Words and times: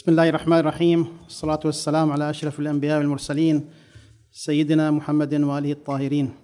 بسم 0.00 0.10
الله 0.10 0.28
الرحمن 0.28 0.58
الرحيم 0.58 1.06
والصلاة 1.24 1.60
والسلام 1.64 2.12
على 2.12 2.30
أشرف 2.30 2.60
الأنبياء 2.60 2.98
والمرسلين 2.98 3.70
سيدنا 4.32 4.90
محمد 4.90 5.34
وآله 5.34 5.72
الطاهرين 5.72 6.34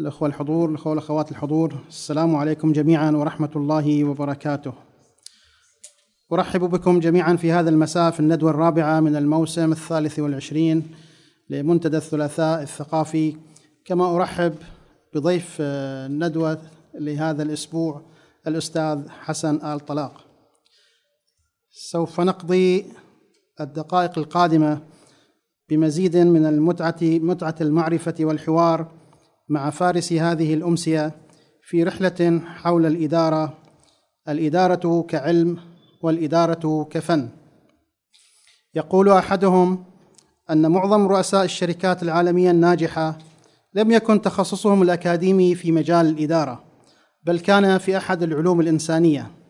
الأخوة 0.00 0.28
الحضور 0.28 0.70
الأخوة 0.70 0.90
والأخوات 0.90 1.30
الحضور 1.30 1.74
السلام 1.88 2.36
عليكم 2.36 2.72
جميعا 2.72 3.10
ورحمة 3.10 3.50
الله 3.56 4.04
وبركاته 4.04 4.72
أرحب 6.32 6.60
بكم 6.60 7.00
جميعا 7.00 7.36
في 7.36 7.52
هذا 7.52 7.70
المساء 7.70 8.10
في 8.10 8.20
الندوة 8.20 8.50
الرابعة 8.50 9.00
من 9.00 9.16
الموسم 9.16 9.72
الثالث 9.72 10.18
والعشرين 10.18 10.86
لمنتدى 11.50 11.96
الثلاثاء 11.96 12.62
الثقافي 12.62 13.36
كما 13.84 14.16
أرحب 14.16 14.54
بضيف 15.14 15.56
الندوة 15.60 16.58
لهذا 16.94 17.42
الأسبوع 17.42 18.02
الأستاذ 18.46 19.08
حسن 19.08 19.54
آل 19.66 19.80
طلاق 19.80 20.33
سوف 21.76 22.20
نقضي 22.20 22.84
الدقائق 23.60 24.18
القادمة 24.18 24.80
بمزيد 25.68 26.16
من 26.16 26.46
المتعة 26.46 26.96
متعة 27.02 27.54
المعرفة 27.60 28.14
والحوار 28.20 28.92
مع 29.48 29.70
فارس 29.70 30.12
هذه 30.12 30.54
الأمسية 30.54 31.12
في 31.62 31.82
رحلة 31.82 32.42
حول 32.46 32.86
الإدارة 32.86 33.58
الإدارة 34.28 35.02
كعلم 35.02 35.58
والإدارة 36.02 36.84
كفن. 36.90 37.28
يقول 38.74 39.08
أحدهم 39.08 39.84
أن 40.50 40.70
معظم 40.70 41.06
رؤساء 41.06 41.44
الشركات 41.44 42.02
العالمية 42.02 42.50
الناجحة 42.50 43.18
لم 43.74 43.90
يكن 43.90 44.22
تخصصهم 44.22 44.82
الأكاديمي 44.82 45.54
في 45.54 45.72
مجال 45.72 46.06
الإدارة 46.06 46.64
بل 47.24 47.40
كان 47.40 47.78
في 47.78 47.96
أحد 47.96 48.22
العلوم 48.22 48.60
الإنسانية. 48.60 49.43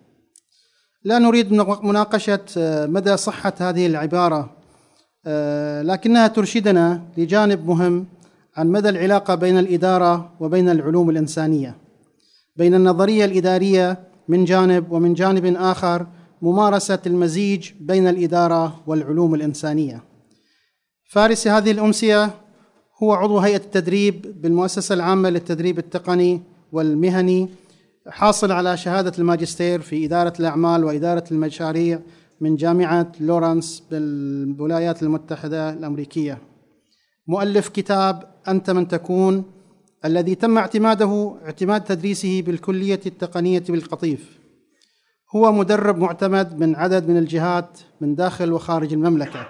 لا 1.05 1.19
نريد 1.19 1.53
مناقشة 1.83 2.41
مدى 2.87 3.17
صحة 3.17 3.53
هذه 3.61 3.87
العبارة. 3.87 4.51
لكنها 5.83 6.27
ترشدنا 6.27 7.03
لجانب 7.17 7.69
مهم 7.69 8.07
عن 8.57 8.69
مدى 8.69 8.89
العلاقة 8.89 9.35
بين 9.35 9.59
الإدارة 9.59 10.33
وبين 10.41 10.69
العلوم 10.69 11.11
الإنسانية 11.11 11.75
بين 12.57 12.75
النظرية 12.75 13.25
الإدارية 13.25 13.99
من 14.29 14.45
جانب 14.45 14.93
ومن 14.93 15.15
جانب 15.15 15.57
آخر 15.57 16.07
ممارسة 16.43 16.99
المزيج 17.07 17.71
بين 17.81 18.09
الإدارة 18.09 18.81
والعلوم 18.87 19.35
الإنسانية. 19.35 20.03
فارس 21.11 21.49
هذه 21.49 21.71
الأمسية 21.71 22.31
هو 23.03 23.13
عضو 23.13 23.39
هيئة 23.39 23.57
التدريب 23.57 24.43
بالمؤسسة 24.43 24.95
العامة 24.95 25.31
للتدريب 25.31 25.79
التقني 25.79 26.43
والمهني 26.73 27.49
حاصل 28.09 28.53
على 28.53 28.77
شهادة 28.77 29.13
الماجستير 29.19 29.81
في 29.81 30.07
إدارة 30.07 30.33
الأعمال 30.41 30.85
وإدارة 30.85 31.25
المشاريع 31.31 32.01
من 32.41 32.57
جامعة 32.57 33.13
لورنس 33.21 33.83
بالولايات 33.91 35.03
المتحدة 35.03 35.71
الأمريكية. 35.71 36.39
مؤلف 37.27 37.69
كتاب 37.69 38.35
أنت 38.49 38.71
من 38.71 38.89
تكون 38.89 39.45
الذي 40.05 40.35
تم 40.35 40.59
اعتماده 40.59 41.37
اعتماد 41.45 41.85
تدريسه 41.85 42.43
بالكلية 42.43 43.01
التقنية 43.07 43.63
بالقطيف. 43.69 44.39
هو 45.37 45.53
مدرب 45.53 45.99
معتمد 45.99 46.59
من 46.59 46.77
عدد 46.77 47.09
من 47.09 47.17
الجهات 47.17 47.79
من 48.01 48.15
داخل 48.15 48.53
وخارج 48.53 48.93
المملكة. 48.93 49.47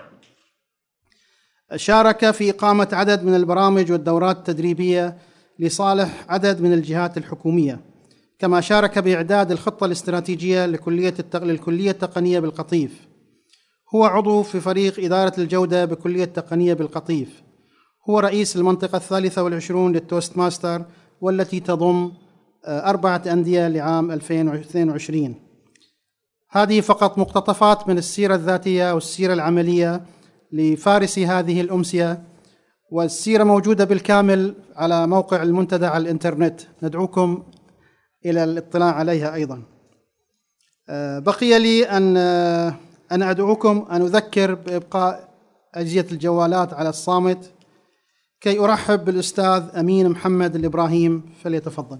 شارك 1.76 2.30
في 2.30 2.50
إقامة 2.50 2.88
عدد 2.92 3.24
من 3.24 3.34
البرامج 3.34 3.92
والدورات 3.92 4.36
التدريبية 4.36 5.16
لصالح 5.58 6.24
عدد 6.28 6.60
من 6.60 6.72
الجهات 6.72 7.16
الحكومية. 7.16 7.93
كما 8.38 8.60
شارك 8.60 8.98
بإعداد 8.98 9.52
الخطة 9.52 9.84
الاستراتيجية 9.84 10.66
لكلية 10.66 11.14
التق... 11.18 11.42
للكلية 11.42 11.90
التقنية 11.90 12.40
بالقطيف. 12.40 13.08
هو 13.94 14.04
عضو 14.04 14.42
في 14.42 14.60
فريق 14.60 15.04
إدارة 15.04 15.32
الجودة 15.38 15.84
بكلية 15.84 16.24
التقنية 16.24 16.74
بالقطيف. 16.74 17.42
هو 18.10 18.18
رئيس 18.18 18.56
المنطقة 18.56 18.96
الثالثة 18.96 19.42
والعشرون 19.42 19.92
للتوست 19.92 20.38
ماستر 20.38 20.84
والتي 21.20 21.60
تضم 21.60 22.12
أربعة 22.66 23.22
أندية 23.26 23.68
لعام 23.68 24.10
2022 24.10 25.34
هذه 26.50 26.80
فقط 26.80 27.18
مقتطفات 27.18 27.88
من 27.88 27.98
السيرة 27.98 28.34
الذاتية 28.34 28.94
والسيرة 28.94 29.32
العملية 29.32 30.02
لفارس 30.52 31.18
هذه 31.18 31.60
الأمسية 31.60 32.22
والسيرة 32.90 33.44
موجودة 33.44 33.84
بالكامل 33.84 34.54
على 34.76 35.06
موقع 35.06 35.42
المنتدى 35.42 35.86
على 35.86 36.02
الإنترنت. 36.02 36.60
ندعوكم 36.82 37.42
إلى 38.26 38.44
الاطلاع 38.44 38.94
عليها 38.94 39.34
أيضا. 39.34 39.62
بقي 41.18 41.58
لي 41.58 41.84
أن 41.84 42.16
أنا 43.12 43.30
أدعوكم 43.30 43.86
أن 43.90 44.02
أذكر 44.02 44.54
بإبقاء 44.54 45.28
أجهزة 45.74 46.06
الجوالات 46.12 46.74
على 46.74 46.88
الصامت 46.88 47.50
كي 48.40 48.58
أرحب 48.58 49.04
بالأستاذ 49.04 49.62
أمين 49.76 50.08
محمد 50.08 50.54
الإبراهيم 50.54 51.22
فليتفضل. 51.42 51.98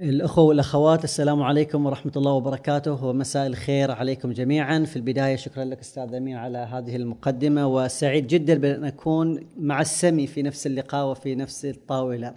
الأخوة 0.00 0.44
والأخوات 0.44 1.04
السلام 1.04 1.42
عليكم 1.42 1.86
ورحمة 1.86 2.12
الله 2.16 2.32
وبركاته 2.32 3.04
ومساء 3.04 3.46
الخير 3.46 3.90
عليكم 3.90 4.32
جميعا. 4.32 4.84
في 4.84 4.96
البداية 4.96 5.36
شكرا 5.36 5.64
لك 5.64 5.80
أستاذ 5.80 6.14
أمين 6.14 6.36
على 6.36 6.58
هذه 6.58 6.96
المقدمة 6.96 7.66
وسعيد 7.66 8.26
جدا 8.26 8.54
بأن 8.54 8.84
أكون 8.84 9.46
مع 9.58 9.80
السمي 9.80 10.26
في 10.26 10.42
نفس 10.42 10.66
اللقاء 10.66 11.10
وفي 11.10 11.34
نفس 11.34 11.64
الطاولة. 11.64 12.34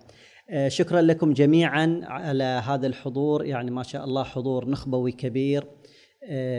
شكرا 0.67 1.01
لكم 1.01 1.33
جميعا 1.33 2.01
على 2.03 2.43
هذا 2.43 2.87
الحضور. 2.87 3.45
يعني 3.45 3.71
ما 3.71 3.83
شاء 3.83 4.03
الله 4.03 4.23
حضور 4.23 4.69
نخبوي 4.69 5.11
كبير 5.11 5.63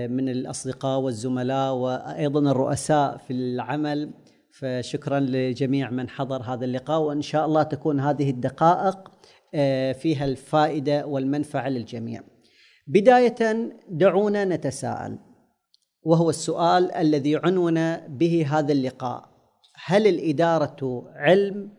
من 0.08 0.28
الأصدقاء 0.28 1.00
والزملاء 1.00 1.74
وأيضا 1.74 2.50
الرؤساء 2.50 3.16
في 3.16 3.32
العمل. 3.32 4.10
فشكرا 4.50 5.20
لجميع 5.20 5.90
من 5.90 6.08
حضر 6.08 6.42
هذا 6.42 6.64
اللقاء 6.64 7.00
وإن 7.00 7.22
شاء 7.22 7.46
الله 7.46 7.62
تكون 7.62 8.00
هذه 8.00 8.30
الدقائق 8.30 9.10
فيها 9.92 10.24
الفائدة 10.24 11.06
والمنفعة 11.06 11.68
للجميع. 11.68 12.22
بداية 12.86 13.70
دعونا 13.88 14.44
نتساءل 14.44 15.18
وهو 16.02 16.30
السؤال 16.30 16.92
الذي 16.92 17.36
عنون 17.36 17.96
به 17.96 18.46
هذا 18.48 18.72
اللقاء 18.72 19.30
هل 19.84 20.06
الإدارة 20.06 21.10
علم 21.16 21.70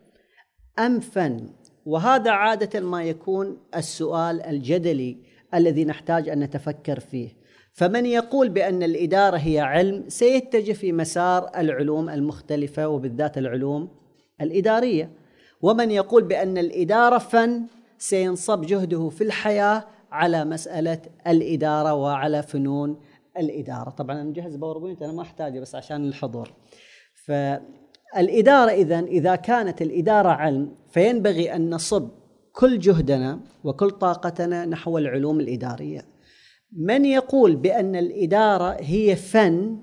أم 0.78 1.00
فن؟ 1.00 1.48
وهذا 1.86 2.30
عادة 2.30 2.80
ما 2.80 3.02
يكون 3.02 3.58
السؤال 3.76 4.42
الجدلي 4.42 5.16
الذي 5.54 5.84
نحتاج 5.84 6.28
أن 6.28 6.40
نتفكر 6.40 7.00
فيه. 7.00 7.28
فمن 7.72 8.06
يقول 8.06 8.48
بأن 8.48 8.82
الإدارة 8.82 9.36
هي 9.36 9.60
علم 9.60 10.08
سيتجه 10.08 10.72
في 10.72 10.92
مسار 10.92 11.50
العلوم 11.56 12.08
المختلفة 12.10 12.88
وبالذات 12.88 13.38
العلوم 13.38 13.88
الإدارية. 14.40 15.21
ومن 15.62 15.90
يقول 15.90 16.24
بأن 16.24 16.58
الإدارة 16.58 17.18
فن 17.18 17.66
سينصب 17.98 18.60
جهده 18.60 19.08
في 19.08 19.24
الحياة 19.24 19.84
على 20.12 20.44
مسألة 20.44 21.02
الإدارة 21.26 21.94
وعلى 21.94 22.42
فنون 22.42 23.00
الإدارة. 23.38 23.90
طبعا 23.90 24.16
أنا 24.16 24.24
مجهز 24.24 24.56
باوربوينت 24.56 25.02
أنا 25.02 25.12
ما 25.12 25.22
أحتاجه 25.22 25.60
بس 25.60 25.74
عشان 25.74 26.08
الحضور. 26.08 26.52
فالإدارة 27.24 28.70
إذا 28.70 29.00
إذا 29.00 29.36
كانت 29.36 29.82
الإدارة 29.82 30.28
علم 30.28 30.74
فينبغي 30.90 31.54
أن 31.54 31.74
نصب 31.74 32.08
كل 32.52 32.78
جهدنا 32.78 33.40
وكل 33.64 33.90
طاقتنا 33.90 34.66
نحو 34.66 34.98
العلوم 34.98 35.40
الإدارية. 35.40 36.04
من 36.72 37.04
يقول 37.04 37.56
بأن 37.56 37.96
الإدارة 37.96 38.76
هي 38.80 39.16
فن 39.16 39.78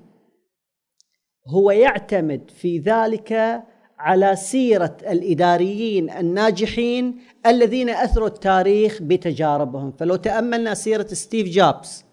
هو 1.48 1.72
يعتمد 1.72 2.52
في 2.52 2.80
ذلك 2.80 3.64
على 4.00 4.36
سيرة 4.36 4.98
الإداريين 5.02 6.10
الناجحين 6.10 7.22
الذين 7.46 7.90
أثروا 7.90 8.28
التاريخ 8.28 9.02
بتجاربهم 9.02 9.92
فلو 9.92 10.16
تأملنا 10.16 10.74
سيرة 10.74 11.08
ستيف 11.08 11.48
جوبز 11.48 12.06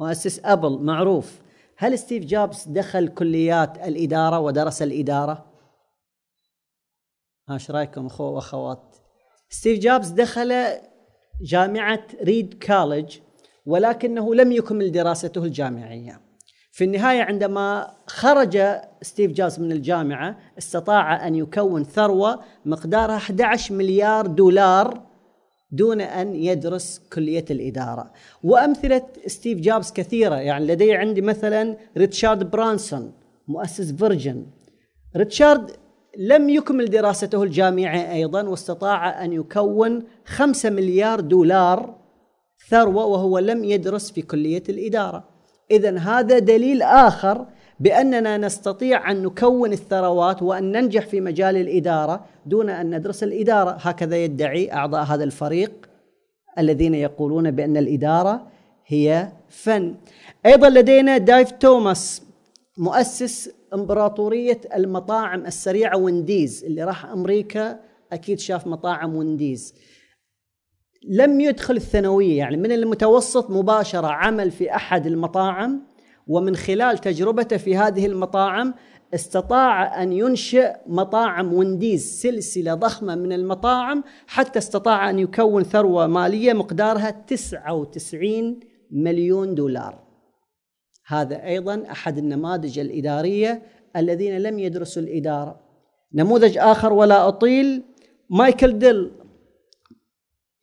مؤسس 0.00 0.40
أبل 0.44 0.78
معروف 0.78 1.40
هل 1.78 1.98
ستيف 1.98 2.24
جوبز 2.24 2.64
دخل 2.68 3.08
كليات 3.08 3.78
الإدارة 3.78 4.40
ودرس 4.40 4.82
الإدارة؟ 4.82 5.46
إيش 7.50 7.70
رأيكم 7.70 8.06
اخوه 8.06 8.30
واخوات؟ 8.30 8.96
ستيف 9.48 9.78
جوبز 9.78 10.08
دخل 10.08 10.66
جامعة 11.42 12.06
ريد 12.22 12.64
كولج 12.64 13.18
ولكنه 13.66 14.34
لم 14.34 14.52
يكمل 14.52 14.92
دراسته 14.92 15.44
الجامعية 15.44 16.25
في 16.76 16.84
النهاية 16.84 17.22
عندما 17.22 17.90
خرج 18.06 18.58
ستيف 19.02 19.32
جوبز 19.32 19.60
من 19.60 19.72
الجامعة 19.72 20.38
استطاع 20.58 21.26
أن 21.26 21.34
يكون 21.34 21.84
ثروة 21.84 22.40
مقدارها 22.64 23.16
11 23.16 23.74
مليار 23.74 24.26
دولار 24.26 25.02
دون 25.70 26.00
أن 26.00 26.34
يدرس 26.34 27.00
كلية 27.12 27.44
الإدارة. 27.50 28.12
وأمثلة 28.42 29.02
ستيف 29.26 29.60
جوبز 29.60 29.92
كثيرة 29.92 30.34
يعني 30.34 30.66
لدي 30.66 30.94
عندي 30.94 31.20
مثلا 31.20 31.76
ريتشارد 31.96 32.50
برانسون 32.50 33.12
مؤسس 33.48 33.92
فيرجن. 33.92 34.46
ريتشارد 35.16 35.70
لم 36.18 36.48
يكمل 36.48 36.90
دراسته 36.90 37.42
الجامعية 37.42 38.12
أيضا 38.12 38.42
واستطاع 38.42 39.24
أن 39.24 39.32
يكون 39.32 40.02
خمسة 40.26 40.70
مليار 40.70 41.20
دولار 41.20 41.96
ثروة 42.68 43.06
وهو 43.06 43.38
لم 43.38 43.64
يدرس 43.64 44.10
في 44.10 44.22
كلية 44.22 44.62
الإدارة. 44.68 45.35
إذا 45.70 45.98
هذا 45.98 46.38
دليل 46.38 46.82
آخر 46.82 47.46
بأننا 47.80 48.36
نستطيع 48.36 49.10
أن 49.10 49.22
نكون 49.22 49.72
الثروات 49.72 50.42
وأن 50.42 50.72
ننجح 50.72 51.06
في 51.06 51.20
مجال 51.20 51.56
الإدارة 51.56 52.24
دون 52.46 52.70
أن 52.70 52.96
ندرس 52.96 53.22
الإدارة. 53.22 53.70
هكذا 53.70 54.16
يدعي 54.16 54.72
أعضاء 54.72 55.04
هذا 55.04 55.24
الفريق 55.24 55.72
الذين 56.58 56.94
يقولون 56.94 57.50
بأن 57.50 57.76
الإدارة 57.76 58.46
هي 58.86 59.28
فن. 59.48 59.94
أيضا 60.46 60.68
لدينا 60.68 61.18
دايف 61.18 61.50
توماس 61.50 62.22
مؤسس 62.78 63.50
إمبراطورية 63.74 64.60
المطاعم 64.74 65.46
السريعة 65.46 65.96
وينديز 65.96 66.64
اللي 66.64 66.84
راح 66.84 67.04
أمريكا 67.04 67.80
أكيد 68.12 68.38
شاف 68.38 68.66
مطاعم 68.66 69.16
وينديز 69.16 69.74
لم 71.08 71.40
يدخل 71.40 71.76
الثانوية 71.76 72.38
يعني 72.38 72.56
من 72.56 72.72
المتوسط 72.72 73.50
مباشرة 73.50 74.06
عمل 74.06 74.50
في 74.50 74.74
أحد 74.74 75.06
المطاعم 75.06 75.82
ومن 76.26 76.56
خلال 76.56 76.98
تجربته 76.98 77.56
في 77.56 77.76
هذه 77.76 78.06
المطاعم 78.06 78.74
استطاع 79.14 80.02
أن 80.02 80.12
ينشئ 80.12 80.76
مطاعم 80.86 81.52
وينديز 81.52 82.20
سلسلة 82.22 82.74
ضخمة 82.74 83.14
من 83.14 83.32
المطاعم 83.32 84.04
حتى 84.26 84.58
استطاع 84.58 85.10
أن 85.10 85.18
يكون 85.18 85.62
ثروة 85.62 86.06
مالية 86.06 86.52
مقدارها 86.52 87.10
99 87.10 88.60
مليون 88.90 89.54
دولار. 89.54 89.98
هذا 91.06 91.44
أيضا 91.44 91.82
أحد 91.90 92.18
النماذج 92.18 92.78
الإدارية 92.78 93.62
الذين 93.96 94.38
لم 94.38 94.58
يدرسوا 94.58 95.02
الإدارة. 95.02 95.60
نموذج 96.14 96.58
آخر 96.58 96.92
ولا 96.92 97.28
أطيل 97.28 97.82
مايكل 98.30 98.78
ديل 98.78 99.10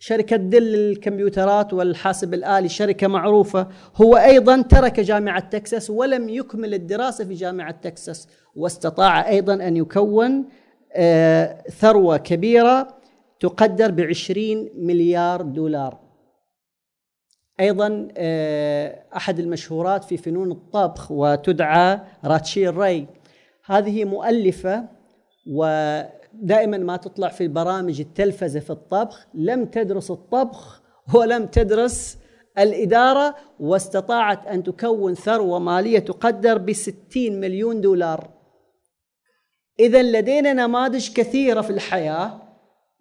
شركة 0.05 0.35
ديل 0.35 0.63
للكمبيوترات 0.63 1.73
والحاسب 1.73 2.33
الآلي 2.33 2.69
شركة 2.69 3.07
معروفة. 3.07 3.67
هو 3.95 4.17
أيضا 4.17 4.61
ترك 4.61 4.99
جامعة 4.99 5.49
تكساس 5.49 5.89
ولم 5.89 6.29
يكمل 6.29 6.73
الدراسة 6.73 7.25
في 7.25 7.33
جامعة 7.33 7.71
تكساس 7.71 8.27
واستطاع 8.55 9.29
أيضا 9.29 9.53
أن 9.53 9.77
يكون 9.77 10.45
آه، 10.93 11.63
ثروة 11.69 12.17
كبيرة 12.17 12.87
تقدر 13.39 13.91
بعشرين 13.91 14.69
مليار 14.75 15.41
دولار. 15.41 15.99
أيضا 17.59 18.07
آه، 18.17 19.03
أحد 19.15 19.39
المشهورات 19.39 20.03
في 20.03 20.17
فنون 20.17 20.51
الطبخ 20.51 21.11
وتدعى 21.11 21.99
راتشيل 22.25 22.77
راي. 22.77 23.07
هذه 23.65 24.05
مؤلفة 24.05 24.85
ودائما 26.41 26.77
ما 26.77 26.97
تطلع 26.97 27.27
في 27.27 27.47
برامج 27.47 27.99
التلفزة 27.99 28.59
في 28.59 28.69
الطبخ 28.69 29.27
لم 29.33 29.65
تدرس 29.65 30.11
الطبخ 30.11 30.81
ولم 31.13 31.45
تدرس 31.45 32.17
الإدارة 32.57 33.35
واستطاعت 33.59 34.47
أن 34.47 34.63
تكون 34.63 35.13
ثروة 35.15 35.59
مالية 35.59 35.99
تقدر 35.99 36.57
بستين 36.57 37.39
مليون 37.39 37.81
دولار. 37.81 38.29
إذا 39.79 40.03
لدينا 40.03 40.53
نماذج 40.53 41.13
كثيرة 41.13 41.61
في 41.61 41.69
الحياة 41.69 42.41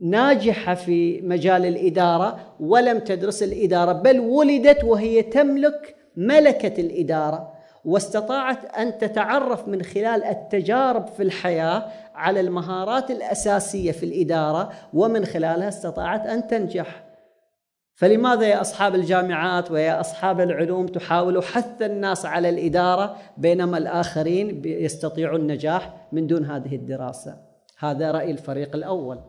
ناجحة 0.00 0.74
في 0.74 1.20
مجال 1.20 1.66
الإدارة 1.66 2.56
ولم 2.60 2.98
تدرس 2.98 3.42
الإدارة 3.42 3.92
بل 3.92 4.20
ولدت 4.20 4.84
وهي 4.84 5.22
تملك 5.22 5.96
ملكة 6.16 6.80
الإدارة. 6.80 7.51
واستطاعت 7.84 8.64
أن 8.64 8.98
تتعرف 8.98 9.68
من 9.68 9.82
خلال 9.82 10.24
التجارب 10.24 11.06
في 11.06 11.22
الحياة 11.22 11.84
على 12.14 12.40
المهارات 12.40 13.10
الأساسية 13.10 13.92
في 13.92 14.06
الإدارة 14.06 14.72
ومن 14.94 15.24
خلالها 15.24 15.68
استطاعت 15.68 16.26
أن 16.26 16.46
تنجح. 16.46 17.04
فلماذا 17.94 18.46
يا 18.46 18.60
أصحاب 18.60 18.94
الجامعات 18.94 19.70
ويا 19.70 20.00
أصحاب 20.00 20.40
العلوم 20.40 20.86
تحاولوا 20.86 21.42
حث 21.42 21.82
الناس 21.82 22.26
على 22.26 22.48
الإدارة 22.48 23.16
بينما 23.36 23.78
الآخرين 23.78 24.62
يستطيعوا 24.64 25.38
النجاح 25.38 25.94
من 26.12 26.26
دون 26.26 26.44
هذه 26.44 26.76
الدراسة؟ 26.76 27.36
هذا 27.78 28.10
رأي 28.10 28.30
الفريق 28.30 28.76
الأول. 28.76 29.20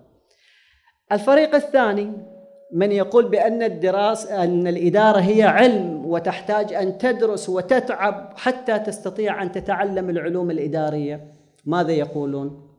الفريق 1.11 1.55
الثاني 1.55 2.32
من 2.73 2.91
يقول 2.91 3.29
بأن 3.29 3.63
الدراسة 3.63 4.43
أن 4.43 4.67
الإدارة 4.67 5.19
هي 5.19 5.43
علم 5.43 6.05
وتحتاج 6.05 6.73
أن 6.73 6.97
تدرس 6.97 7.49
وتتعب 7.49 8.33
حتى 8.35 8.79
تستطيع 8.79 9.43
أن 9.43 9.51
تتعلم 9.51 10.09
العلوم 10.09 10.51
الإدارية 10.51 11.33
ماذا 11.65 11.91
يقولون؟ 11.91 12.69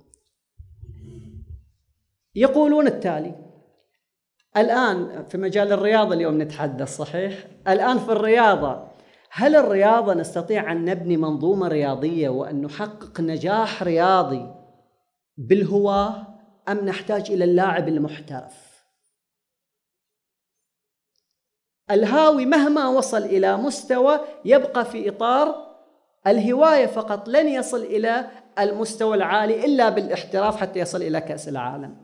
يقولون 2.35 2.87
التالي 2.87 3.35
الآن 4.57 5.25
في 5.29 5.39
مجال 5.39 5.73
الرياضة 5.73 6.15
اليوم 6.15 6.43
نتحدث 6.43 6.97
صحيح؟ 6.97 7.47
الآن 7.69 7.99
في 7.99 8.13
الرياضة 8.13 8.85
هل 9.31 9.57
الرياضة 9.57 10.15
نستطيع 10.15 10.73
أن 10.73 10.85
نبني 10.85 11.17
منظومة 11.17 11.69
رياضية 11.69 12.29
وأن 12.29 12.63
نحقق 12.63 13.21
نجاح 13.21 13.83
رياضي 13.83 14.51
بالهواة 15.37 16.27
أم 16.69 16.79
نحتاج 16.79 17.31
إلى 17.31 17.45
اللاعب 17.45 17.89
المحترف 17.89 18.64
الهاوي 21.91 22.47
مهما 22.47 22.89
وصل 22.89 23.23
إلى 23.23 23.57
مستوى 23.57 24.21
يبقى 24.45 24.85
في 24.85 25.09
إطار 25.09 25.75
الهواية 26.27 26.87
فقط 26.87 27.29
لن 27.29 27.49
يصل 27.49 27.83
إلى 27.83 28.27
المستوى 28.59 29.17
العالي 29.17 29.65
إلا 29.65 29.89
بالإحتراف 29.89 30.57
حتى 30.57 30.81
يصل 30.81 31.03
إلى 31.03 31.21
كأس 31.21 31.49
العالم. 31.49 31.97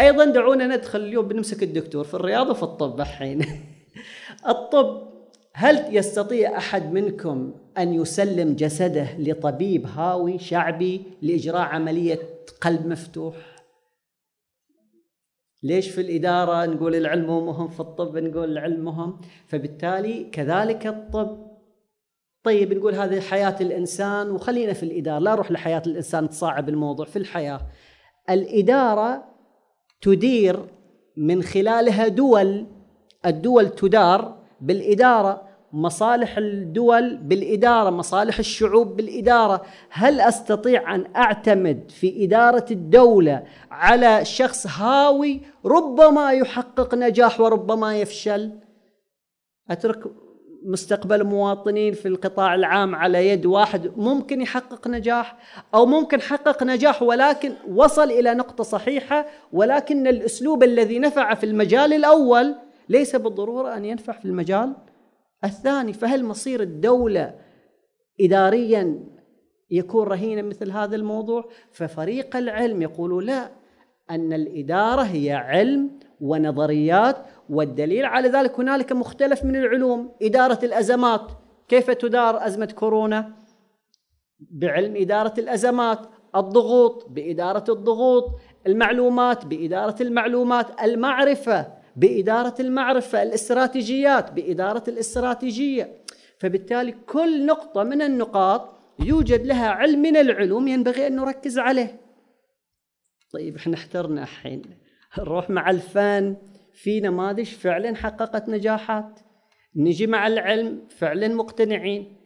أيضا 0.00 0.24
دعونا 0.24 0.66
ندخل 0.66 1.00
اليوم 1.00 1.28
بنمسك 1.28 1.62
الدكتور 1.62 2.04
في 2.04 2.14
الرياضة 2.14 2.50
وفي 2.50 2.62
الطب 2.62 3.00
الحين. 3.00 3.44
الطب 4.48 5.10
هل 5.54 5.96
يستطيع 5.96 6.58
أحد 6.58 6.92
منكم 6.92 7.54
أن 7.78 7.94
يسلم 7.94 8.54
جسده 8.54 9.06
لطبيب 9.18 9.86
هاوي 9.86 10.38
شعبي 10.38 11.02
لإجراء 11.22 11.60
عملية 11.60 12.18
قلب 12.60 12.86
مفتوح؟ 12.86 13.34
ليش 15.62 15.90
في 15.90 16.00
الإدارة 16.00 16.66
نقول 16.66 16.94
العلم 16.94 17.46
مهم 17.46 17.68
في 17.68 17.80
الطب 17.80 18.18
نقول 18.18 18.52
العلم 18.52 18.84
مهم 18.84 19.20
فبالتالي 19.46 20.24
كذلك 20.24 20.86
الطب. 20.86 21.50
طيب 22.42 22.72
نقول 22.72 22.94
هذه 22.94 23.20
حياة 23.20 23.56
الإنسان 23.60 24.30
وخلينا 24.30 24.72
في 24.72 24.82
الإدارة. 24.82 25.18
لا 25.18 25.32
نروح 25.32 25.50
لحياة 25.50 25.82
الإنسان 25.86 26.28
تصاعب 26.28 26.68
الموضوع 26.68 27.06
في 27.06 27.16
الحياة. 27.16 27.60
الإدارة 28.30 29.24
تدير 30.00 30.60
من 31.16 31.42
خلالها 31.42 32.08
دول. 32.08 32.66
الدول 33.26 33.68
تدار 33.68 34.38
بالإدارة. 34.60 35.49
مصالح 35.72 36.38
الدول 36.38 37.16
بالإدارة 37.16 37.90
مصالح 37.90 38.38
الشعوب 38.38 38.96
بالإدارة. 38.96 39.62
هل 39.90 40.20
أستطيع 40.20 40.94
أن 40.94 41.04
أعتمد 41.16 41.90
في 41.90 42.24
إدارة 42.24 42.66
الدولة 42.70 43.42
على 43.70 44.24
شخص 44.24 44.66
هاوي 44.66 45.40
ربما 45.64 46.32
يحقق 46.32 46.94
نجاح 46.94 47.40
وربما 47.40 48.00
يفشل؟ 48.00 48.50
أترك 49.70 50.02
مستقبل 50.62 51.24
مواطنين 51.24 51.92
في 51.92 52.08
القطاع 52.08 52.54
العام 52.54 52.94
على 52.94 53.28
يد 53.28 53.46
واحد 53.46 53.92
ممكن 53.96 54.40
يحقق 54.40 54.88
نجاح 54.88 55.36
أو 55.74 55.86
ممكن 55.86 56.20
حقق 56.20 56.62
نجاح 56.62 57.02
ولكن 57.02 57.52
وصل 57.68 58.10
إلى 58.10 58.34
نقطة 58.34 58.64
صحيحة 58.64 59.26
ولكن 59.52 60.06
الأسلوب 60.06 60.62
الذي 60.62 60.98
نفع 60.98 61.34
في 61.34 61.46
المجال 61.46 61.92
الأول 61.92 62.54
ليس 62.88 63.16
بالضرورة 63.16 63.76
أن 63.76 63.84
ينفع 63.84 64.12
في 64.12 64.24
المجال 64.24 64.72
الثاني 65.44 65.92
فهل 65.92 66.24
مصير 66.24 66.62
الدولة 66.62 67.34
إداريا 68.20 69.04
يكون 69.70 70.06
رهينا 70.06 70.42
مثل 70.42 70.70
هذا 70.70 70.96
الموضوع؟ 70.96 71.48
ففريق 71.72 72.36
العلم 72.36 72.82
يقول 72.82 73.26
لا 73.26 73.50
أن 74.10 74.32
الإدارة 74.32 75.02
هي 75.02 75.32
علم 75.32 75.90
ونظريات 76.20 77.16
والدليل 77.50 78.04
على 78.04 78.28
ذلك 78.28 78.60
هنالك 78.60 78.92
مختلف 78.92 79.44
من 79.44 79.56
العلوم. 79.56 80.12
إدارة 80.22 80.64
الأزمات 80.64 81.30
كيف 81.68 81.90
تدار 81.90 82.46
أزمة 82.46 82.66
كورونا؟ 82.66 83.32
بعلم 84.40 84.96
إدارة 84.96 85.34
الأزمات 85.38 85.98
الضغوط 86.36 87.08
بإدارة 87.08 87.64
الضغوط 87.68 88.40
المعلومات 88.66 89.46
بإدارة 89.46 90.02
المعلومات 90.02 90.82
المعرفة 90.82 91.79
بإدارة 92.00 92.54
المعرفة 92.60 93.22
الاستراتيجيات 93.22 94.32
بإدارة 94.32 94.84
الاستراتيجية. 94.88 96.04
فبالتالي 96.38 96.92
كل 96.92 97.46
نقطة 97.46 97.82
من 97.82 98.02
النقاط 98.02 98.78
يوجد 98.98 99.46
لها 99.46 99.68
علم 99.68 100.02
من 100.02 100.16
العلوم 100.16 100.68
ينبغي 100.68 101.06
أن 101.06 101.16
نركز 101.16 101.58
عليه. 101.58 102.00
طيب 103.32 103.56
إحنا 103.56 103.74
احترنا 103.74 104.22
الحين. 104.22 104.62
نروح 105.18 105.50
مع 105.50 105.70
الفن. 105.70 106.36
في 106.72 107.00
نماذج 107.00 107.46
فعلا 107.46 107.96
حققت 107.96 108.48
نجاحات. 108.48 109.20
نجي 109.76 110.06
مع 110.06 110.26
العلم 110.26 110.88
فعلا 110.88 111.28
مقتنعين. 111.28 112.16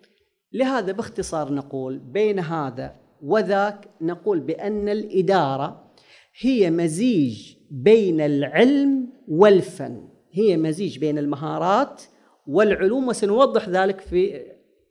لهذا 0.53 0.93
باختصار 0.93 1.53
نقول 1.53 1.99
بين 1.99 2.39
هذا 2.39 2.97
وذاك 3.23 3.89
نقول 4.01 4.41
بأن 4.41 4.89
الإدارة 4.89 5.93
هي 6.41 6.71
مزيج 6.71 7.57
بين 7.83 8.21
العلم 8.21 9.09
والفن. 9.29 10.09
هي 10.33 10.57
مزيج 10.57 10.99
بين 10.99 11.19
المهارات 11.19 12.03
والعلوم 12.47 13.09
وسنوضح 13.09 13.69
ذلك 13.69 14.01
في 14.01 14.43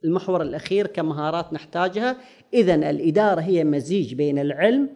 المحور 0.03 0.41
الأخير 0.41 0.87
كمهارات 0.87 1.53
نحتاجها. 1.53 2.17
إذا 2.53 2.75
الإدارة 2.75 3.41
هي 3.41 3.63
مزيج 3.63 4.13
بين 4.13 4.39
العلم 4.39 4.89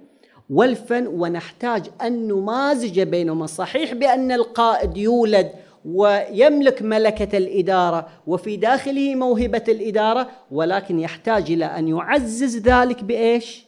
والفن 0.50 1.08
ونحتاج 1.08 1.90
أن 2.02 2.28
نمازج 2.28 3.02
بينهما. 3.02 3.46
صحيح 3.46 3.94
بأن 3.94 4.32
القائد 4.32 4.98
يولد 4.98 5.52
ويملك 5.86 6.82
ملكة 6.82 7.38
الإدارة 7.38 8.08
وفي 8.28 8.58
داخله 8.58 9.16
موهبة 9.16 9.64
الإدارة 9.68 10.30
ولكن 10.52 11.00
يحتاج 11.00 11.52
إلى 11.52 11.66
أن 11.66 11.88
يعزز 11.88 12.58
ذلك 12.58 13.04
بإيش؟ 13.04 13.66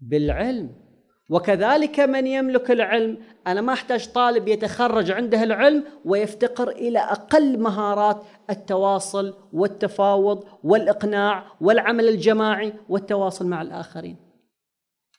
بالعلم. 0.00 0.85
وكذلك 1.28 2.00
من 2.00 2.26
يملك 2.26 2.70
العلم 2.70 3.18
أنا 3.46 3.60
ما 3.60 3.72
أحتاج 3.72 4.08
طالب 4.08 4.48
يتخرج 4.48 5.10
عنده 5.10 5.42
العلم 5.42 5.84
ويفتقر 6.04 6.68
إلى 6.68 6.98
أقل 6.98 7.58
مهارات 7.58 8.22
التواصل 8.50 9.34
والتفاوض 9.52 10.44
والإقناع 10.64 11.44
والعمل 11.60 12.08
الجماعي 12.08 12.72
والتواصل 12.88 13.46
مع 13.46 13.62
الآخرين 13.62 14.16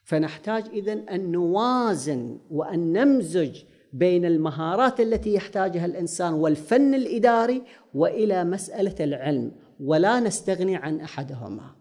فنحتاج 0.03 0.65
إذن 0.73 1.09
أن 1.09 1.31
نوازن 1.31 2.39
وأن 2.51 2.93
نمزج 2.93 3.63
بين 3.93 4.25
المهارات 4.25 4.99
التي 4.99 5.33
يحتاجها 5.33 5.85
الإنسان 5.85 6.33
والفن 6.33 6.93
الإداري 6.93 7.63
وإلى 7.93 8.43
مسألة 8.43 8.95
العلم 8.99 9.51
ولا 9.79 10.19
نستغني 10.19 10.75
عن 10.75 10.99
أحدهما. 11.01 11.76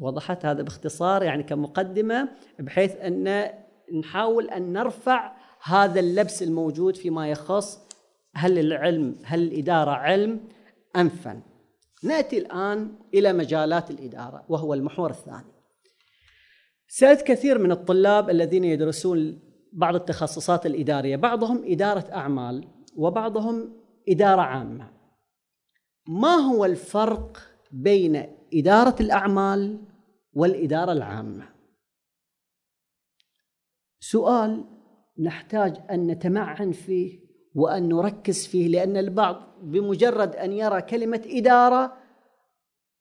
وضحت 0.00 0.46
هذا 0.46 0.62
باختصار 0.62 1.22
يعني 1.22 1.42
كمقدمة 1.42 2.28
بحيث 2.58 2.96
أن 2.96 3.48
نحاول 4.00 4.50
أن 4.50 4.72
نرفع 4.72 5.32
هذا 5.62 6.00
اللبس 6.00 6.42
الموجود 6.42 6.96
فيما 6.96 7.30
يخص 7.30 7.78
هل 8.34 8.58
العلم 8.58 9.16
هل 9.24 9.42
الإدارة 9.42 9.90
علم 9.90 10.40
أم 10.96 11.08
فن؟ 11.08 11.40
نأتي 12.02 12.38
الآن 12.38 12.94
إلى 13.14 13.32
مجالات 13.32 13.90
الإدارة 13.90 14.44
وهو 14.48 14.74
المحور 14.74 15.10
الثاني. 15.10 15.54
سألت 16.88 17.22
كثير 17.22 17.58
من 17.58 17.72
الطلاب 17.72 18.30
الذين 18.30 18.64
يدرسون 18.64 19.38
بعض 19.72 19.94
التخصصات 19.94 20.66
الإدارية 20.66 21.16
بعضهم 21.16 21.62
إدارة 21.66 22.12
أعمال 22.12 22.68
وبعضهم 22.96 23.72
إدارة 24.08 24.40
عامة 24.40 24.90
ما 26.08 26.34
هو 26.34 26.64
الفرق 26.64 27.38
بين 27.72 28.26
إدارة 28.54 28.94
الأعمال 29.00 29.78
والإدارة 30.32 30.92
العامة. 30.92 31.48
سؤال 34.00 34.64
نحتاج 35.18 35.76
أن 35.90 36.06
نتمعن 36.06 36.72
فيه 36.72 37.24
وأن 37.54 37.88
نركز 37.88 38.46
فيه 38.46 38.68
لأن 38.68 38.96
البعض 38.96 39.58
بمجرد 39.62 40.36
أن 40.36 40.52
يرى 40.52 40.82
كلمة 40.82 41.22
إدارة 41.26 41.96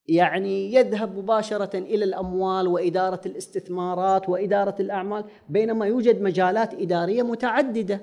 يعني 0.05 0.74
يذهب 0.74 1.17
مباشرة 1.17 1.77
إلى 1.77 2.05
الأموال 2.05 2.67
وإدارة 2.67 3.22
الاستثمارات 3.25 4.29
وإدارة 4.29 4.75
الأعمال 4.79 5.25
بينما 5.50 5.86
يوجد 5.86 6.22
مجالات 6.22 6.74
إدارية 6.74 7.24
متعددة. 7.24 8.01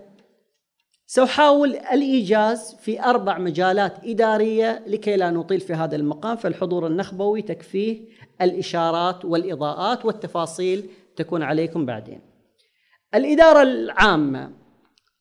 سأحاول 1.12 1.76
الإيجاز 1.76 2.75
في 2.81 3.02
أربع 3.02 3.38
مجالات 3.38 4.05
إدارية 4.05 4.85
لكي 4.87 5.17
لا 5.17 5.31
نطيل 5.31 5.61
في 5.61 5.75
هذا 5.75 5.97
المقام 5.97 6.37
فالحضور 6.37 6.87
النخبوي 6.87 7.43
تكفيه 7.43 8.00
الإشارات 8.43 9.25
والإضاءات 9.25 10.05
والتفاصيل 10.05 10.90
تكون 11.17 11.43
عليكم 11.43 11.87
بعدين. 11.87 12.21
الإدارة 13.14 13.62
العامة 13.62 14.52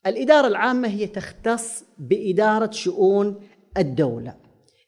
الإدارة 0.08 0.48
العامة 0.48 0.88
هي 0.88 1.08
تختص 1.08 1.84
بإدارة 1.98 2.72
شؤون 2.72 3.42
الدولة 3.78 4.36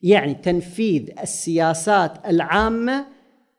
يعني 0.01 0.33
تنفيذ 0.33 1.09
السياسات 1.19 2.25
العامة 2.25 3.05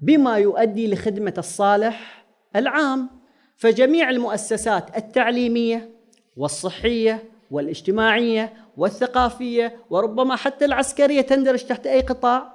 بما 0.00 0.36
يؤدي 0.36 0.92
لخدمة 0.92 1.34
الصالح 1.38 2.24
العام. 2.56 3.10
فجميع 3.56 4.10
المؤسسات 4.10 4.96
التعليمية 4.96 5.92
والصحية 6.36 7.31
والاجتماعية 7.52 8.52
والثقافية 8.76 9.76
وربما 9.90 10.36
حتى 10.36 10.64
العسكرية 10.64 11.20
تندرج 11.20 11.64
تحت 11.64 11.86
أي 11.86 12.00
قطاع. 12.00 12.52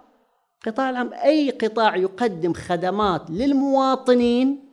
قطاع 0.66 0.90
العام 0.90 1.14
أي 1.14 1.50
قطاع 1.50 1.96
يقدم 1.96 2.54
خدمات 2.54 3.30
للمواطنين 3.30 4.64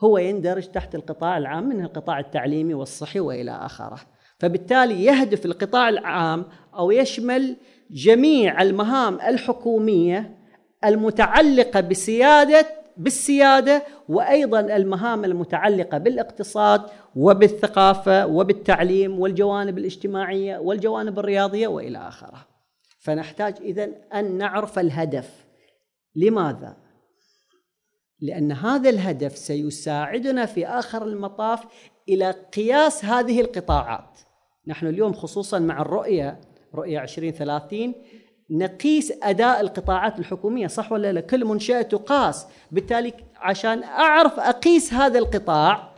هو 0.00 0.18
يندرج 0.18 0.66
تحت 0.66 0.94
القطاع 0.94 1.38
العام 1.38 1.68
من 1.68 1.84
القطاع 1.84 2.20
التعليمي 2.20 2.74
والصحي 2.74 3.20
وإلى 3.20 3.50
آخره. 3.50 4.00
فبالتالي 4.38 5.04
يهدف 5.04 5.46
القطاع 5.46 5.88
العام 5.88 6.44
أو 6.74 6.90
يشمل 6.90 7.56
جميع 7.90 8.62
المهام 8.62 9.14
الحكومية 9.14 10.38
المتعلقة 10.84 11.80
بسيادة 11.80 12.66
بالسيادة 12.96 13.82
وأيضا 14.08 14.60
المهام 14.60 15.24
المتعلقة 15.24 15.98
بالاقتصاد 15.98 16.82
وبالثقافة 17.16 18.26
وبالتعليم 18.26 19.20
والجوانب 19.20 19.78
الاجتماعية 19.78 20.58
والجوانب 20.58 21.18
الرياضية 21.18 21.68
وإلى 21.68 21.98
آخره. 21.98 22.46
فنحتاج 22.98 23.54
اذا 23.60 23.88
أن 24.14 24.38
نعرف 24.38 24.78
الهدف. 24.78 25.44
لماذا؟ 26.16 26.76
لأن 28.20 28.52
هذا 28.52 28.90
الهدف 28.90 29.36
سيساعدنا 29.36 30.46
في 30.46 30.66
آخر 30.66 31.06
المطاف 31.06 31.64
إلى 32.08 32.30
قياس 32.30 33.04
هذه 33.04 33.40
القطاعات. 33.40 34.18
نحن 34.66 34.86
اليوم 34.86 35.12
خصوصا 35.12 35.58
مع 35.58 35.82
الرؤية 35.82 36.40
رؤية 36.74 37.02
2030 37.02 37.94
نقيس 38.50 39.12
أداء 39.22 39.60
القطاعات 39.60 40.18
الحكومية 40.18 40.66
صح 40.66 40.92
ولا 40.92 41.12
لا 41.12 41.20
كل 41.20 41.44
منشأة 41.44 41.82
تقاس 41.82 42.46
بالتالي 42.70 43.12
عشان 43.36 43.82
أعرف 43.82 44.40
أقيس 44.40 44.92
هذا 44.92 45.18
القطاع 45.18 45.91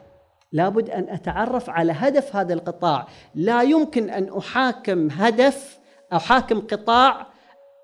لابد 0.55 0.91
أن 0.91 1.09
أتعرف 1.09 1.71
على 1.71 1.93
هدف 1.93 2.37
هذا 2.37 2.55
القطاع. 2.55 3.07
لا 3.35 3.63
يمكن 3.63 4.11
أن 4.11 4.39
أحاكم 4.39 5.11
هدف 5.11 5.79
أحاكم 6.13 6.61
قطاع 6.61 7.27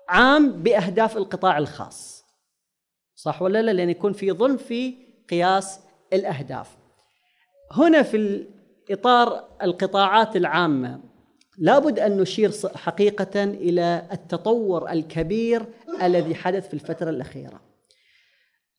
عام 0.09 0.51
بأهداف 0.51 1.17
القطاع 1.17 1.57
الخاص. 1.57 2.25
صح 3.15 3.41
ولا 3.41 3.61
لا؟ 3.61 3.71
لأن 3.71 3.89
يكون 3.89 4.13
في 4.13 4.31
ظلم 4.31 4.57
في 4.57 4.95
قياس 5.29 5.79
الأهداف. 6.13 6.77
هنا 7.71 8.01
في 8.01 8.45
إطار 8.91 9.43
القطاعات 9.63 10.35
العامة 10.35 10.99
لابد 11.57 11.99
أن 11.99 12.17
نشير 12.17 12.51
حقيقة 12.75 13.43
إلى 13.43 14.07
التطور 14.11 14.91
الكبير 14.91 15.65
الذي 16.01 16.35
حدث 16.35 16.67
في 16.67 16.73
الفترة 16.73 17.09
الأخيرة. 17.09 17.70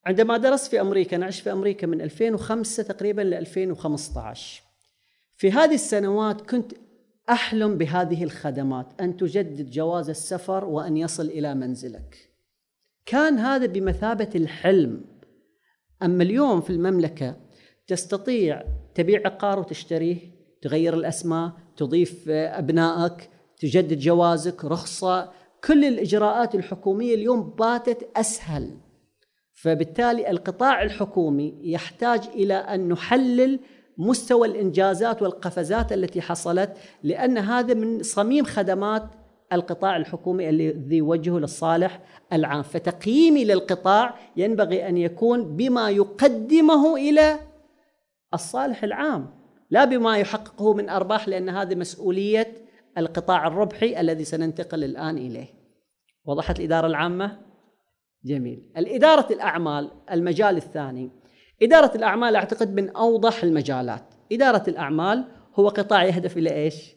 عندما 0.06 0.36
درست 0.36 0.70
في 0.70 0.80
أمريكا 0.80 1.16
نعيش 1.16 1.40
في 1.40 1.52
أمريكا 1.52 1.86
من 1.86 2.00
2005 2.00 2.82
تقريبا 2.82 3.22
ل 3.22 3.34
2015. 3.34 4.62
في 5.36 5.52
هذه 5.52 5.74
السنوات 5.74 6.40
كنت 6.40 6.72
أحلم 7.30 7.78
بهذه 7.78 8.24
الخدمات 8.24 8.86
أن 9.00 9.16
تجدد 9.16 9.70
جواز 9.70 10.10
السفر 10.10 10.64
وأن 10.64 10.96
يصل 10.96 11.26
إلى 11.26 11.54
منزلك. 11.54 12.32
كان 13.06 13.38
هذا 13.38 13.66
بمثابة 13.66 14.30
الحلم. 14.34 15.04
أما 16.02 16.22
اليوم 16.22 16.60
في 16.60 16.70
المملكة 16.70 17.36
تستطيع 17.86 18.62
تبيع 18.94 19.20
عقار 19.24 19.58
وتشتريه، 19.58 20.18
تغير 20.62 20.94
الأسماء، 20.94 21.52
تضيف 21.76 22.28
أبنائك 22.28 23.30
تجدد 23.58 23.98
جوازك 23.98 24.64
رخصة 24.64 25.32
كل 25.64 25.84
الإجراءات 25.84 26.54
الحكومية 26.54 27.14
اليوم 27.14 27.50
باتت 27.50 28.08
أسهل 28.16 28.70
فبالتالي 29.62 30.30
القطاع 30.30 30.82
الحكومي 30.82 31.54
يحتاج 31.62 32.28
إلى 32.34 32.54
أن 32.54 32.88
نحلل 32.88 33.60
مستوى 33.98 34.48
الإنجازات 34.48 35.22
والقفزات 35.22 35.92
التي 35.92 36.20
حصلت 36.20 36.76
لأن 37.02 37.38
هذا 37.38 37.74
من 37.74 38.02
صميم 38.02 38.44
خدمات 38.44 39.02
القطاع 39.52 39.96
الحكومي 39.96 40.48
الذي 40.48 40.96
يوجهه 40.96 41.38
للصالح 41.38 42.00
العام 42.32 42.62
فتقييمي 42.62 43.44
للقطاع 43.44 44.14
ينبغي 44.36 44.88
أن 44.88 44.96
يكون 44.96 45.56
بما 45.56 45.90
يقدمه 45.90 46.96
إلى 46.96 47.38
الصالح 48.34 48.84
العام 48.84 49.30
لا 49.70 49.84
بما 49.84 50.18
يحققه 50.18 50.74
من 50.74 50.88
أرباح 50.88 51.28
لأن 51.28 51.48
هذه 51.48 51.74
مسؤولية 51.74 52.54
القطاع 52.98 53.46
الربحي 53.46 54.00
الذي 54.00 54.24
سننتقل 54.24 54.84
الآن 54.84 55.18
إليه. 55.18 55.46
وضحت 56.24 56.58
الإدارة 56.58 56.86
العامة؟ 56.86 57.51
جميل. 58.24 58.62
الإدارة 58.76 59.32
الأعمال 59.32 59.90
المجال 60.10 60.56
الثاني. 60.56 61.10
إدارة 61.62 61.96
الأعمال 61.96 62.36
أعتقد 62.36 62.74
من 62.74 62.88
أوضح 62.88 63.42
المجالات. 63.42 64.04
إدارة 64.32 64.62
الأعمال 64.68 65.24
هو 65.58 65.68
قطاع 65.68 66.04
يهدف 66.04 66.36
إلى 66.36 66.54
إيش؟ 66.54 66.94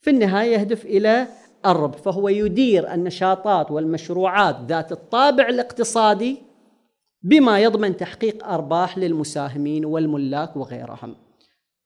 في 0.00 0.10
النهاية 0.10 0.52
يهدف 0.52 0.84
إلى 0.86 1.26
الربح، 1.66 1.98
فهو 1.98 2.28
يدير 2.28 2.94
النشاطات 2.94 3.70
والمشروعات 3.70 4.56
ذات 4.68 4.92
الطابع 4.92 5.48
الاقتصادي 5.48 6.38
بما 7.22 7.58
يضمن 7.58 7.96
تحقيق 7.96 8.46
أرباح 8.46 8.98
للمساهمين 8.98 9.84
والملاك 9.84 10.56
وغيرهم. 10.56 11.16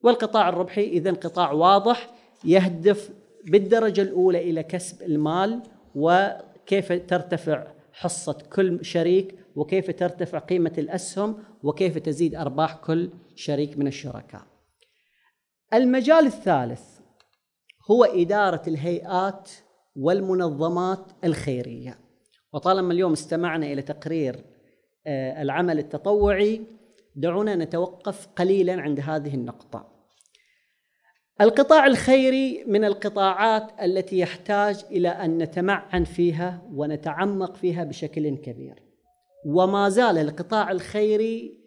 والقطاع 0.03 0.49
الربحي 0.49 0.85
إذا 0.85 1.11
قطاع 1.11 1.53
واضح 1.53 2.11
يهدف 2.45 3.11
بالدرجة 3.45 4.03
الأولى 4.03 4.51
إلى 4.51 4.63
كسب 4.63 5.03
المال 5.03 5.61
وكيف 5.95 6.93
ترتفع 6.93 7.67
حصة 7.95 8.39
كل 8.53 8.85
شريك 8.85 9.35
وكيف 9.57 9.91
ترتفع 9.91 10.39
قيمة 10.39 10.73
الأسهم 10.79 11.45
وكيف 11.63 11.99
تزيد 11.99 12.35
أرباح 12.35 12.75
كل 12.75 13.11
شريك 13.35 13.79
من 13.79 13.87
الشركاء. 13.87 14.43
المجال 15.75 16.27
الثالث 16.27 16.83
هو 17.91 18.05
إدارة 18.05 18.63
الهيئات 18.67 19.51
والمنظمات 19.97 21.13
الخيرية. 21.25 21.99
وطالما 22.53 22.93
اليوم 22.93 23.13
استمعنا 23.13 23.67
إلى 23.67 23.83
تقرير 23.83 24.45
آه، 25.07 25.43
العمل 25.43 25.79
التطوعي 25.79 26.61
دعونا 27.17 27.55
نتوقف 27.57 28.29
قليلا 28.37 28.83
عند 28.83 29.01
هذه 29.01 29.35
النقطة. 29.35 29.94
القطاع 31.41 31.87
الخيري 31.87 32.65
من 32.67 32.85
القطاعات 32.85 33.83
التي 33.83 34.19
يحتاج 34.19 34.85
إلى 34.91 35.09
أن 35.09 35.39
نتمعن 35.39 36.05
فيها 36.05 36.63
ونتعمق 36.73 37.57
فيها 37.57 37.85
بشكل 37.85 38.37
كبير. 38.37 38.83
وما 39.47 39.89
زال 39.89 40.19
القطاع 40.19 40.71
الخيري 40.71 41.65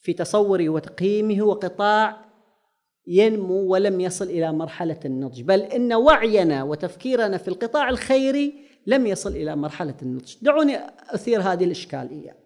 في 0.00 0.12
تصوري 0.12 0.68
وتقييمه 0.68 1.40
هو 1.40 1.52
قطاع 1.52 2.24
ينمو 3.06 3.72
ولم 3.72 4.00
يصل 4.00 4.24
إلى 4.24 4.52
مرحلة 4.52 5.00
النضج، 5.04 5.42
بل 5.42 5.60
إن 5.60 5.92
وعينا 5.92 6.62
وتفكيرنا 6.62 7.36
في 7.36 7.48
القطاع 7.48 7.88
الخيري 7.88 8.54
لم 8.86 9.06
يصل 9.06 9.30
إلى 9.30 9.56
مرحلة 9.56 9.94
النضج. 10.02 10.34
دعوني 10.42 10.76
أثير 11.08 11.40
هذه 11.40 11.64
الإشكالية. 11.64 12.36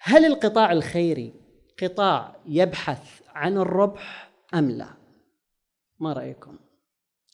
هل 0.00 0.24
القطاع 0.24 0.72
الخيري 0.72 1.32
قطاع 1.82 2.36
يبحث 2.46 3.20
عن 3.34 3.56
الربح 3.56 4.30
أم 4.54 4.70
لا؟ 4.70 4.99
ما 6.00 6.12
رأيكم؟ 6.12 6.58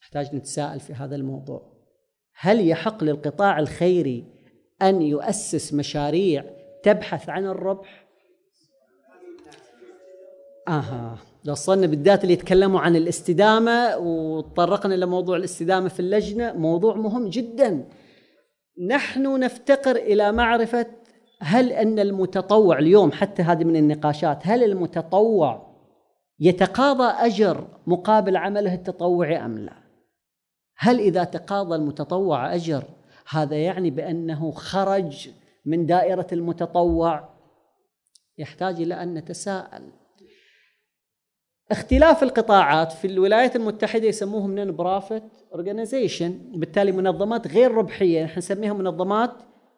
نحتاج 0.02 0.34
نتساءل 0.34 0.80
في 0.80 0.92
هذا 0.92 1.16
الموضوع. 1.16 1.76
هل 2.38 2.68
يحق 2.68 3.04
للقطاع 3.04 3.58
الخيري 3.58 4.24
أن 4.82 5.02
يؤسس 5.02 5.74
مشاريع 5.74 6.44
تبحث 6.82 7.28
عن 7.28 7.46
الربح؟ 7.46 8.06
آها 10.68 11.18
وصلنا 11.48 11.86
بالذات 11.86 12.22
اللي 12.22 12.32
يتكلموا 12.32 12.80
عن 12.80 12.96
الاستدامة 12.96 13.96
وتطرقنا 13.96 14.94
لموضوع 14.94 15.36
الاستدامة 15.36 15.88
في 15.88 16.00
اللجنة 16.00 16.52
موضوع 16.52 16.96
مهم 16.96 17.28
جدا 17.28 17.88
نحن 18.88 19.40
نفتقر 19.40 19.96
إلى 19.96 20.32
معرفة 20.32 20.86
هل 21.40 21.72
أن 21.72 21.98
المتطوع 21.98 22.78
اليوم 22.78 23.12
حتى 23.12 23.42
هذه 23.42 23.64
من 23.64 23.76
النقاشات 23.76 24.38
هل 24.42 24.64
المتطوع 24.64 25.65
يتقاضى 26.40 27.26
أجر 27.26 27.66
مقابل 27.86 28.36
عمله 28.36 28.74
التطوعي 28.74 29.36
أم 29.36 29.58
لا؟ 29.58 29.72
هل 30.76 31.00
إذا 31.00 31.24
تقاضى 31.24 31.74
المتطوع 31.74 32.54
أجر 32.54 32.84
هذا 33.28 33.56
يعني 33.56 33.90
بأنه 33.90 34.50
خرج 34.50 35.30
من 35.64 35.86
دائرة 35.86 36.26
المتطوع؟ 36.32 37.28
يحتاج 38.38 38.80
إلى 38.80 39.02
أن 39.02 39.14
نتساءل. 39.14 39.92
اختلاف 41.70 42.22
القطاعات 42.22 42.92
في 42.92 43.06
الولايات 43.06 43.56
المتحدة 43.56 44.06
يسموهم 44.06 44.54
non-profit 44.54 45.22
organization، 45.52 46.38
بالتالي 46.54 46.92
منظمات 46.92 47.46
غير 47.46 47.70
ربحية 47.70 48.24
نحن 48.24 48.38
نسميها 48.38 48.72
منظمات 48.72 49.30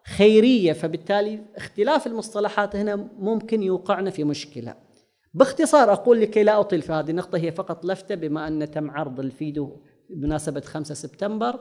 خيرية 0.07 0.73
فبالتالي 0.73 1.45
اختلاف 1.57 2.07
المصطلحات 2.07 2.77
هنا 2.77 2.97
ممكن 3.19 3.63
يوقعنا 3.63 4.11
في 4.11 4.25
مشكلة. 4.25 4.88
باختصار 5.35 5.93
أقول 5.93 6.21
لكي 6.21 6.43
لا 6.43 6.61
أطيل 6.61 6.83
في 6.83 6.93
هذه 6.93 7.11
النقطة 7.11 7.39
هي 7.39 7.53
فقط 7.53 7.85
لفتة 7.85 8.15
بما 8.15 8.49
أن 8.49 8.71
تم 8.71 8.91
عرض 8.91 9.21
الفيديو 9.21 9.77
بمناسبة 10.11 10.61
5 10.61 10.95
سبتمبر 10.95 11.61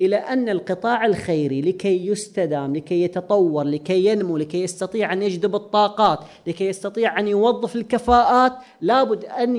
إلى 0.00 0.16
أن 0.16 0.48
القطاع 0.48 1.06
الخيري 1.06 1.60
لكي 1.62 2.06
يستدام، 2.06 2.76
لكي 2.76 3.02
يتطور، 3.02 3.64
لكي 3.64 4.06
ينمو، 4.06 4.36
لكي 4.36 4.62
يستطيع 4.62 5.12
أن 5.12 5.22
يجذب 5.22 5.54
الطاقات، 5.54 6.18
لكي 6.46 6.68
يستطيع 6.68 7.20
أن 7.20 7.28
يوظف 7.28 7.76
الكفاءات، 7.76 8.52
لابد 8.80 9.24
أن 9.24 9.56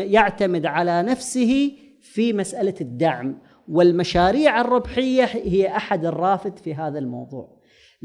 يعتمد, 0.00 0.66
على 0.66 1.02
نفسه 1.02 1.72
في 2.00 2.32
مسألة 2.32 2.74
الدعم، 2.80 3.38
والمشاريع 3.68 4.60
الربحية 4.60 5.24
هي 5.24 5.76
أحد 5.76 6.04
الرافد 6.04 6.58
في 6.58 6.74
هذا 6.74 6.98
الموضوع. 6.98 7.53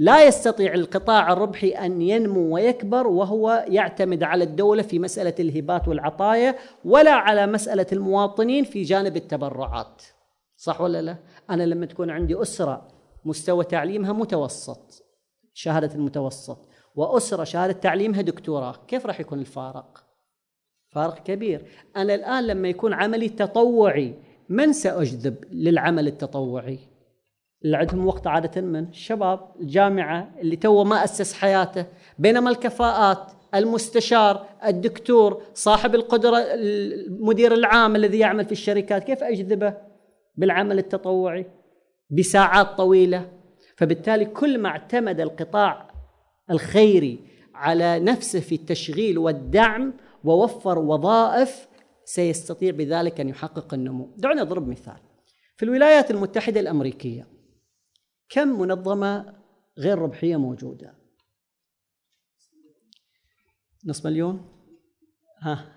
لا 0.02 0.28
يستطيع 0.28 0.74
القطاع 0.74 1.34
الربحي 1.34 1.70
أن 1.70 2.02
ينمو 2.02 2.56
ويكبر 2.56 3.08
وهو 3.08 3.66
يعتمد 3.68 4.24
على 4.24 4.44
الدولة 4.44 4.82
في 4.82 5.00
مسألة 5.00 5.34
الهبات 5.40 5.88
والعطايا 5.88 6.56
ولا 6.86 7.12
على 7.12 7.48
مسألة 7.48 7.86
المواطنين 7.92 8.64
في 8.64 8.84
جانب 8.84 9.18
التبرعات. 9.18 10.02
صح 10.58 10.82
ولا 10.82 11.02
لا؟ 11.02 11.18
أنا 11.50 11.64
لما 11.64 11.86
تكون 11.86 12.10
عندي 12.10 12.42
أسرة 12.42 12.88
مستوى 13.26 13.64
تعليمها 13.64 14.14
متوسط 14.14 15.06
شهادة 15.54 15.96
المتوسط 15.96 16.68
وأسرة 16.96 17.44
شهادة 17.44 17.74
تعليمها 17.74 18.22
دكتوراه، 18.22 18.76
كيف 18.88 19.06
راح 19.06 19.20
يكون 19.20 19.40
الفارق؟ 19.40 20.04
فارق 20.90 21.24
كبير، 21.24 21.66
أنا 21.98 22.16
الآن 22.16 22.48
لما 22.48 22.68
يكون 22.68 22.94
عملي 22.94 23.30
تطوعي 23.30 24.14
من 24.50 24.74
سأجذب 24.74 25.36
للعمل 25.52 26.08
التطوعي؟ 26.08 26.80
اللي 27.66 27.78
عندهم 27.78 28.08
وقت 28.08 28.28
عادة 28.28 28.62
من 28.62 28.90
الشباب 28.90 29.40
الجامعة 29.60 30.32
اللي 30.42 30.56
تو 30.56 30.84
ما 30.84 31.04
أسس 31.04 31.34
حياته 31.34 31.86
بينما 32.20 32.50
الكفاءات 32.50 33.32
المستشار 33.56 34.46
الدكتور 34.66 35.42
صاحب 35.54 35.96
القدرة 35.96 36.38
المدير 36.38 37.54
العام 37.54 37.96
الذي 37.96 38.20
يعمل 38.20 38.46
في 38.46 38.52
الشركات 38.52 39.04
كيف 39.04 39.24
أجذبه؟ 39.24 39.74
بالعمل 40.36 40.78
التطوعي 40.78 41.46
بساعات 42.10 42.68
طويلة. 42.68 43.32
فبالتالي 43.78 44.26
كل 44.26 44.58
ما 44.58 44.70
اعتمد 44.70 45.22
القطاع 45.22 45.92
الخيري 46.52 47.20
على 47.56 48.00
نفسه 48.00 48.40
في 48.40 48.56
التشغيل 48.56 49.18
والدعم 49.18 49.94
ووفر 50.24 50.80
وظائف 50.80 51.68
سيستطيع 52.06 52.72
بذلك 52.72 53.20
أن 53.20 53.30
يحقق 53.30 53.74
النمو. 53.74 54.14
دعوني 54.18 54.42
أضرب 54.42 54.68
مثال. 54.68 54.98
في 55.58 55.66
الولايات 55.66 56.12
المتحدة 56.12 56.60
الأمريكية 56.60 57.39
كم 58.30 58.60
منظمة 58.60 59.36
غير 59.78 60.00
ربحية 60.00 60.38
موجودة؟ 60.38 60.94
نصف 63.86 64.06
مليون؟ 64.06 64.46
ها. 65.40 65.76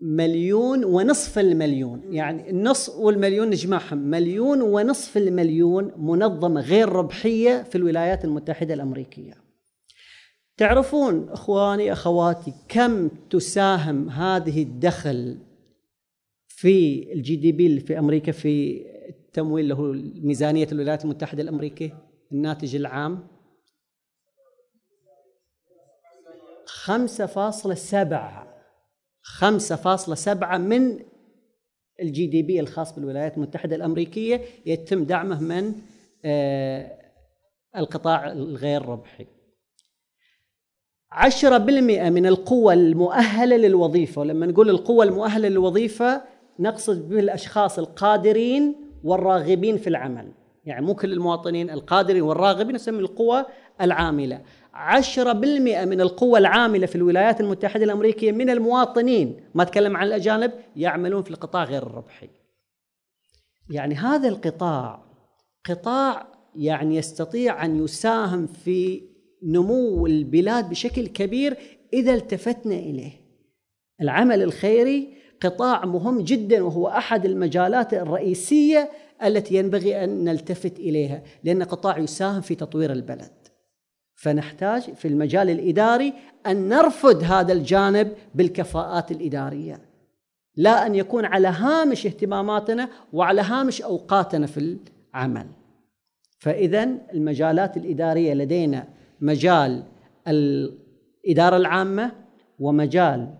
مليون 0.00 0.84
ونصف 0.84 1.38
المليون. 1.38 2.14
يعني 2.14 2.50
النص 2.50 2.88
والمليون 2.88 3.50
نجمعهم. 3.50 3.98
مليون 3.98 4.62
ونصف 4.62 5.16
المليون 5.16 5.92
منظمة 5.96 6.60
غير 6.60 6.88
ربحية 6.88 7.62
في 7.62 7.74
الولايات 7.78 8.24
المتحدة 8.24 8.74
الأمريكية. 8.74 9.34
تعرفون 10.56 11.28
أخواني 11.28 11.92
أخواتي 11.92 12.54
كم 12.68 13.08
تساهم 13.08 14.08
هذه 14.08 14.62
الدخل 14.62 15.38
في 16.48 17.12
ال 17.12 17.36
GDP 17.36 17.80
في 17.80 17.98
أمريكا 17.98 18.32
في 18.32 18.84
التمويل 19.28 19.68
له 19.68 19.82
ميزانية 20.22 20.68
الولايات 20.72 21.04
المتحدة 21.04 21.42
الأمريكية 21.42 21.98
الناتج 22.32 22.76
العام 22.76 23.26
خمسة 26.66 27.26
فاصلة 27.26 27.74
سبعة 27.74 28.48
خمسة 29.22 29.76
فاصلة 29.76 30.14
سبعة 30.14 30.58
من 30.58 30.98
ال 32.00 32.26
GDP 32.26 32.60
الخاص 32.60 32.92
بالولايات 32.94 33.36
المتحدة 33.36 33.76
الأمريكية 33.76 34.40
يتم 34.66 35.04
دعمه 35.04 35.40
من 35.40 35.74
آه، 36.24 36.98
القطاع 37.76 38.32
الغير 38.32 38.86
ربحي. 38.86 39.26
عشرة 41.10 41.58
بالمئة 41.58 42.10
من 42.10 42.26
القوة 42.26 42.72
المؤهلة 42.72 43.56
للوظيفة 43.56 44.20
ولما 44.20 44.46
نقول 44.46 44.70
القوة 44.70 45.04
المؤهلة 45.04 45.48
للوظيفة 45.48 46.22
نقصد 46.58 47.08
بالأشخاص 47.08 47.78
القادرين 47.78 48.87
والراغبين 49.04 49.76
في 49.76 49.86
العمل. 49.86 50.32
يعني 50.64 50.86
مو 50.86 50.94
كل 50.94 51.12
المواطنين 51.12 51.70
القادرين 51.70 52.22
والراغبين 52.22 52.74
نسمي 52.74 52.98
القوى 52.98 53.46
العاملة. 53.80 54.42
عشرة 54.74 55.32
بالمئة 55.32 55.84
من 55.84 56.00
القوى 56.00 56.38
العاملة 56.38 56.86
في 56.86 56.96
الولايات 56.96 57.40
المتحدة 57.40 57.84
الأمريكية 57.84 58.32
من 58.32 58.50
المواطنين 58.50 59.40
ما 59.54 59.62
أتكلم 59.62 59.96
عن 59.96 60.06
الأجانب 60.06 60.52
يعملون 60.76 61.22
في 61.22 61.30
القطاع 61.30 61.64
غير 61.64 61.82
الربحي. 61.82 62.28
يعني 63.70 63.94
هذا 63.94 64.28
القطاع 64.28 65.04
قطاع 65.68 66.26
يعني 66.56 66.96
يستطيع 66.96 67.64
أن 67.64 67.84
يساهم 67.84 68.46
في 68.46 69.02
نمو 69.42 70.06
البلاد 70.06 70.70
بشكل 70.70 71.06
كبير 71.06 71.56
إذا 71.92 72.14
التفتنا 72.14 72.74
إليه. 72.74 73.12
العمل 74.00 74.42
الخيري 74.42 75.14
قطاع 75.40 75.84
مهم 75.84 76.20
جدا 76.20 76.62
وهو 76.62 76.88
أحد 76.88 77.26
المجالات 77.26 77.94
الرئيسية 77.94 78.90
التي 79.24 79.54
ينبغي 79.54 80.04
أن 80.04 80.24
نلتفت 80.24 80.78
إليها 80.78 81.22
لأن 81.44 81.62
قطاع 81.62 81.98
يساهم 81.98 82.40
في 82.40 82.54
تطوير 82.54 82.92
البلد. 82.92 83.48
فنحتاج 84.18 84.82
في 84.82 85.08
المجال 85.08 85.50
الإداري 85.50 86.12
أن 86.46 86.68
نرفض 86.68 87.22
هذا 87.22 87.52
الجانب 87.52 88.12
بالكفاءات 88.34 89.10
الإدارية 89.10 89.80
لا 90.56 90.86
أن 90.86 90.94
يكون 90.94 91.24
على 91.24 91.48
هامش 91.48 92.06
اهتماماتنا 92.06 92.88
وعلى 93.12 93.40
هامش 93.40 93.82
أوقاتنا 93.82 94.46
في 94.46 94.78
العمل 95.14 95.46
فاذا 96.38 96.82
المجالات 97.14 97.76
الإدارية 97.76 98.34
لدينا 98.34 98.88
مجال 99.20 99.82
الإدارة 100.28 101.56
العامة 101.56 102.12
ومجال 102.58 103.34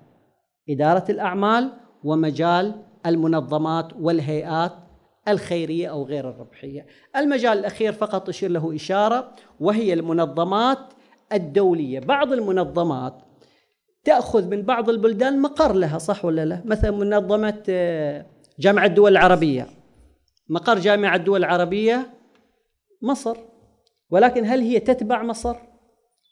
إدارة 0.71 1.05
الأعمال 1.11 1.73
ومجال 2.05 2.75
المنظمات 3.07 3.93
والهيئات 4.01 4.73
الخيرية 5.29 5.89
أو 5.89 6.05
غير 6.05 6.31
الربحية. 6.31 6.87
المجال 7.17 7.59
الأخير 7.59 7.93
فقط 7.93 8.29
أشير 8.29 8.51
له 8.51 8.75
إشارة 8.75 9.33
وهي 9.61 9.93
المنظمات 9.93 10.79
الدولية، 11.33 12.01
بعض 12.01 12.33
المنظمات 12.33 13.15
تأخذ 14.05 14.49
من 14.49 14.63
بعض 14.63 14.91
البلدان 14.91 15.43
مقر 15.43 15.73
لها 15.73 15.99
صح 15.99 16.25
ولا 16.25 16.45
لا؟ 16.45 16.63
مثلا 16.65 16.91
منظمة 16.91 17.63
آه، 17.69 18.27
جامعة 18.59 18.87
الدول 18.87 19.13
العربية 19.13 19.67
مقر 20.49 20.79
جامعة 20.79 21.17
الدول 21.17 21.41
العربية 21.41 22.15
مصر 23.03 23.37
ولكن 24.11 24.45
هل 24.45 24.61
هي 24.61 24.81
تتبع 24.81 25.23
مصر؟ 25.23 25.57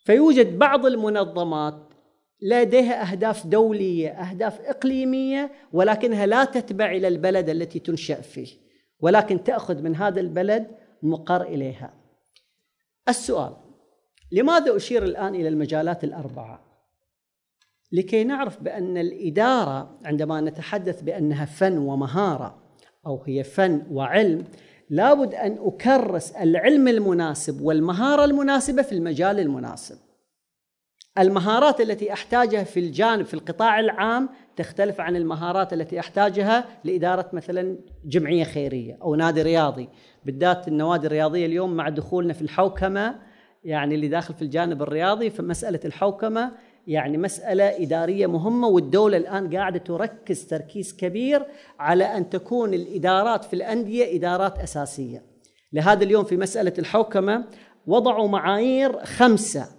فيوجد 0.05 0.59
بعض 0.59 0.87
المنظمات 0.87 1.86
لديها 2.40 3.12
أهداف 3.12 3.46
دولية، 3.46 4.09
أهداف 4.09 4.61
إقليمية 4.61 5.51
ولكنها 5.72 6.27
لا 6.27 6.44
تتبع 6.44 6.90
إلى 6.92 7.09
البلد 7.09 7.49
التي 7.49 7.79
تنشأ 7.79 8.20
فيه، 8.20 8.49
ولكن 9.01 9.44
تأخذ 9.44 9.83
من 9.83 9.96
هذا 9.96 10.20
البلد 10.20 10.66
مقر 11.03 11.42
إليها. 11.42 11.94
السؤال 13.09 13.57
لماذا 14.33 14.77
أشير 14.77 15.05
الآن 15.05 15.35
إلى 15.35 15.49
المجالات 15.49 16.05
الأربعة؟ 16.05 16.66
لكي 17.92 18.25
نعرف 18.25 18.62
بأن 18.62 18.99
الإدارة 18.99 19.99
عندما 20.05 20.40
نتحدث 20.40 21.03
بأنها 21.03 21.44
فن 21.44 21.79
ومهارة 21.79 22.62
أو 23.07 23.22
هي 23.22 23.44
فن 23.44 23.83
وعلم 23.90 24.44
لابد 24.90 25.35
أن 25.35 25.59
أكرس 25.61 26.33
العلم 26.33 26.88
المناسب 26.88 27.61
والمهارة 27.61 28.25
المناسبة 28.25 28.83
في 28.83 28.92
المجال 28.92 29.40
المناسب. 29.40 30.06
المهارات 31.18 31.81
التي 31.81 32.12
أحتاجها 32.12 32.64
في 32.64 32.81
الجانب 32.81 33.26
في 33.26 33.35
القطاع 33.35 33.81
العام 33.81 34.29
تختلف 34.57 35.00
عن 35.00 35.16
المهارات 35.16 35.72
التي 35.72 36.00
أحتاجها 36.00 36.64
لإدارة 36.85 37.31
مثلا 37.33 37.79
جمعية 38.05 38.44
خيرية 38.44 38.98
أو 39.02 39.14
نادي 39.14 39.42
رياضي، 39.42 39.88
بالذات 40.24 40.68
النوادي 40.68 41.07
الرياضية 41.07 41.46
اليوم 41.46 41.76
مع 41.76 41.88
دخولنا 41.88 42.33
في 42.33 42.42
الحوكمة 42.42 43.14
يعني 43.64 43.94
اللي 43.94 44.09
داخل 44.09 44.35
في 44.35 44.42
الجانب 44.42 44.83
الرياضي 44.83 45.31
فمسألة 45.31 45.81
الحوكمة 45.85 46.52
يعني 46.87 47.18
مسألة 47.18 47.83
إدارية 47.83 48.26
مهمة 48.26 48.68
والدولة 48.68 49.16
الآن 49.16 49.57
قاعدة 49.57 49.79
تركز 49.79 50.44
تركيز 50.46 50.96
كبير 50.96 51.46
على 51.79 52.05
أن 52.05 52.31
تكون 52.31 52.74
الإدارات 52.74 53.44
في 53.44 53.55
الأندية 53.55 54.16
إدارات 54.16 54.59
أساسية. 54.59 55.22
لهذا 55.72 56.05
اليوم 56.05 56.24
في 56.24 56.37
مسألة 56.37 56.72
الحوكمة 56.79 57.44
وضعوا 57.87 58.29
معايير 58.29 59.05
خمسة. 59.05 59.76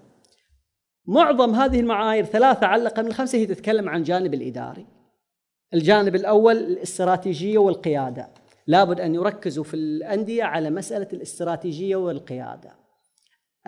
معظم 1.08 1.56
هذه 1.56 1.80
المعايير 1.80 2.26
ثلاثة 2.26 2.68
على 2.68 2.82
الأقل 2.82 3.04
من 3.04 3.10
الخمسة 3.10 3.38
هي 3.38 3.46
تتكلم 3.46 3.90
عن 3.90 4.00
الجانب 4.00 4.34
الإداري. 4.34 4.86
الجانب 5.74 6.16
الأول 6.16 6.58
الاستراتيجية 6.58 7.58
والقيادة. 7.58 8.30
لابد 8.68 9.00
أن 9.00 9.16
يركزوا 9.16 9.64
في 9.64 9.74
الأندية 9.74 10.44
على 10.44 10.70
مسألة 10.70 11.08
الاستراتيجية 11.14 11.96
والقيادة. 11.96 12.76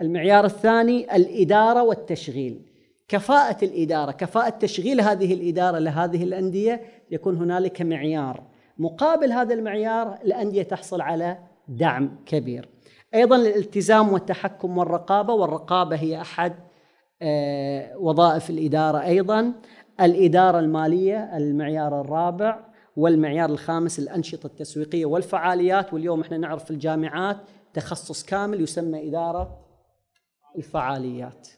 المعيار 0.00 0.44
الثاني 0.44 1.16
الإدارة 1.16 1.82
والتشغيل. 1.82 2.66
كفاءة 3.08 3.64
الإدارة 3.64 4.12
كفاءة 4.12 4.48
تشغيل 4.48 5.00
هذه 5.00 5.34
الإدارة 5.34 5.78
لهذه 5.78 6.24
الأندية 6.24 6.80
يكون 7.10 7.36
هنالك 7.36 7.82
معيار. 7.82 8.42
مقابل 8.78 9.32
هذا 9.32 9.54
المعيار 9.54 10.18
الأندية 10.24 10.62
تحصل 10.62 11.00
على 11.00 11.38
دعم 11.68 12.18
كبير. 12.26 12.68
أيضا 13.14 13.36
الالتزام 13.36 14.12
والتحكم 14.12 14.78
والرقابة 14.78 15.34
والرقابة 15.34 15.96
هي 15.96 16.20
أحد 16.20 16.69
وظائف 17.96 18.50
الإدارة 18.50 19.02
أيضا 19.02 19.52
الإدارة 20.00 20.58
المالية 20.58 21.36
المعيار 21.36 22.00
الرابع 22.00 22.60
والمعيار 22.96 23.50
الخامس 23.50 23.98
الأنشطة 23.98 24.46
التسويقية 24.46 25.06
والفعاليات 25.06 25.92
واليوم 25.92 26.20
إحنا 26.20 26.38
نعرف 26.38 26.64
في 26.64 26.70
الجامعات 26.70 27.36
تخصص 27.74 28.24
كامل 28.24 28.60
يسمى 28.60 29.08
إدارة 29.08 29.66
الفعاليات. 30.56 31.48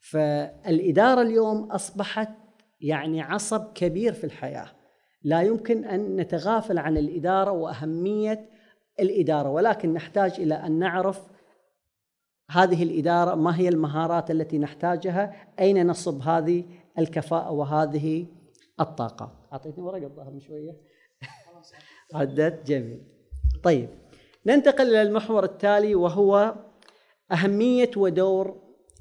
فالإدارة 0.00 1.22
اليوم 1.22 1.70
أصبحت 1.70 2.28
يعني 2.80 3.20
عصب 3.22 3.72
كبير 3.74 4.12
في 4.12 4.24
الحياة. 4.24 4.66
لا 5.22 5.42
يمكن 5.42 5.84
أن 5.84 6.16
نتغافل 6.16 6.78
عن 6.78 6.96
الإدارة 6.96 7.50
وأهمية 7.50 8.48
الإدارة 9.00 9.50
ولكن 9.50 9.92
نحتاج 9.92 10.32
إلى 10.40 10.54
أن 10.54 10.78
نعرف 10.78 11.20
هذه 12.50 12.82
الإدارة 12.82 13.34
ما 13.34 13.58
هي 13.58 13.68
المهارات 13.68 14.30
التي 14.30 14.58
نحتاجها؟ 14.58 15.34
أين 15.60 15.86
نصب 15.86 16.22
هذه 16.22 16.64
الكفاءة 16.98 17.50
وهذه 17.50 18.26
الطاقة؟ 18.80 19.32
أعطيتني 19.52 19.84
ورقة 19.84 20.06
الظاهر 20.06 20.30
من 20.30 20.40
شوية. 20.40 20.76
عدت. 22.14 22.66
جميل. 22.66 23.02
طيب. 23.62 23.88
ننتقل 24.46 24.86
إلى 24.86 25.02
المحور 25.02 25.44
التالي 25.44 25.94
وهو 25.94 26.54
أهمية 27.32 27.90
ودور 27.96 28.56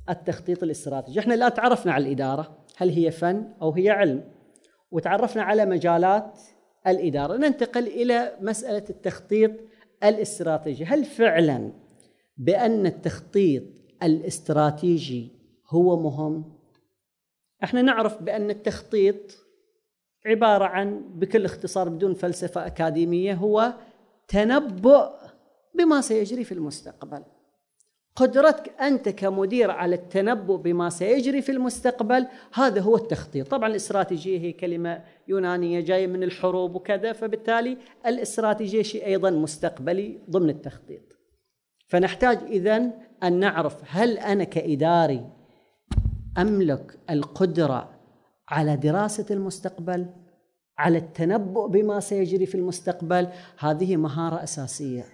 التخطيط 0.09 0.63
الاستراتيجي. 0.63 1.19
إحنا 1.19 1.33
الآن 1.33 1.53
تعرفنا 1.53 1.93
على 1.93 2.05
الإدارة 2.05 2.57
هل 2.77 2.89
هي 2.89 3.11
فن 3.11 3.53
أو 3.61 3.71
هي 3.71 3.89
علم 3.89 4.31
وتعرفنا 4.91 5.43
على 5.43 5.65
مجالات 5.65 6.39
الإدارة. 6.87 7.37
ننتقل 7.37 7.87
إلى 7.87 8.37
مسألة 8.41 8.83
التخطيط 8.89 9.51
الاستراتيجي. 10.03 10.85
هل 10.85 11.05
فعلا 11.05 11.86
بأن 12.37 12.85
التخطيط 12.85 13.63
الاستراتيجي 14.03 15.31
هو 15.69 15.99
مهم. 15.99 16.53
إحنا 17.63 17.81
نعرف 17.81 18.23
بأن 18.23 18.49
التخطيط 18.49 19.47
عبارة 20.25 20.65
عن 20.65 21.01
بكل 21.15 21.45
اختصار 21.45 21.89
بدون 21.89 22.13
فلسفة 22.13 22.65
أكاديمية 22.65 23.33
هو 23.33 23.73
تنبؤ 24.27 25.09
بما 25.75 26.01
سيجري 26.01 26.43
في 26.43 26.51
المستقبل. 26.51 27.23
قدرتك 28.15 28.81
أنت 28.81 29.09
كمدير 29.09 29.71
على 29.71 29.95
التنبؤ 29.95 30.55
بما 30.55 30.89
سيجري 30.89 31.41
في 31.41 31.51
المستقبل 31.51 32.27
هذا 32.53 32.81
هو 32.81 32.95
التخطيط، 32.95 33.47
طبعا 33.47 33.69
الاستراتيجية 33.69 34.39
هي 34.39 34.51
كلمة 34.51 35.03
يونانية 35.27 35.79
جاية 35.79 36.07
من 36.07 36.23
الحروب 36.23 36.75
وكذا 36.75 37.13
فبالتالي 37.13 37.77
الاستراتيجية 38.05 38.81
شيء 38.81 39.05
أيضا 39.05 39.29
مستقبلي 39.29 40.19
ضمن 40.29 40.49
التخطيط. 40.49 41.16
فنحتاج 41.87 42.37
اذا 42.37 42.91
أن 43.23 43.39
نعرف 43.39 43.75
هل 43.87 44.17
أنا 44.17 44.43
كإداري 44.43 45.25
أملك 46.37 46.99
القدرة 47.09 47.89
على 48.49 48.75
دراسة 48.75 49.25
المستقبل؟ 49.31 50.05
على 50.77 50.97
التنبؤ 50.97 51.67
بما 51.67 51.99
سيجري 51.99 52.45
في 52.45 52.55
المستقبل؟ 52.55 53.27
هذه 53.57 53.97
مهارة 53.97 54.43
أساسية. 54.43 55.05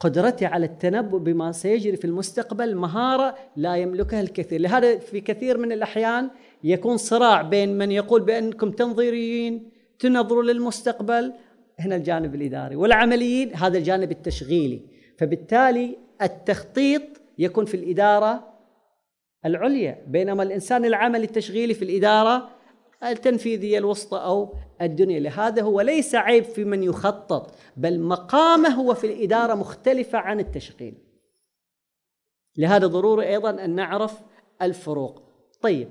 قدرتي 0.00 0.46
على 0.46 0.66
التنبؤ 0.66 1.18
بما 1.18 1.52
سيجري 1.52 1.96
في 1.96 2.04
المستقبل 2.04 2.74
مهارة 2.76 3.34
لا 3.56 3.76
يملكها 3.76 4.20
الكثير 4.20 4.60
لهذا 4.60 4.98
في 4.98 5.20
كثير 5.20 5.58
من 5.58 5.72
الأحيان 5.72 6.30
يكون 6.64 6.96
صراع 6.96 7.42
بين 7.42 7.78
من 7.78 7.92
يقول 7.92 8.22
بأنكم 8.22 8.70
تنظيريين 8.70 9.70
تنظروا 9.98 10.42
للمستقبل 10.42 11.32
هنا 11.78 11.96
الجانب 11.96 12.34
الإداري 12.34 12.76
والعمليين 12.76 13.54
هذا 13.54 13.78
الجانب 13.78 14.10
التشغيلي 14.10 14.93
فبالتالي 15.18 15.98
التخطيط 16.22 17.02
يكون 17.38 17.64
في 17.64 17.76
الإدارة 17.76 18.54
العليا 19.44 20.04
بينما 20.06 20.42
الإنسان 20.42 20.84
العملي 20.84 21.24
التشغيلي 21.24 21.74
في 21.74 21.84
الإدارة 21.84 22.50
التنفيذية 23.02 23.78
الوسطى 23.78 24.18
أو 24.18 24.54
الدنيا. 24.82 25.20
لهذا 25.20 25.62
هو 25.62 25.80
ليس 25.80 26.14
عيب 26.14 26.44
في 26.44 26.64
من 26.64 26.82
يخطط 26.82 27.54
بل 27.76 28.00
مقامه 28.00 28.68
هو 28.68 28.94
في 28.94 29.06
الإدارة 29.06 29.54
مختلفة 29.54 30.18
عن 30.18 30.40
التشغيل. 30.40 30.94
لهذا 32.56 32.86
ضروري 32.86 33.28
أيضا 33.28 33.50
أن 33.50 33.74
نعرف 33.74 34.20
الفروق. 34.62 35.22
طيب 35.60 35.88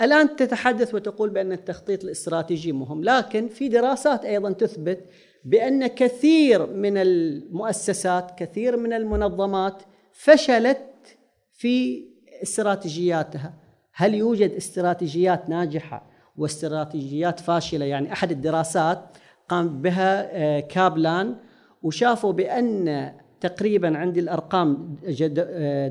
الآن 0.00 0.36
تتحدث 0.36 0.94
وتقول 0.94 1.30
بأن 1.30 1.52
التخطيط 1.52 2.04
الاستراتيجي 2.04 2.72
مهم 2.72 3.04
لكن 3.04 3.48
في 3.48 3.68
دراسات 3.68 4.24
أيضا 4.24 4.52
تثبت 4.52 5.04
بأن 5.44 5.86
كثير 5.86 6.66
من 6.66 6.96
المؤسسات 6.96 8.38
كثير 8.38 8.76
من 8.76 8.92
المنظمات 8.92 9.82
فشلت 10.12 11.18
في 11.52 12.04
استراتيجياتها. 12.42 13.54
هل 13.92 14.14
يوجد 14.14 14.50
استراتيجيات 14.50 15.48
ناجحة 15.48 16.06
واستراتيجيات 16.36 17.40
فاشلة؟ 17.40 17.84
يعني 17.84 18.12
أحد 18.12 18.30
الدراسات 18.30 19.00
قام 19.48 19.82
بها 19.82 20.28
آه، 20.32 20.60
كابلان 20.60 21.36
وشافوا 21.82 22.32
بأن 22.32 23.12
تقريبا 23.40 23.98
عندي 23.98 24.20
الأرقام 24.20 24.96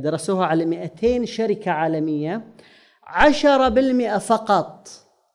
درسوها 0.04 0.46
على 0.46 0.66
200 0.66 1.26
شركة 1.26 1.72
عالمية 1.72 2.42
10% 3.04 4.18
فقط 4.18 4.88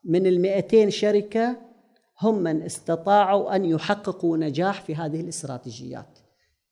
من 0.04 0.26
ال 0.26 0.40
200 0.40 0.88
شركة 0.90 1.56
هم 2.20 2.42
من 2.42 2.62
استطاعوا 2.62 3.56
أن 3.56 3.64
يحققوا 3.64 4.36
نجاح 4.36 4.82
في 4.82 4.94
هذه 4.94 5.20
الاستراتيجيات. 5.20 6.18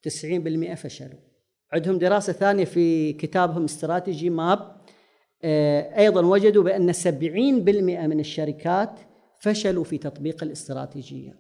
90% 0.02 0.74
فشلوا. 0.74 1.20
عندهم 1.72 1.98
دراسة 1.98 2.32
ثانية 2.32 2.64
في 2.64 3.12
كتابهم 3.12 3.64
استراتيجي 3.64 4.30
ماب 4.30 4.82
آه، 5.44 5.98
أيضا 5.98 6.26
وجدوا 6.26 6.64
بأن 6.64 6.92
70% 6.92 8.06
من 8.06 8.20
الشركات 8.20 9.00
فشلوا 9.40 9.84
في 9.84 9.98
تطبيق 9.98 10.42
الاستراتيجية. 10.42 11.38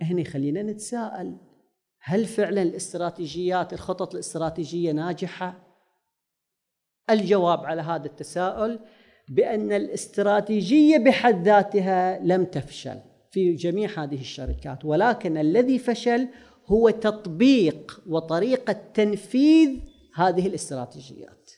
هنا 0.00 0.24
خلينا 0.24 0.62
نتساءل 0.62 1.36
هل 2.02 2.26
فعلا 2.26 2.62
الاستراتيجيات 2.62 3.72
الخطط 3.72 4.14
الاستراتيجية 4.14 4.92
ناجحة؟ 4.92 5.70
الجواب 7.10 7.64
على 7.64 7.82
هذا 7.82 8.06
التساؤل 8.06 8.78
بأن 9.30 9.72
الاستراتيجية 9.72 10.98
بحد 10.98 11.44
ذاتها 11.44 12.18
لم 12.22 12.44
تفشل 12.44 12.98
في 13.30 13.54
جميع 13.54 14.04
هذه 14.04 14.20
الشركات 14.20 14.84
ولكن 14.84 15.36
الذي 15.36 15.78
فشل 15.78 16.28
هو 16.66 16.90
تطبيق 16.90 18.02
وطريقة 18.06 18.76
تنفيذ 18.94 19.70
هذه 20.14 20.46
الاستراتيجيات. 20.46 21.50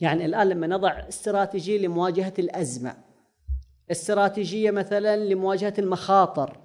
يعني 0.00 0.24
الآن 0.24 0.48
لما 0.48 0.66
نضع 0.66 1.08
استراتيجية 1.08 1.78
لمواجهة 1.78 2.32
الأزمة 2.38 2.96
استراتيجية 3.90 4.70
مثلا 4.70 5.16
لمواجهة 5.16 5.74
المخاطر 5.78 6.60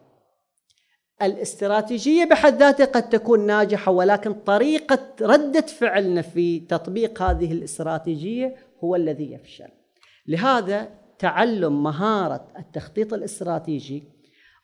الاستراتيجية 1.22 2.26
بحد 2.26 2.60
ذاتها 2.60 2.86
قد 2.86 3.10
تكون 3.10 3.46
ناجحة 3.46 3.92
ولكن 3.92 4.34
طريقة 4.34 5.16
ردة 5.22 5.62
فعلنا 5.62 6.22
في 6.22 6.60
تطبيق 6.60 7.22
هذه 7.22 7.52
الاستراتيجية 7.52 8.56
هو 8.84 8.96
الذي 8.96 9.32
يفشل. 9.32 9.81
لهذا 10.28 10.90
تعلم 11.20 11.84
مهارة 11.84 12.48
التخطيط 12.58 13.14
الاستراتيجي 13.14 14.04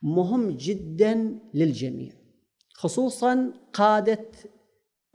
مهم 0.01 0.51
جدا 0.51 1.39
للجميع 1.53 2.11
خصوصا 2.73 3.53
قادة 3.73 4.25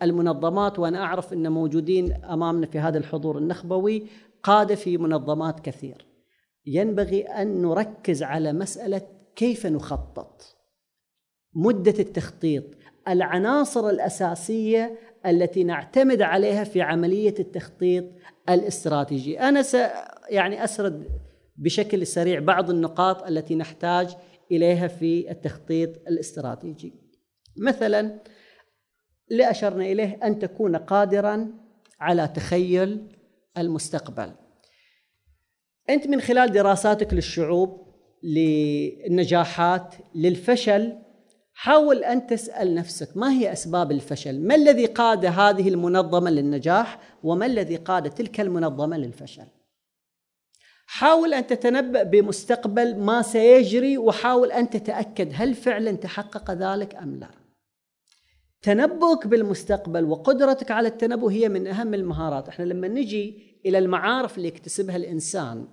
المنظمات 0.02 0.78
وأنا 0.78 1.04
أعرف 1.04 1.32
أن 1.32 1.52
موجودين 1.52 2.12
أمامنا 2.12 2.66
في 2.66 2.78
هذا 2.78 2.98
الحضور 2.98 3.38
النخبوي 3.38 4.06
قادة 4.42 4.74
في 4.74 4.98
منظمات 4.98 5.60
كثير. 5.60 6.06
ينبغي 6.66 7.22
أن 7.22 7.62
نركز 7.62 8.22
على 8.22 8.52
مسألة 8.52 9.02
كيف 9.36 9.66
نخطط. 9.66 10.56
مدة 11.54 11.94
التخطيط 11.98 12.64
العناصر 13.08 13.88
الأساسية 13.88 14.98
التي 15.26 15.64
نعتمد 15.64 16.22
عليها 16.22 16.64
في 16.64 16.82
عملية 16.82 17.34
التخطيط 17.38 18.04
الاستراتيجي. 18.48 19.40
أنا 19.40 19.62
س 19.62 19.76
يعني 20.28 20.64
أسرد 20.64 21.08
بشكل 21.56 22.06
سريع 22.06 22.40
بعض 22.40 22.70
النقاط 22.70 23.22
التي 23.22 23.54
نحتاج 23.54 24.16
إليها 24.50 24.88
في 24.88 25.30
التخطيط 25.30 25.90
الاستراتيجي. 26.08 26.94
مثلا 27.56 28.20
اللي 29.30 29.50
أشرنا 29.50 29.84
إليه 29.84 30.18
أن 30.24 30.38
تكون 30.38 30.76
قادرا 30.76 31.54
على 32.00 32.28
تخيل 32.28 33.16
المستقبل. 33.58 34.32
أنت 35.90 36.06
من 36.06 36.20
خلال 36.20 36.52
دراساتك 36.52 37.14
للشعوب 37.14 37.82
للنجاحات 38.22 39.94
للفشل 40.14 40.98
حاول 41.54 42.04
أن 42.04 42.26
تسأل 42.26 42.74
نفسك 42.74 43.16
ما 43.16 43.32
هي 43.32 43.52
أسباب 43.52 43.92
الفشل؟ 43.92 44.40
ما 44.40 44.54
الذي 44.54 44.86
قاد 44.86 45.26
هذه 45.26 45.68
المنظمة 45.68 46.30
للنجاح؟ 46.30 46.98
وما 47.22 47.46
الذي 47.46 47.76
قاد 47.76 48.10
تلك 48.10 48.40
المنظمة 48.40 48.96
للفشل؟ 48.96 49.46
حاول 50.86 51.34
أن 51.34 51.46
تتنبأ 51.46 52.02
بمستقبل 52.02 52.96
ما 52.98 53.22
سيجري 53.22 53.98
وحاول 53.98 54.52
أن 54.52 54.70
تتأكد 54.70 55.30
هل 55.34 55.54
فعلا 55.54 55.92
تحقق 55.92 56.50
ذلك 56.50 56.94
أم 56.94 57.16
لا؟ 57.16 57.28
تنبؤك 58.62 59.26
بالمستقبل 59.26 60.04
وقدرتك 60.04 60.70
على 60.70 60.88
التنبؤ 60.88 61.28
هي 61.28 61.48
من 61.48 61.66
أهم 61.66 61.94
المهارات، 61.94 62.48
إحنا 62.48 62.64
لما 62.64 62.88
نجي 62.88 63.58
إلى 63.66 63.78
المعارف 63.78 64.36
اللي 64.36 64.48
يكتسبها 64.48 64.96
الإنسان 64.96 65.68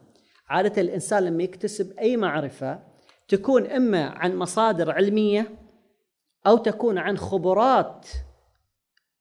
عادة 0.49 0.81
الإنسان 0.81 1.23
لما 1.23 1.43
يكتسب 1.43 1.99
أي 1.99 2.17
معرفة 2.17 2.79
تكون 3.27 3.65
إما 3.65 4.03
عن 4.05 4.35
مصادر 4.35 4.91
علمية 4.91 5.68
أو 6.47 6.57
تكون 6.57 6.97
عن 6.97 7.17
خبرات 7.17 8.07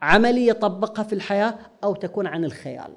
عملية 0.01 0.53
طبقها 0.53 1.03
في 1.03 1.13
الحياة 1.13 1.59
أو 1.85 1.95
تكون 1.95 2.27
عن 2.27 2.45
الخيال. 2.45 2.97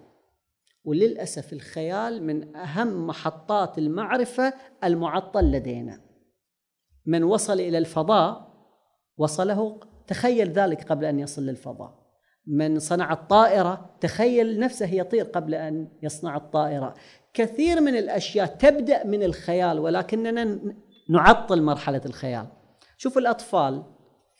وللأسف 0.84 1.54
الخيال 1.54 2.24
من 2.24 2.56
أهم 2.56 3.08
محطات 3.08 3.78
المعرفة 3.78 4.54
المعطل 4.84 5.52
لدينا. 5.52 6.02
من 7.06 7.24
وصل 7.24 7.54
إلى 7.54 7.78
الفضاء 7.78 8.52
وصله 9.18 9.80
تخيل 10.08 10.52
ذلك 10.52 10.84
قبل 10.84 11.06
أن 11.06 11.20
يصل 11.20 11.42
للفضاء. 11.42 12.02
من 12.48 12.80
صنع 12.80 13.14
الطائرة 13.14 13.96
تخيل 14.02 14.60
نفسه 14.60 14.94
يطير 14.94 15.26
قبل 15.26 15.56
أن 15.56 15.92
يصنع 16.04 16.38
الطائرة. 16.38 16.94
كثير 17.34 17.82
من 17.82 17.98
الأشياء 17.98 18.46
تبدأ 18.46 19.06
من 19.06 19.24
الخيال 19.24 19.80
ولكننا 19.80 20.60
نعطل 21.10 21.62
مرحلة 21.62 22.02
الخيال. 22.06 22.48
شوفوا 22.98 23.22
الأطفال. 23.22 23.84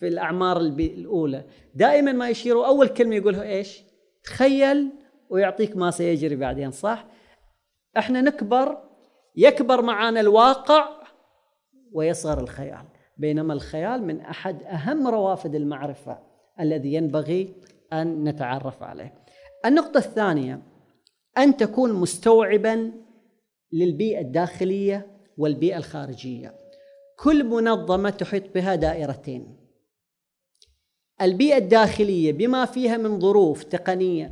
في 0.02 0.08
الأعمار 0.08 0.58
الأولى. 0.62 1.44
دائما 1.76 2.12
ما 2.12 2.30
يشيروا 2.30 2.68
أول 2.68 2.88
كلمة 2.88 3.16
يقولها 3.16 3.44
إيش؟ 3.44 3.84
تخيل 4.24 4.90
ويعطيك 5.30 5.78
ما 5.78 5.92
سيجري 5.92 6.36
بعدين 6.36 6.72
صح؟ 6.72 7.06
إحنا 7.98 8.22
نكبر 8.22 8.78
يكبر 9.36 9.82
معنا 9.82 10.20
الواقع 10.20 10.90
ويصغر 11.94 12.40
الخيال. 12.40 12.86
بينما 13.18 13.54
الخيال 13.54 14.04
من 14.04 14.22
أحد 14.22 14.64
أهم 14.64 15.08
روافد 15.08 15.56
المعرفة 15.56 16.20
الذي 16.60 16.94
ينبغي 16.94 17.56
أن 17.94 18.24
نتعرف 18.24 18.84
عليه. 18.84 19.14
النقطة 19.66 19.98
الثانية 19.98 20.62
أن 21.38 21.58
تكون 21.58 21.94
مستوعبا 21.94 22.92
للبيئة 23.74 24.22
الداخلية 24.22 25.08
والبيئة 25.38 25.78
الخارجية. 25.78 26.54
كل 27.20 27.44
منظمة 27.44 28.10
تحيط 28.10 28.54
بها 28.56 28.76
دائرتين. 28.76 29.61
البيئة 31.22 31.58
الداخلية 31.58 32.34
بما 32.34 32.66
فيها 32.66 32.98
من 32.98 33.20
ظروف 33.20 33.64
تقنية 33.64 34.32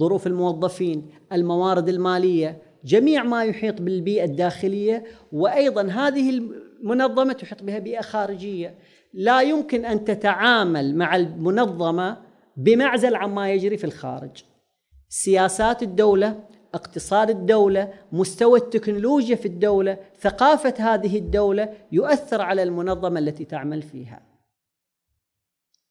ظروف 0.00 0.26
الموظفين 0.26 1.10
الموارد 1.32 1.88
المالية 1.88 2.62
جميع 2.84 3.22
ما 3.22 3.44
يحيط 3.44 3.82
بالبيئة 3.82 4.24
الداخلية 4.24 5.04
وأيضا 5.32 5.82
هذه 5.82 6.30
المنظمة 6.30 7.32
تحيط 7.32 7.62
بها 7.62 7.78
بيئة 7.78 8.00
خارجية. 8.00 8.74
لا 9.14 9.40
يمكن 9.40 9.84
أن 9.84 10.04
تتعامل 10.04 10.96
مع 10.96 11.16
المنظمة 11.16 12.16
بمعزل 12.56 13.14
عما 13.14 13.52
يجري 13.52 13.76
في 13.76 13.84
الخارج. 13.84 14.44
سياسات 15.08 15.82
الدولة 15.82 16.40
اقتصاد 16.74 17.30
الدولة 17.30 17.92
مستوى 18.12 18.58
التكنولوجيا 18.58 19.36
في 19.36 19.46
الدولة 19.46 19.98
ثقافة 20.20 20.74
هذه 20.78 21.18
الدولة 21.18 21.68
يؤثر 21.92 22.40
على 22.40 22.62
المنظمة 22.62 23.18
التي 23.18 23.44
تعمل 23.44 23.82
فيها. 23.82 24.27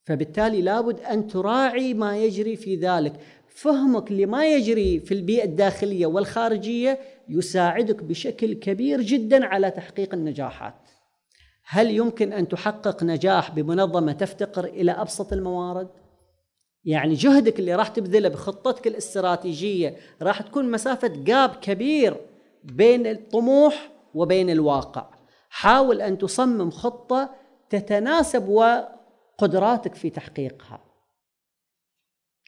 فبالتالي 0.07 0.61
لابد 0.61 0.99
أن 0.99 1.27
تراعي 1.27 1.93
ما 1.93 2.17
يجري 2.17 2.55
في 2.55 2.75
ذلك. 2.75 3.13
فهمك 3.47 4.11
لما 4.11 4.45
يجري 4.45 4.99
في 4.99 5.13
البيئة 5.13 5.43
الداخلية 5.45 6.05
والخارجية 6.05 6.99
يساعدك 7.29 8.03
بشكل 8.03 8.53
كبير 8.53 9.01
جدا 9.01 9.45
على 9.45 9.71
تحقيق 9.71 10.13
النجاحات. 10.13 10.73
هل 11.65 11.91
يمكن 11.91 12.33
أن 12.33 12.47
تحقق 12.47 13.03
نجاح 13.03 13.51
بمنظمة 13.51 14.11
تفتقر 14.11 14.65
إلى 14.65 14.91
أبسط 14.91 15.33
الموارد؟ 15.33 15.87
يعني 16.85 17.13
جهدك 17.13 17.59
اللي 17.59 17.75
راح 17.75 17.87
تبذله 17.87 18.29
بخطتك 18.29 18.87
الاستراتيجية 18.87 19.95
راح 20.21 20.41
تكون 20.41 20.71
مسافة 20.71 21.07
جاب 21.07 21.49
كبير 21.49 22.17
بين 22.63 23.07
الطموح 23.07 23.91
وبين 24.13 24.49
الواقع. 24.49 25.09
حاول 25.49 26.01
أن 26.01 26.17
تصمم 26.17 26.71
خطة 26.71 27.29
تتناسب 27.69 28.47
قدراتك 29.37 29.95
في 29.95 30.09
تحقيقها 30.09 30.87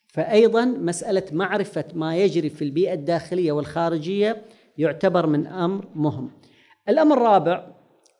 فايضا 0.07 0.65
مسألة 0.65 1.23
معرفة 1.31 1.85
ما 1.93 2.17
يجري 2.17 2.49
في 2.49 2.63
البيئة 2.63 2.93
الداخلية 2.93 3.51
والخارجية 3.51 4.45
يعتبر 4.77 5.27
من 5.27 5.47
أمر 5.47 5.87
مهم. 5.95 6.31
الأمر 6.89 7.17
الرابع 7.17 7.71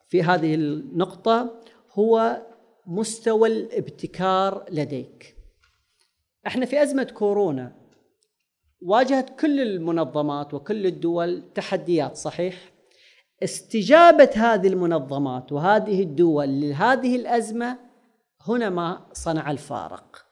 في 0.08 0.24
هذه 0.24 0.56
النقطة 0.56 1.62
هو 1.94 2.42
مستوى 2.88 3.50
الابتكار 3.50 4.66
لديك. 4.72 5.36
إحنا 6.48 6.66
في 6.66 6.84
أزمة 6.84 7.04
كورونا 7.04 7.76
واجهت 8.82 9.40
كل 9.40 9.60
المنظمات 9.60 10.54
وكل 10.54 10.86
الدول 10.86 11.44
تحديات 11.56 12.18
صحيح؟ 12.18 12.72
استجابة 13.44 14.30
هذه 14.36 14.68
المنظمات 14.68 15.52
وهذه 15.52 16.04
الدول 16.04 16.62
لهذه 16.62 17.16
الأزمة 17.16 17.89
هنا 18.42 18.70
ما 18.70 19.06
صنع 19.14 19.52
الفارق. 19.52 20.26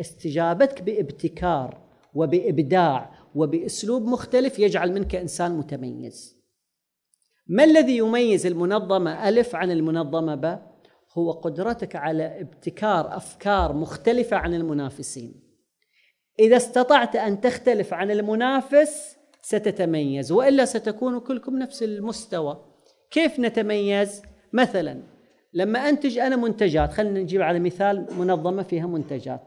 استجابتك 0.00 0.82
بابتكار 0.82 1.84
وبإبداع 2.14 3.14
وبأسلوب 3.34 4.02
مختلف 4.02 4.58
يجعل 4.58 4.92
منك 4.92 5.14
إنسان 5.14 5.58
متميز. 5.58 6.36
ما 7.46 7.64
الذي 7.64 7.96
يميز 7.96 8.46
المنظمة 8.46 9.28
ألف 9.28 9.54
عن 9.54 9.70
المنظمة 9.70 10.34
ب؟ 10.34 10.58
هو 11.18 11.32
قدرتك 11.32 11.96
على 11.96 12.40
ابتكار 12.40 13.16
أفكار 13.16 13.72
مختلفة 13.72 14.36
عن 14.36 14.54
المنافسين. 14.54 15.44
إذا 16.38 16.56
استطعت 16.56 17.16
أن 17.16 17.40
تختلف 17.40 17.94
عن 17.94 18.10
المنافس 18.10 19.16
ستتميز 19.42 20.32
وإلا 20.32 20.64
ستكون 20.64 21.20
كلكم 21.20 21.58
نفس 21.58 21.82
المستوى. 21.82 22.64
كيف 23.10 23.40
نتميز؟ 23.40 24.22
مثلا 24.52 25.13
لما 25.54 25.88
أنتج 25.88 26.18
أنا 26.18 26.36
منتجات 26.36 26.92
خلينا 26.92 27.20
نجيب 27.20 27.42
على 27.42 27.60
مثال 27.60 28.06
منظمة 28.18 28.62
فيها 28.62 28.86
منتجات. 28.86 29.40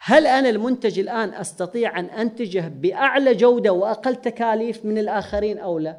هل 0.00 0.26
أنا 0.26 0.48
المنتج 0.48 0.98
الآن 0.98 1.34
أستطيع 1.34 1.98
أن 1.98 2.04
أنتجه 2.04 2.68
بأعلى 2.68 3.34
جودة 3.34 3.72
وأقل 3.72 4.16
تكاليف 4.16 4.84
من 4.84 4.98
الآخرين 4.98 5.58
أو 5.58 5.78
لا؟ 5.78 5.98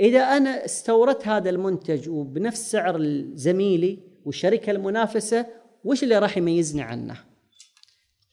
إذا 0.00 0.20
أنا 0.20 0.64
استوردت 0.64 1.28
هذا 1.28 1.50
المنتج 1.50 2.08
وبنفس 2.08 2.70
سعر 2.70 3.22
زميلي 3.34 3.98
والشركة 4.24 4.70
المنافسة 4.70 5.46
وش 5.84 6.02
اللي 6.02 6.18
راح 6.18 6.36
يميزني 6.36 6.82
عنه؟ 6.82 7.16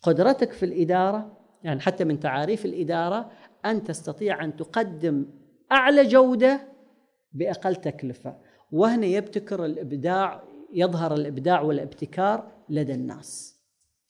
قدرتك 0.02 0.52
في 0.52 0.66
الإدارة 0.66 1.38
يعني 1.64 1.80
حتى 1.80 2.04
من 2.04 2.20
تعاريف 2.20 2.66
الإدارة 2.66 3.32
أن 3.66 3.84
تستطيع 3.84 4.44
أن 4.44 4.56
تقدم 4.56 5.26
أعلى 5.72 6.04
جودة 6.08 6.62
بأقل 7.34 7.76
تكلفة. 7.76 8.49
وهنا 8.72 9.06
يبتكر 9.06 9.66
الإبداع 9.66 10.44
يظهر 10.74 11.14
الإبداع 11.14 11.62
والابتكار 11.62 12.52
لدى 12.70 12.94
الناس 12.94 13.56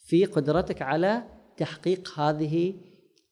في 0.05 0.25
قدرتك 0.25 0.81
على 0.81 1.23
تحقيق 1.57 2.19
هذه 2.19 2.73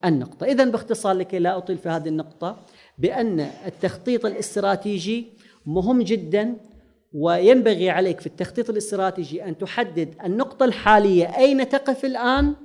النقطة. 0.05 0.45
اذا 0.45 0.63
باختصار 0.63 1.13
لكي 1.15 1.39
لا 1.39 1.57
أطيل 1.57 1.77
في 1.77 1.89
هذه 1.89 2.07
النقطة 2.07 2.59
بأن 2.97 3.39
التخطيط 3.39 4.25
الاستراتيجي 4.25 5.27
مهم 5.65 6.01
جدا 6.01 6.55
وينبغي 7.13 7.89
عليك 7.89 8.19
في 8.19 8.27
التخطيط 8.27 8.69
الاستراتيجي 8.69 9.43
أن 9.43 9.57
تحدد 9.57 10.15
النقطة 10.23 10.65
الحالية 10.65 11.37
أين 11.37 11.69
تقف 11.69 12.05
الآن؟ 12.05 12.55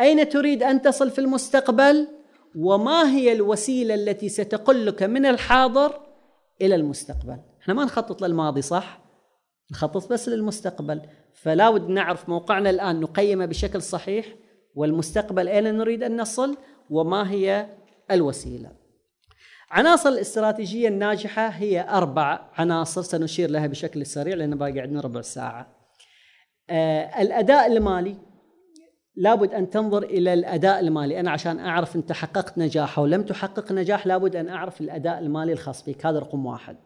أين 0.00 0.28
تريد 0.28 0.62
أن 0.62 0.82
تصل 0.82 1.10
في 1.10 1.18
المستقبل؟ 1.18 2.08
وما 2.56 3.10
هي 3.10 3.32
الوسيلة 3.32 3.94
التي 3.94 4.28
ستقلك 4.28 5.02
من 5.02 5.26
الحاضر 5.26 6.00
إلى 6.60 6.74
المستقبل؟ 6.74 7.38
إحنا 7.64 7.74
ما 7.74 7.84
نخطط 7.84 8.22
للماضي 8.22 8.62
صح؟ 8.62 9.00
نخطط 9.70 10.12
بس 10.12 10.28
للمستقبل. 10.28 11.02
فلا 11.34 11.70
بد 11.70 11.88
نعرف 11.88 12.28
موقعنا 12.28 12.70
الآن 12.70 13.00
نقيمه 13.00 13.46
بشكل 13.46 13.82
صحيح 13.82 14.26
والمستقبل 14.74 15.48
أين 15.48 15.78
نريد 15.78 16.02
أن 16.02 16.20
نصل 16.20 16.56
وما 16.90 17.30
هي 17.30 17.68
الوسيلة. 18.10 18.72
عناصر 19.70 20.08
الاستراتيجية 20.08 20.88
الناجحة 20.88 21.48
هي 21.48 21.88
أربع 21.88 22.50
عناصر 22.54 23.02
سنشير 23.02 23.50
لها 23.50 23.66
بشكل 23.66 24.06
سريع 24.06 24.34
لأن 24.34 24.58
باقي 24.58 24.80
عندنا 24.80 25.00
ربع 25.00 25.20
ساعة. 25.20 25.76
آه 26.70 27.22
الأداء 27.22 27.66
المالي 27.66 28.16
لابد 29.16 29.54
أن 29.54 29.70
تنظر 29.70 30.02
إلى 30.02 30.34
الأداء 30.34 30.80
المالي. 30.80 31.20
أنا 31.20 31.30
عشان 31.30 31.58
أعرف 31.58 31.96
أنت 31.96 32.12
حققت 32.12 32.58
نجاح 32.58 32.98
أو 32.98 33.06
لم 33.06 33.22
تحقق 33.22 33.72
نجاح 33.72 34.06
لابد 34.06 34.36
أن 34.36 34.48
أعرف 34.48 34.80
الأداء 34.80 35.18
المالي 35.18 35.52
الخاص 35.52 35.88
بك. 35.88 36.06
هذا 36.06 36.18
رقم 36.18 36.46
واحد. 36.46 36.76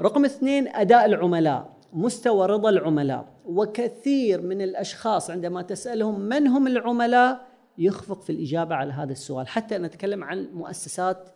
رقم 0.00 0.24
اثنين 0.24 0.68
أداء 0.68 1.04
العملاء 1.06 1.76
مستوى 1.92 2.46
رضا 2.46 2.70
العملاء. 2.70 3.34
وكثير 3.44 4.42
من 4.42 4.62
الأشخاص 4.62 5.30
عندما 5.30 5.62
تسألهم 5.62 6.20
من 6.20 6.46
هم 6.46 6.66
العملاء 6.66 7.46
يخفق 7.78 8.22
في 8.22 8.30
الإجابة 8.30 8.74
على 8.74 8.92
هذا 8.92 9.12
السؤال. 9.12 9.48
حتى 9.48 9.78
نتكلم 9.78 10.24
عن 10.24 10.48
مؤسسات 10.52 11.30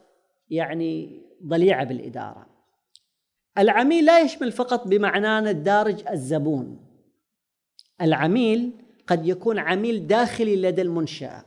يعني 0.51 1.23
ضليعة 1.47 1.85
بالإدارة. 1.85 2.47
العميل 3.59 4.05
لا 4.05 4.21
يشمل 4.21 4.53
فقط 4.53 4.89
بمعنانا 4.89 5.51
الدارج 5.51 6.09
الزبون. 6.11 6.81
العميل 8.03 8.73
قد 9.07 9.27
يكون 9.27 9.59
عميل 9.59 10.07
داخلي 10.07 10.57
لدى 10.57 10.83
المنشأة 10.83 11.45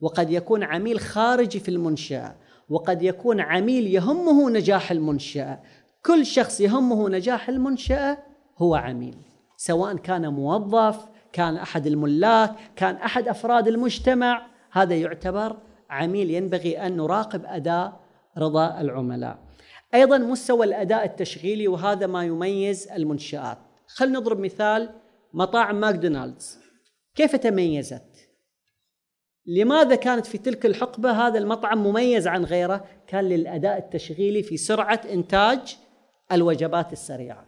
وقد 0.00 0.30
يكون 0.30 0.62
عميل 0.62 1.00
خارجي 1.00 1.60
في 1.60 1.68
المنشأة 1.68 2.36
وقد 2.68 3.02
يكون 3.02 3.40
عميل 3.40 3.86
يهمه 3.86 4.50
نجاح 4.50 4.90
المنشأة. 4.90 5.62
كل 6.06 6.26
شخص 6.26 6.60
يهمه 6.60 7.08
نجاح 7.08 7.48
المنشأة 7.48 8.18
هو 8.58 8.74
عميل 8.74 9.16
سواء 9.56 9.96
كان 9.96 10.28
موظف 10.28 11.08
كان 11.32 11.56
أحد 11.56 11.86
الملاك 11.86 12.54
كان 12.76 12.94
أحد 12.94 13.28
أفراد 13.28 13.68
المجتمع 13.68 14.46
هذا 14.72 14.94
يعتبر 14.94 15.56
عميل 15.90 16.30
ينبغي 16.30 16.78
أن 16.78 16.96
نراقب 16.96 17.42
أداء 17.44 18.00
رضا 18.38 18.80
العملاء 18.80 19.38
أيضا 19.94 20.18
مستوى 20.18 20.66
الأداء 20.66 21.04
التشغيلي 21.04 21.68
وهذا 21.68 22.06
ما 22.06 22.24
يميز 22.24 22.88
المنشآت 22.88 23.58
خلينا 23.86 24.18
نضرب 24.18 24.38
مثال 24.40 24.90
مطاعم 25.32 25.80
ماكدونالدز 25.80 26.58
كيف 27.14 27.36
تميزت؟ 27.36 28.28
لماذا 29.46 29.94
كانت 29.94 30.26
في 30.26 30.38
تلك 30.38 30.66
الحقبة 30.66 31.10
هذا 31.10 31.38
المطعم 31.38 31.86
مميز 31.86 32.26
عن 32.26 32.44
غيره؟ 32.44 32.84
كان 33.06 33.24
للأداء 33.24 33.78
التشغيلي 33.78 34.42
في 34.42 34.56
سرعة 34.56 35.00
إنتاج 35.12 35.76
الوجبات 36.32 36.92
السريعة. 36.92 37.46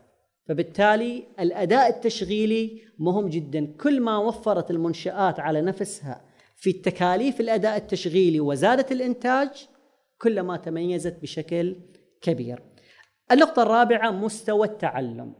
فبالتالي 0.49 1.25
الأداء 1.41 1.88
التشغيلي 1.88 2.83
مهم 2.99 3.29
جدا. 3.29 3.67
كل 3.81 4.01
ما 4.01 4.19
وفرت 4.19 4.71
المنشآت 4.71 5.41
على 5.41 5.61
نفسها 5.61 6.25
في 6.57 6.71
التكاليف 6.71 7.41
الأداء 7.41 7.77
التشغيلي 7.77 8.41
وزادت 8.41 8.93
الإنتاج 8.93 9.69
كلما 10.19 10.57
تميزت 10.57 11.23
بشكل 11.23 11.77
كبير. 12.23 12.62
النقطة 13.33 13.62
الرابعة 13.62 14.11
مستوى 14.11 14.67
التعلم. 14.67 15.35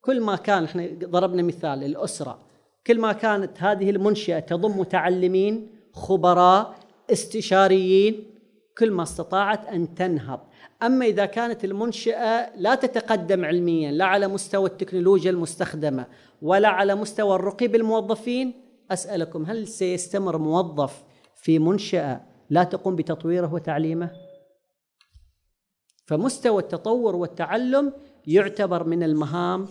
كل 0.00 0.20
ما 0.20 0.36
كان 0.36 0.64
إحنا 0.64 0.88
ضربنا 1.04 1.42
مثال 1.42 1.84
الأسرة. 1.84 2.46
كل 2.86 2.98
ما 3.00 3.12
كانت 3.12 3.62
هذه 3.62 3.90
المنشأة 3.90 4.38
تضم 4.38 4.80
متعلمين 4.80 5.68
خبراء 5.92 6.74
استشاريين 7.12 8.24
كل 8.78 8.90
ما 8.90 9.02
استطاعت 9.02 9.66
أن 9.66 9.94
تنهض 9.94 10.40
أما 10.82 11.06
إذا 11.06 11.26
كانت 11.26 11.64
المنشأة 11.64 12.56
لا 12.56 12.74
تتقدم 12.74 13.44
علميا 13.44 13.92
لا 13.92 14.04
على 14.04 14.28
مستوى 14.28 14.68
التكنولوجيا 14.68 15.30
المستخدمة 15.30 16.06
ولا 16.42 16.68
على 16.68 16.94
مستوى 16.94 17.34
الرقي 17.34 17.68
بالموظفين 17.68 18.54
أسألكم 18.90 19.44
هل 19.46 19.68
سيستمر 19.68 20.38
موظف 20.38 21.04
في 21.36 21.58
منشأة 21.58 22.20
لا 22.50 22.64
تقوم 22.64 22.96
بتطويره 22.96 23.54
وتعليمه؟ 23.54 24.10
فمستوى 26.06 26.62
التطور 26.62 27.16
والتعلم 27.16 27.92
يعتبر 28.26 28.84
من 28.84 29.02
المهام 29.02 29.68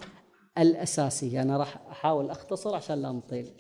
الأساسية. 0.58 1.42
أنا 1.42 1.58
راح 1.58 1.78
أحاول 1.92 2.30
أختصر 2.30 2.76
عشان 2.76 3.02
لا 3.02 3.12
نطيل. 3.12 3.52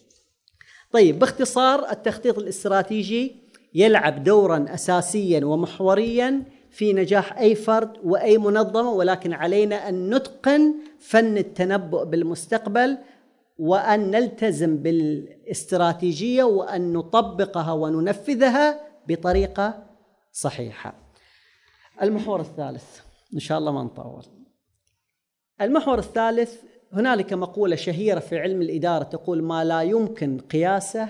طيب 0.92 1.20
باختصار 1.20 1.92
التخطيط 1.92 2.38
الاستراتيجي 2.38 3.36
يلعب 3.74 4.24
دورا 4.24 4.66
أساسيا 4.70 5.46
ومحوريا 5.46 6.44
في 6.76 6.94
نجاح 6.94 7.38
أي 7.38 7.56
فرد 7.56 7.98
وأي 8.04 8.38
منظمة 8.38 8.92
ولكن 8.92 9.34
علينا 9.34 9.90
أن 9.90 10.16
نتقن 10.16 10.74
فن 11.00 11.38
التنبؤ 11.38 12.04
بالمستقبل 12.04 12.98
وأن 13.58 14.12
نلتزم 14.12 14.78
بالاستراتيجية 14.78 16.44
وأن 16.44 16.94
نطبقها 16.94 17.72
وننفذها 17.72 18.82
بطريقة 19.08 19.86
صحيحة. 20.32 20.94
المحور 22.02 22.40
الثالث. 22.42 23.00
إن 23.34 23.40
شاء 23.40 23.58
الله 23.58 23.72
ما 23.72 23.84
نطول. 23.84 24.26
المحور 25.62 26.00
الثالث 26.00 26.62
هنالك 26.94 27.34
مقولة 27.34 27.76
شهيرة 27.76 28.20
في 28.20 28.40
علم 28.40 28.62
الإدارة 28.62 29.04
تقول 29.04 29.44
ما 29.44 29.64
لا 29.64 29.82
يمكن 29.82 30.40
قياسه 30.40 31.10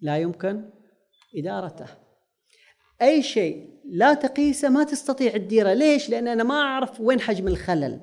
لا 0.00 0.16
يمكن 0.18 0.70
إدارته. 1.36 2.01
أي 3.02 3.22
شيء. 3.22 3.68
لا 3.84 4.14
تقيسه 4.14 4.68
ما 4.68 4.84
تستطيع 4.84 5.30
تديره. 5.30 5.72
ليش؟ 5.72 6.10
لأن 6.10 6.28
أنا 6.28 6.44
ما 6.44 6.54
أعرف 6.54 7.00
وين 7.00 7.20
حجم 7.20 7.48
الخلل. 7.48 8.00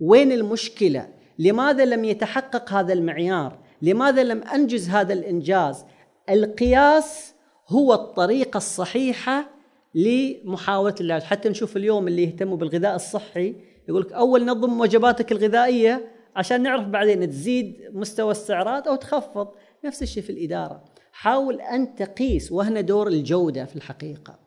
وين 0.00 0.32
المشكلة؟ 0.32 1.08
لماذا 1.38 1.84
لم 1.84 2.04
يتحقق 2.04 2.72
هذا 2.72 2.92
المعيار؟ 2.92 3.58
لماذا 3.82 4.24
لم 4.24 4.42
أنجز 4.42 4.88
هذا 4.88 5.12
الإنجاز؟ 5.12 5.84
القياس 6.30 7.34
هو 7.68 7.94
الطريقة 7.94 8.56
الصحيحة 8.56 9.50
لمحاولة 9.94 10.94
العلاج. 11.00 11.22
حتى 11.22 11.48
نشوف 11.48 11.76
اليوم 11.76 12.08
اللي 12.08 12.22
يهتموا 12.24 12.56
بالغذاء 12.56 12.94
الصحي 12.94 13.54
يقول 13.88 14.02
لك 14.02 14.12
أول 14.12 14.44
نظم 14.44 14.80
وجباتك 14.80 15.32
الغذائية 15.32 16.08
عشان 16.36 16.62
نعرف 16.62 16.84
بعدين 16.84 17.30
تزيد 17.30 17.90
مستوى 17.92 18.30
السعرات 18.30 18.86
أو 18.86 18.96
تخفض. 18.96 19.48
نفس 19.84 20.02
الشيء 20.02 20.22
في 20.22 20.30
الإدارة. 20.30 20.84
حاول 21.12 21.60
أن 21.60 21.94
تقيس 21.94 22.52
وهنا 22.52 22.80
دور 22.80 23.08
الجودة 23.08 23.64
في 23.64 23.76
الحقيقة. 23.76 24.38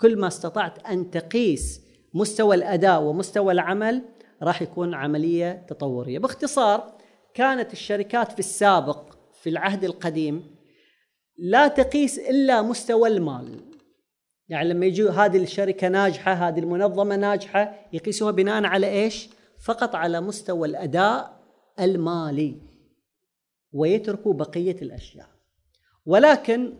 كل 0.00 0.18
ما 0.18 0.26
استطعت 0.26 0.86
أن 0.86 1.10
تقيس 1.10 1.80
مستوى 2.14 2.56
الأداء 2.56 3.02
ومستوى 3.02 3.52
العمل 3.52 4.02
راح 4.42 4.62
يكون 4.62 4.94
عملية 4.94 5.66
تطورية. 5.68 6.18
باختصار 6.18 6.98
كانت 7.34 7.72
الشركات 7.72 8.32
في 8.32 8.38
السابق 8.38 9.14
في 9.42 9.50
العهد 9.50 9.84
القديم 9.84 10.56
لا 11.38 11.68
تقيس 11.68 12.18
إلا 12.18 12.62
مستوى 12.62 13.08
المال. 13.08 13.60
يعني 14.48 14.68
لما 14.68 14.86
يجوا 14.86 15.10
هذه 15.10 15.42
الشركة 15.42 15.88
ناجحة 15.88 16.32
هذه 16.32 16.58
المنظمة 16.58 17.16
ناجحة 17.16 17.88
يقيسوها 17.92 18.30
بناء 18.30 18.64
على 18.64 18.86
إيش؟ 18.90 19.28
فقط 19.64 19.94
على 19.94 20.20
مستوى 20.20 20.68
الأداء 20.68 21.40
المالي 21.80 22.56
ويتركوا 23.72 24.34
بقية 24.34 24.76
الأشياء. 24.82 25.29
ولكن 26.10 26.72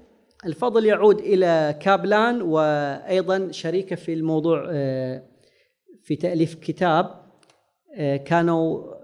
الفضل 0.46 0.86
يعود 0.86 1.18
إلى 1.18 1.78
كابلان 1.80 2.42
وأيضا 2.42 3.48
شريكة 3.50 3.96
في 3.96 4.12
الموضوع 4.12 4.68
آه، 4.70 5.22
في 6.02 6.16
تأليف 6.16 6.54
كتاب 6.54 7.22
آه، 7.96 8.16
كانوا 8.16 8.94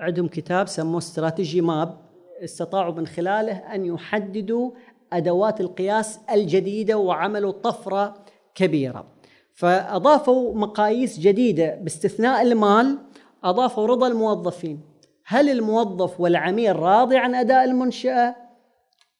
عندهم 0.00 0.28
كتاب 0.28 0.68
سموه 0.68 0.98
استراتيجي 0.98 1.60
ماب 1.60 1.98
استطاعوا 2.44 2.94
من 2.94 3.06
خلاله 3.06 3.74
أن 3.74 3.84
يحددوا 3.84 4.70
أدوات 5.12 5.60
القياس 5.60 6.20
الجديدة 6.32 6.98
وعملوا 6.98 7.52
طفرة 7.52 8.14
كبيرة. 8.54 9.06
فأضافوا 9.54 10.54
مقاييس 10.54 11.18
جديدة 11.18 11.74
باستثناء 11.74 12.42
المال 12.42 12.98
أضافوا 13.44 13.86
رضا 13.86 14.06
الموظفين. 14.06 14.80
هل 15.26 15.50
الموظف 15.50 16.20
والعميل 16.20 16.76
راضي 16.76 17.16
عن 17.16 17.34
أداء 17.34 17.64
المنشأة؟ 17.64 18.41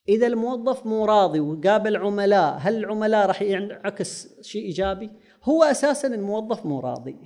إذا 0.09 0.27
الموظف 0.27 0.87
مو 0.87 1.05
راضي 1.05 1.41
وقابل 1.41 1.97
عملاء 1.97 2.57
هل 2.61 2.77
العملاء 2.77 3.27
راح 3.27 3.43
ينعكس 3.43 4.41
شيء 4.41 4.63
إيجابي؟ 4.63 5.11
هو 5.45 5.63
أساسا 5.63 6.09
الموظف 6.09 6.67
مو 6.67 6.81
راضي. 6.81 7.17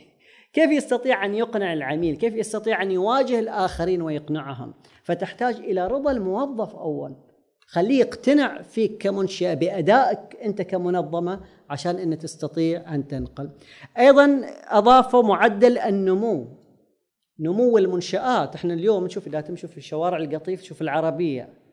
كيف 0.53 0.71
يستطيع 0.71 1.25
أن 1.25 1.35
يقنع 1.35 1.73
العميل؟ 1.73 2.17
كيف 2.17 2.35
يستطيع 2.35 2.83
أن 2.83 2.91
يواجه 2.91 3.39
الآخرين 3.39 4.03
ويقنعهم؟ 4.03 4.75
فتحتاج 5.03 5.55
إلى 5.55 5.87
رضا 5.87 6.11
الموظف 6.11 6.75
اول 6.75 7.17
خليه 7.67 8.01
يقتنع 8.01 8.63
فيك 8.63 9.03
كمنشأة 9.03 9.55
بأدائك 9.55 10.37
أنت 10.45 10.63
كمنظمة 10.63 11.41
عشان 11.71 11.97
أن 11.97 12.19
تستطيع 12.19 12.95
أن 12.95 13.09
تنقل. 13.09 13.51
أيضا 13.99 14.41
أضافوا 14.69 15.23
معدل 15.23 15.79
النمو 15.79 16.47
نمو 17.41 17.79
المنشآت. 17.79 18.55
إحنا 18.55 18.75
اليوم 18.75 19.05
نشوف 19.05 19.27
إذا 19.27 19.41
تمشوا 19.41 19.69
في 19.69 19.77
الشوارع 19.77 20.19
القطيف 20.19 20.61
تشوف 20.61 20.83
العربية. 20.83 21.66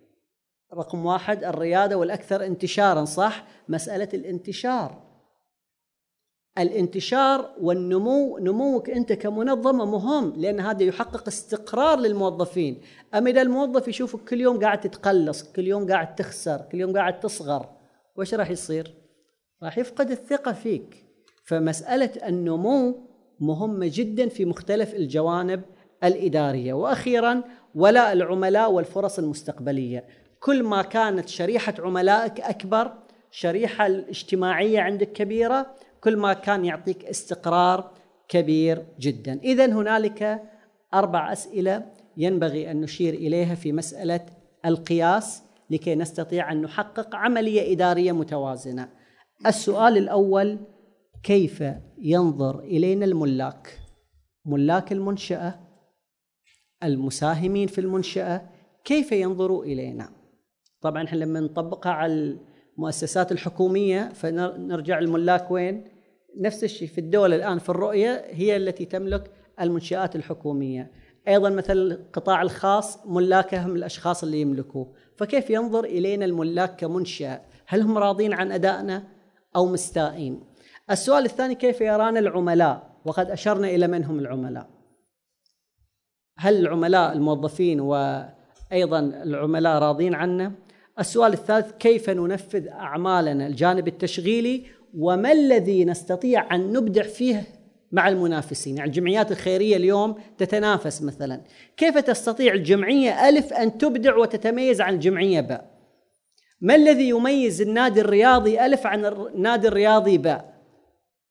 رقم 0.74 1.05
واحد 1.05 1.43
الريادة 1.43 1.97
والأكثر 1.97 2.45
انتشارا 2.45 3.05
صح؟ 3.05 3.45
مسألة 3.69 4.09
الانتشار. 4.13 5.03
الانتشار 6.57 7.49
والنمو 7.61 8.38
نموك 8.38 8.89
أنت 8.89 9.13
كمنظمة 9.13 9.86
مهم 9.86 10.34
لأن 10.38 10.59
هذا 10.59 10.84
يحقق 10.84 11.28
استقرار 11.28 11.99
للموظفين. 11.99 12.82
أما 13.13 13.30
إذا 13.30 13.41
الموظف 13.41 13.88
يشوفك 13.88 14.30
كل 14.30 14.41
يوم 14.41 14.59
قاعد 14.59 14.80
تتقلص 14.80 15.43
كل 15.43 15.67
يوم 15.67 15.91
قاعد 15.91 16.15
تخسر 16.15 16.61
كل 16.71 16.80
يوم 16.80 16.97
قاعد 16.97 17.19
تصغر 17.19 17.69
وش 18.15 18.34
راح 18.34 18.49
يصير؟ 18.49 18.93
راح 19.63 19.78
يفقد 19.78 20.11
الثقة 20.11 20.53
فيك. 20.53 21.05
فمسألة 21.45 22.28
النمو 22.28 23.07
مهمة 23.39 23.91
جدا 23.93 24.30
في 24.30 24.45
مختلف 24.45 24.93
الجوانب 24.93 25.61
الإدارية. 26.03 26.74
وأخيرا 26.74 27.43
ولاء 27.76 28.13
العملاء 28.13 28.71
والفرص 28.71 29.19
المستقبلية. 29.19 30.22
كل 30.44 30.64
ما 30.64 30.82
كانت 30.82 31.30
شريحة 31.30 31.74
عملائك 31.80 32.41
أكبر 32.41 32.94
شريحة 33.32 33.86
الاجتماعية 33.86 34.80
عندك 34.80 35.12
كبيرة 35.12 35.76
كل 36.02 36.18
ما 36.18 36.34
كان 36.34 36.66
يعطيك 36.66 37.06
استقرار 37.06 37.91
كبير 38.28 38.86
جدا. 39.00 39.39
اذا 39.44 39.66
هنالك 39.66 40.41
أربع 40.94 41.32
أسئلة 41.32 41.86
ينبغي 42.18 42.72
أن 42.72 42.82
نشير 42.82 43.14
إليها 43.14 43.56
في 43.56 43.72
مسألة 43.72 44.26
القياس 44.66 45.44
لكي 45.70 45.96
نستطيع 45.96 46.52
أن 46.52 46.62
نحقق 46.62 47.16
عملية 47.16 47.74
إدارية 47.74 48.12
متوازنة. 48.12 48.89
السؤال 49.46 49.98
الأول 49.98 50.58
كيف 51.24 51.64
ينظر 51.98 52.60
إلينا 52.60 53.06
الملاك؟ 53.06 53.80
ملاك 54.46 54.91
المنشأة 54.91 55.60
المساهمين 56.84 57.68
في 57.68 57.82
المنشأة 57.82 58.50
كيف 58.86 59.12
ينظروا 59.12 59.66
إلينا؟ 59.66 60.22
طبعا 60.84 61.04
إحنا 61.04 61.18
لما 61.18 61.40
نطبقها 61.40 61.92
على 61.92 62.38
المؤسسات 62.78 63.32
الحكومية 63.32 64.10
فنرجع 64.14 65.00
الملاك 65.00 65.52
وين؟ 65.52 65.88
نفس 66.38 66.64
الشيء 66.64 66.88
في 66.88 66.98
الدولة 66.98 67.36
الآن 67.36 67.60
في 67.60 67.70
الرؤية 67.70 68.26
هي 68.30 68.58
التي 68.58 68.86
تملك 68.86 69.32
المنشآت 69.62 70.16
الحكومية. 70.16 70.92
أيضا 71.28 71.50
مثل 71.50 71.78
القطاع 71.78 72.42
الخاص 72.42 73.08
ملاكهم 73.08 73.76
الأشخاص 73.76 74.24
اللي 74.24 74.42
يملكوه. 74.42 74.94
فكيف 75.16 75.50
ينظر 75.50 75.84
إلينا 75.84 76.26
الملاك 76.26 76.76
كمنشأة؟ 76.76 77.42
هل 77.68 77.82
هم 77.82 77.98
راضين 77.98 78.34
عن 78.34 78.52
أدائنا 78.52 79.04
أو 79.56 79.66
مستائين؟ 79.66 80.44
السؤال 80.92 81.26
الثاني 81.26 81.56
كيف 81.56 81.82
يرانا 81.82 82.20
العملاء؟ 82.20 82.94
وقد 83.06 83.32
أشرنا 83.32 83.68
إلى 83.68 83.88
من 83.88 84.04
هم 84.04 84.20
العملاء؟ 84.20 84.70
هل 86.38 86.60
العملاء 86.60 87.14
الموظفين 87.14 87.80
وأيضا 87.80 89.00
العملاء 89.00 89.82
راضين 89.82 90.16
عنا؟ 90.16 90.62
السؤال 91.00 91.34
الثالث 91.34 91.72
كيف 91.72 92.10
ننفذ 92.10 92.68
أعمالنا؟ 92.68 93.48
الجانب 93.48 93.88
التشغيلي 93.88 94.66
وما 94.98 95.32
الذي 95.32 95.86
نستطيع 95.86 96.56
أن 96.56 96.74
نبدع 96.74 97.04
فيه 97.04 97.44
مع 97.91 98.08
المنافسين؟ 98.08 98.78
يعني 98.78 98.89
الجمعيات 98.89 99.32
الخيرية 99.32 99.76
اليوم 99.78 100.16
تتنافس 100.38 101.02
مثلا. 101.02 101.41
كيف 101.78 101.98
تستطيع 101.98 102.54
الجمعية 102.54 103.30
ألف 103.30 103.54
أن 103.54 103.78
تبدع 103.78 104.16
وتتميز 104.16 104.82
عن 104.82 104.94
الجمعية 104.94 105.41
باء؟ 105.41 105.74
ما 106.62 106.76
الذي 106.76 107.10
يميز 107.10 107.62
النادي 107.62 108.02
الرياضي 108.02 108.66
ألف 108.66 108.88
عن 108.88 109.06
النادي 109.06 109.68
الرياضي 109.68 110.18
باء؟ 110.18 110.54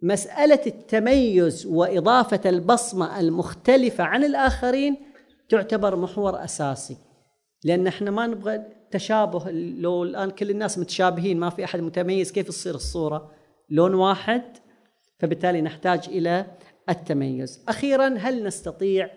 مسألة 0.02 0.60
التميز 0.66 1.66
وإضافة 1.66 2.40
البصمة 2.50 3.20
المختلفة 3.20 4.04
عن 4.04 4.24
الآخرين 4.24 4.96
تعتبر 5.48 5.96
محور 5.96 6.44
أساسي. 6.44 6.96
لأن 7.64 7.86
إحنا 7.86 8.10
ما 8.10 8.26
نبغى 8.26 8.60
تشابه 8.92 9.50
لو 9.50 10.02
الآن 10.02 10.30
كل 10.30 10.50
الناس 10.50 10.78
متشابهين 10.78 11.40
ما 11.40 11.50
في 11.50 11.64
أحد 11.64 11.80
متميز 11.80 12.32
كيف 12.32 12.48
تصير 12.48 12.74
الصورة 12.74 13.30
لون 13.70 13.94
واحد 13.94 14.42
فبالتالي 15.18 15.60
نحتاج 15.60 16.08
إلى 16.08 16.46
التميز. 16.88 17.64
أخيرا 17.68 18.14
هل 18.18 18.44
نستطيع 18.44 19.10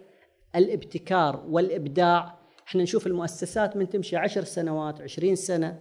الابتكار 0.55 1.45
والإبداع؟ 1.49 2.39
إحنا 2.67 2.83
نشوف 2.83 3.07
المؤسسات 3.07 3.77
من 3.77 3.89
تمشي 3.89 4.17
عشر 4.17 4.43
سنوات 4.43 5.01
عشرين 5.01 5.35
سنة 5.35 5.79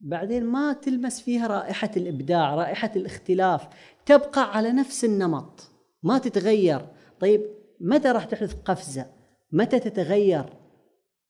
بعدين 0.00 0.44
ما 0.44 0.72
تلمس 0.72 1.20
فيها 1.20 1.46
رائحة 1.46 1.90
الإبداع، 1.96 2.54
رائحة 2.54 2.90
الاختلاف، 2.96 3.68
تبقى 4.06 4.56
على 4.56 4.72
نفس 4.72 5.04
النمط 5.04 5.70
ما 6.02 6.18
تتغير. 6.18 6.86
طيب 7.20 7.46
متى 7.80 8.08
راح 8.08 8.24
تحدث 8.24 8.54
قفزة؟ 8.64 9.06
متى 9.52 9.78
تتغير؟ 9.78 10.44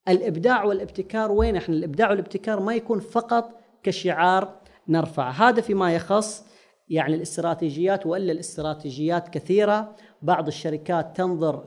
الإبداع 0.09 0.65
والابتكار 0.65 1.33
وين؟ 1.33 1.57
إحنا 1.57 1.75
الإبداع 1.75 2.11
والابتكار 2.11 2.61
ما 2.61 2.75
يكون 2.75 3.01
فقط 3.01 3.51
كشعار 3.83 4.61
نرفع، 4.89 5.31
هذا 5.31 5.61
فيما 5.61 5.95
يخص 5.95 6.45
يعني 6.89 7.15
الاستراتيجيات 7.15 8.07
وإلا 8.07 8.33
الاستراتيجيات 8.33 9.29
كثيرة. 9.29 9.97
بعض 10.23 10.47
الشركات 10.47 11.17
تنظر 11.17 11.65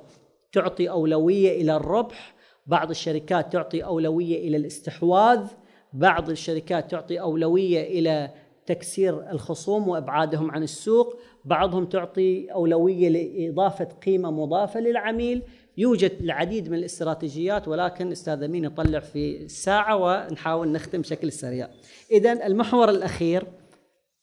تعطي 0.51 0.89
أولوية 0.89 1.61
إلى 1.61 1.75
الربح 1.75 2.35
بعض 2.67 2.89
الشركات 2.89 3.53
تعطي 3.53 3.83
أولوية 3.83 4.47
إلى 4.47 4.57
الاستحواذ 4.57 5.47
بعض 5.93 6.29
الشركات 6.29 6.91
تعطي 6.91 7.19
أولوية 7.19 7.99
إلى 7.99 8.31
تكسير 8.65 9.31
الخصوم 9.31 9.87
وإبعادهم 9.87 10.51
عن 10.51 10.63
السوق 10.63 11.15
بعضهم 11.45 11.85
تعطي 11.85 12.51
أولوية 12.51 13.09
لإضافة 13.09 13.85
قيمة 13.85 14.31
مضافة 14.31 14.79
للعميل. 14.79 15.41
يوجد 15.77 16.11
العديد 16.21 16.69
من 16.69 16.77
الاستراتيجيات 16.77 17.67
ولكن 17.67 18.11
أستاذ 18.11 18.43
أمين 18.43 18.63
يطلع 18.63 18.99
في 18.99 19.47
ساعه 19.47 19.95
ونحاول 19.95 20.71
نختم 20.71 21.01
بشكل 21.01 21.31
سريع. 21.31 21.69
اذا 22.11 22.47
المحور 22.47 22.89
الأخير 22.89 23.47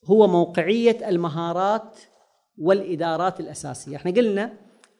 هو 0.04 0.26
موقعية 0.26 1.08
المهارات 1.08 1.98
والإدارات 2.58 3.40
الأساسية، 3.40 3.96
إحنا 3.96 4.10
قلنا 4.10 4.52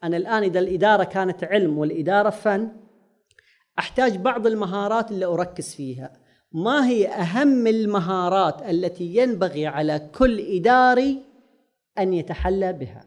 أنا 0.04 0.16
الآن 0.16 0.42
إذا 0.42 0.58
الإدارة 0.58 1.04
كانت 1.04 1.44
علم 1.44 1.78
والإدارة 1.78 2.30
فن 2.30 2.68
أحتاج 3.78 4.16
بعض 4.16 4.46
المهارات 4.46 5.10
اللي 5.10 5.24
أركز 5.24 5.74
فيها، 5.74 6.12
ما 6.52 6.86
هي 6.88 7.08
أهم 7.08 7.66
المهارات 7.66 8.62
التي 8.62 9.16
ينبغي 9.16 9.66
على 9.66 10.08
كل 10.18 10.40
إداري 10.40 11.22
أن 11.98 12.12
يتحلى 12.12 12.72
بها؟ 12.72 13.04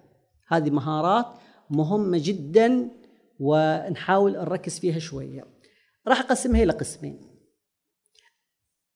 هذه 0.48 0.70
مهارات 0.70 1.26
مهمة 1.70 2.22
جدا 2.24 2.90
ونحاول 3.40 4.32
نركز 4.32 4.80
فيها 4.80 5.00
شوية. 5.00 5.48
راح 6.08 6.20
أقسمها 6.20 6.64
إلى 6.64 6.74
قسمين. 6.74 7.20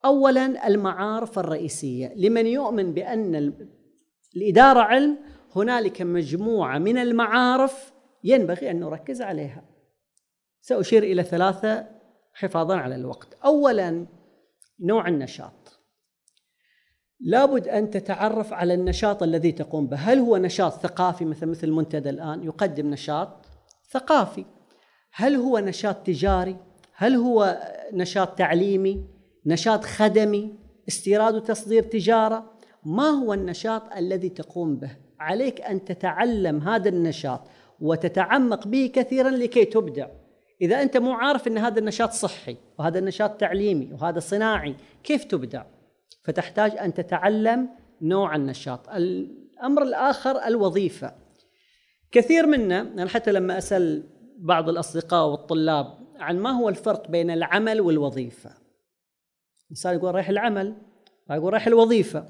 اولا 0.05 0.67
المعارف 0.67 1.39
الرئيسية. 1.39 2.13
لمن 2.15 2.47
يؤمن 2.47 2.93
بأن 2.93 3.53
الإدارة 4.35 4.79
علم 4.79 5.17
هنالك 5.55 6.01
مجموعة 6.01 6.77
من 6.77 6.97
المعارف 6.97 7.93
ينبغي 8.23 8.71
أن 8.71 8.79
نركز 8.79 9.21
عليها. 9.21 9.63
سأشير 10.61 11.03
إلى 11.03 11.23
ثلاثة 11.23 11.87
حفاظا 12.33 12.75
على 12.75 12.95
الوقت. 12.95 13.33
أولا 13.45 14.05
نوع 14.79 15.07
النشاط. 15.07 15.79
لابد 17.19 17.67
أن 17.67 17.89
تتعرف 17.89 18.53
على 18.53 18.73
النشاط 18.73 19.23
الذي 19.23 19.51
تقوم 19.51 19.87
به. 19.87 19.97
هل 19.97 20.19
هو 20.19 20.37
نشاط 20.37 20.73
ثقافي 20.73 21.25
مثل 21.25 21.45
مثل 21.45 21.67
المنتدى 21.67 22.09
الآن؟ 22.09 22.43
يقدم 22.43 22.89
نشاط. 22.89 23.48
ثقافي. 23.91 24.45
هل 25.13 25.35
هو 25.35 25.59
نشاط 25.59 25.95
تجاري؟ 25.95 26.57
هل 26.95 27.15
هو 27.15 27.61
نشاط 27.93 28.37
تعليمي؟ 28.37 29.05
نشاط 29.45 29.85
خدمي؟ 29.85 30.55
استيراد 30.87 31.35
وتصدير 31.35 31.83
تجارة؟ 31.83 32.53
ما 32.85 33.09
هو 33.09 33.33
النشاط 33.33 33.93
الذي 33.97 34.29
تقوم 34.29 34.75
به؟ 34.75 34.91
عليك 35.19 35.61
أن 35.61 35.85
تتعلم 35.85 36.61
هذا 36.61 36.89
النشاط 36.89 37.41
وتتعمق 37.79 38.67
به 38.67 38.91
كثيرا 38.93 39.29
لكي 39.29 39.65
تبدع. 39.65 40.07
إذا 40.61 40.81
أنت 40.81 40.97
مو 40.97 41.13
عارف 41.13 41.47
أن 41.47 41.57
هذا 41.57 41.79
النشاط 41.79 42.11
صحي 42.11 42.57
وهذا 42.79 42.99
النشاط 42.99 43.31
تعليمي 43.31 43.93
وهذا 43.93 44.19
صناعي 44.19 44.75
كيف 45.03 45.23
تبدع؟ 45.23 45.63
فتحتاج 46.23 46.77
أن 46.77 46.93
تتعلم 46.93 47.69
نوع 48.01 48.35
النشاط. 48.35 48.89
الأمر 48.89 49.83
الآخر 49.83 50.47
الوظيفة. 50.47 51.13
كثير 52.11 52.47
منا 52.47 53.07
حتى 53.07 53.31
لما 53.31 53.57
أسأل 53.57 54.03
بعض 54.37 54.69
الأصدقاء 54.69 55.27
والطلاب 55.27 55.99
عن 56.15 56.39
ما 56.39 56.51
هو 56.51 56.69
الفرق 56.69 57.11
بين 57.11 57.31
العمل 57.31 57.81
والوظيفة 57.81 58.51
إنسان 59.71 59.95
يقول 59.95 60.15
رايح 60.15 60.29
العمل 60.29 60.75
يقول 61.31 61.53
رايح 61.53 61.67
الوظيفة. 61.67 62.25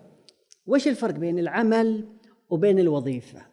وش 0.66 0.88
الفرق 0.88 1.14
بين 1.14 1.40
العمل 1.40 2.08
وبين 2.50 2.80
الوظيفة؟ 2.80 3.46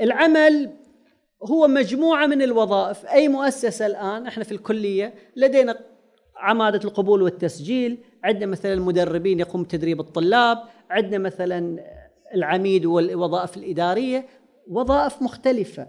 العمل 0.00 0.70
هو 1.42 1.68
مجموعة 1.68 2.26
من 2.26 2.42
الوظائف. 2.42 3.06
أي 3.06 3.28
مؤسسة 3.28 3.86
الآن 3.86 4.26
إحنا 4.26 4.44
في 4.44 4.52
الكلية 4.52 5.14
لدينا 5.36 5.78
عمادة 6.36 6.80
القبول 6.84 7.22
والتسجيل 7.22 7.98
عندنا 8.24 8.46
مثلا 8.46 8.72
المدربين 8.72 9.40
يقوم 9.40 9.62
بتدريب 9.62 10.00
الطلاب 10.00 10.58
عندنا 10.90 11.18
مثلا 11.18 11.84
العميد 12.34 12.86
والوظائف 12.86 13.56
الإدارية 13.56 14.26
وظائف 14.68 15.22
مختلفة. 15.22 15.88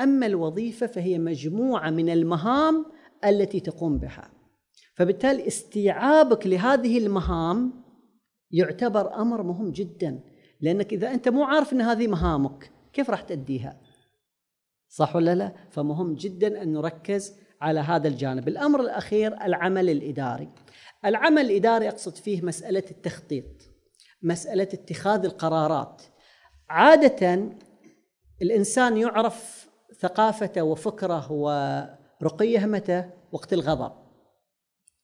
أما 0.00 0.26
الوظيفة 0.26 0.86
فهي 0.86 1.18
مجموعة 1.18 1.90
من 1.90 2.08
المهام 2.08 2.86
التي 3.24 3.60
تقوم 3.60 3.98
بها. 3.98 4.30
فبالتالي 4.94 5.46
استيعابك 5.46 6.46
لهذه 6.46 6.98
المهام 6.98 7.82
يعتبر 8.50 9.14
أمر 9.14 9.42
مهم 9.42 9.70
جدا 9.70 10.20
لأنك 10.60 10.92
إذا 10.92 11.10
أنت 11.10 11.28
مو 11.28 11.44
عارف 11.44 11.72
أن 11.72 11.80
هذه 11.80 12.06
مهامك 12.06 12.70
كيف 12.92 13.10
راح 13.10 13.20
تأديها؟ 13.22 13.80
صح 14.88 15.16
ولا 15.16 15.34
لا؟ 15.34 15.52
فمهم 15.70 16.14
جدا 16.14 16.62
أن 16.62 16.72
نركز 16.72 17.34
على 17.60 17.80
هذا 17.80 18.08
الجانب. 18.08 18.48
الأمر 18.48 18.80
الأخير 18.80 19.42
العمل 19.44 19.90
الإداري. 19.90 20.48
العمل 21.04 21.42
الإداري 21.42 21.88
أقصد 21.88 22.16
فيه 22.16 22.42
مسألة 22.42 22.84
التخطيط. 22.90 23.71
مسألة 24.22 24.62
اتخاذ 24.62 25.24
القرارات. 25.24 26.02
عادة 26.68 27.50
الإنسان 28.42 28.96
يعرف 28.96 29.68
ثقافته 30.00 30.62
وفكره 30.62 31.32
ورقيه 31.32 32.66
متى؟ 32.66 33.10
وقت 33.32 33.52
الغضب. 33.52 33.92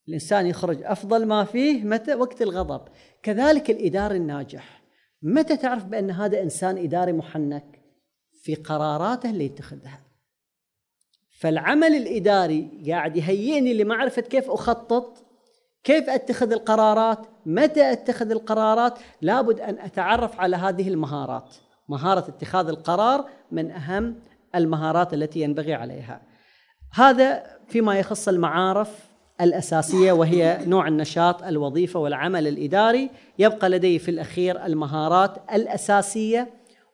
الإنسان 0.09 0.47
يخرج 0.47 0.83
أفضل 0.83 1.27
ما 1.27 1.45
فيه 1.45 1.85
متى؟ 1.85 2.15
وقت 2.15 2.43
الغضب. 2.43 2.89
كذلك 3.23 3.71
الإداري 3.71 4.17
الناجح. 4.17 4.83
متى 5.23 5.57
تعرف 5.57 5.85
بأن 5.85 6.11
هذا 6.11 6.43
إنسان 6.43 6.79
إداري 6.79 7.13
محنك؟ 7.13 7.83
في 8.43 8.55
قراراته 8.55 9.31
اللي 9.31 9.45
يتخذها. 9.45 10.01
فالعمل 11.41 11.95
الإداري 11.95 12.83
قاعد 12.91 13.17
يهيئني 13.17 13.75
لمعرفة 13.75 14.23
كيف 14.23 14.51
أخطط 14.51 15.28
كيف 15.85 16.09
أتخذ 16.09 16.53
القرارات؟ 16.53 17.19
متى 17.47 17.93
أتخذ 17.93 18.31
القرارات؟ 18.31 18.99
لابد 19.23 19.61
أن 19.61 19.79
أتعرف 19.79 20.41
على 20.41 20.57
هذه 20.57 20.89
المهارات. 20.89 21.55
مهارة 21.89 22.29
اتخاذ 22.29 22.69
القرار 22.69 23.25
من 23.53 23.71
أهم 23.71 24.15
المهارات 24.55 25.15
التي 25.15 25.41
ينبغي 25.41 25.75
عليها. 25.75 26.21
هذا 26.93 27.43
فيما 27.69 27.99
يخص 27.99 28.29
المعارف 28.29 29.09
الأساسية 29.41 30.13
وهي 30.13 30.59
نوع 30.67 30.89
النشاط 30.89 31.43
الوظيفة 31.43 32.01
والعمل 32.01 32.47
الإداري. 32.47 33.11
يبقى 33.39 33.69
لدي 33.69 33.99
في 33.99 34.11
الأخير 34.11 34.67
المهارات 34.67 35.37
الأساسية 35.53 36.49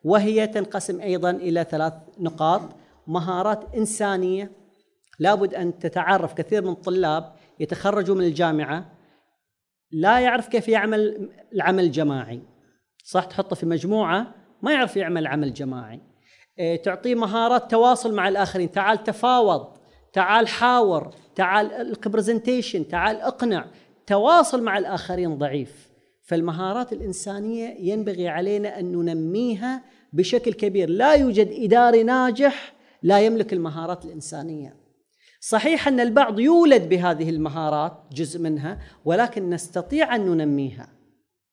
وهي 0.05 0.47
تنقسم 0.47 1.01
أيضا 1.01 1.31
إلى 1.31 1.67
ثلاث 1.71 1.93
نقاط. 2.21 2.61
مهارات 3.07 3.75
إنسانية 3.77 4.51
لابد 5.19 5.55
أن 5.55 5.79
تتعرف 5.79 6.35
كثير 6.35 6.63
من 6.63 6.71
الطلاب 6.71 7.33
يتخرجوا 7.61 8.17
من 8.17 8.25
الجامعة 8.25 8.93
لا 9.91 10.21
يعرف 10.21 10.49
كيف 10.49 10.69
يعمل 10.69 11.31
العمل 11.53 11.85
الجماعي. 11.85 12.43
صح؟ 13.05 13.25
تحطه 13.25 13.57
في 13.57 13.67
مجموعة 13.67 14.35
ما 14.63 14.73
يعرف 14.73 14.97
يعمل 14.97 15.27
عمل 15.27 15.53
جماعي. 15.53 16.01
إيه، 16.59 16.83
تعطيه 16.83 17.15
مهارات 17.15 17.71
تواصل 17.71 18.15
مع 18.15 18.29
الآخرين. 18.29 18.71
تعال 18.71 19.05
تفاوض 19.05 19.77
تعال 20.13 20.49
حاور 20.49 21.15
تعال 21.35 21.73
البرزنتيشن 21.73 22.89
تعال 22.89 23.21
اقنع. 23.21 23.67
تواصل 24.07 24.63
مع 24.63 24.79
الآخرين 24.79 25.39
ضعيف. 25.39 25.91
فالمهارات 26.23 26.93
الإنسانية 26.93 27.77
ينبغي 27.79 28.29
علينا 28.29 28.81
أن 28.81 28.93
ننميها 28.93 29.85
بشكل 30.13 30.53
كبير. 30.53 30.91
لا 30.91 31.15
يوجد 31.15 31.49
إداري 31.53 32.03
ناجح 32.03 32.73
لا 33.03 33.21
يملك 33.21 33.53
المهارات 33.53 34.05
الإنسانية. 34.05 34.84
صحيح 35.49 35.89
أن 35.89 36.01
البعض 36.01 36.41
يولد 36.41 36.89
بهذه 36.89 37.31
المهارات 37.31 37.93
جزء 38.13 38.41
منها 38.41 38.79
ولكن 39.05 39.51
نستطيع 39.51 40.15
أن 40.15 40.27
ننميها 40.27 40.89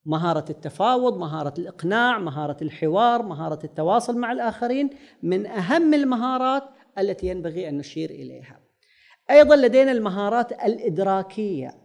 مهارة 0.06 0.46
التفاوض، 0.50 1.18
مهارة 1.18 1.54
الإقناع، 1.58 2.20
مهارة 2.20 2.58
الحوار، 2.62 3.22
مهارة 3.22 3.60
التواصل 3.64 4.18
مع 4.18 4.32
الآخرين 4.32 4.90
من 5.24 5.46
أهم 5.46 5.94
المهارات 5.94 6.64
التي 6.98 7.28
ينبغي 7.28 7.70
أن 7.70 7.78
نشير 7.78 8.10
إليها. 8.10 8.60
أيضا 9.32 9.56
لدينا 9.56 9.92
المهارات 9.92 10.52
الإدراكية 10.52 11.76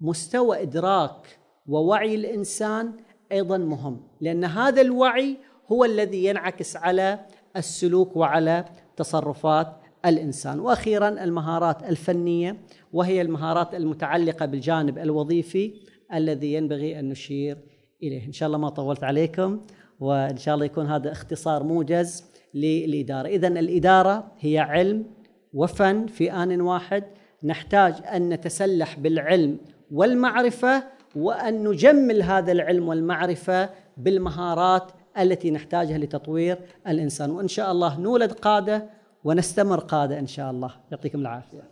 مستوى 0.00 0.62
إدراك 0.62 1.38
ووعي 1.66 2.14
الإنسان 2.14 2.92
أيضا 3.32 3.58
مهم 3.58 4.08
لأن 4.20 4.44
هذا 4.44 4.80
الوعي 4.80 5.36
هو 5.72 5.84
الذي 5.84 6.24
ينعكس 6.24 6.76
على 6.76 7.26
السلوك 7.56 8.16
وعلى 8.16 8.64
تصرفات 8.96 9.83
الإنسان. 10.06 10.60
وأخيرا 10.60 11.08
المهارات 11.08 11.82
الفنية 11.82 12.56
وهي 12.92 13.20
المهارات 13.20 13.74
المتعلقة 13.74 14.46
بالجانب 14.46 14.98
الوظيفي 14.98 15.74
الذي 16.14 16.54
ينبغي 16.54 16.98
أن 16.98 17.08
نشير 17.08 17.58
إليه. 18.02 18.26
إن 18.26 18.32
شاء 18.32 18.46
الله 18.46 18.58
ما 18.58 18.68
طولت 18.68 19.04
عليكم 19.04 19.60
وإن 20.00 20.36
شاء 20.36 20.54
الله 20.54 20.66
يكون 20.66 20.86
هذا 20.86 21.12
اختصار 21.12 21.62
موجز 21.62 22.24
للإدارة. 22.54 23.28
اذا 23.28 23.48
الإدارة 23.48 24.32
هي 24.38 24.58
علم 24.58 25.04
وفن 25.52 26.06
في 26.06 26.32
آن 26.32 26.60
واحد. 26.60 27.04
نحتاج 27.42 27.94
أن 28.14 28.28
نتسلح 28.28 28.98
بالعلم 28.98 29.58
والمعرفة 29.90 30.84
وأن 31.16 31.68
نجمل 31.68 32.22
هذا 32.22 32.52
العلم 32.52 32.88
والمعرفة 32.88 33.70
بالمهارات 33.96 34.92
التي 35.18 35.50
نحتاجها 35.50 35.98
لتطوير 35.98 36.58
الإنسان. 36.88 37.30
وإن 37.30 37.48
شاء 37.48 37.72
الله 37.72 38.00
نولد 38.00 38.32
قادة 38.32 38.90
ونستمر 39.24 39.80
قادة 39.80 40.18
إن 40.18 40.26
شاء 40.26 40.50
الله. 40.50 40.70
يعطيكم 40.90 41.20
العافية. 41.20 41.62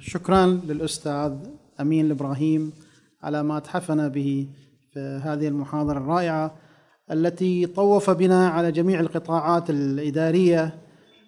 شكرا 0.00 0.46
للأستاذ 0.46 1.32
أمين 1.80 2.06
الابراهيم 2.06 2.72
على 3.22 3.42
ما 3.42 3.56
اتحفنا 3.56 4.08
به 4.08 4.48
في 4.92 5.20
هذه 5.24 5.48
المحاضرة 5.48 5.98
الرائعة 5.98 6.54
التي 7.10 7.66
طوف 7.66 8.10
بنا 8.10 8.48
على 8.48 8.72
جميع 8.72 9.00
القطاعات 9.00 9.70
الإدارية 9.70 10.74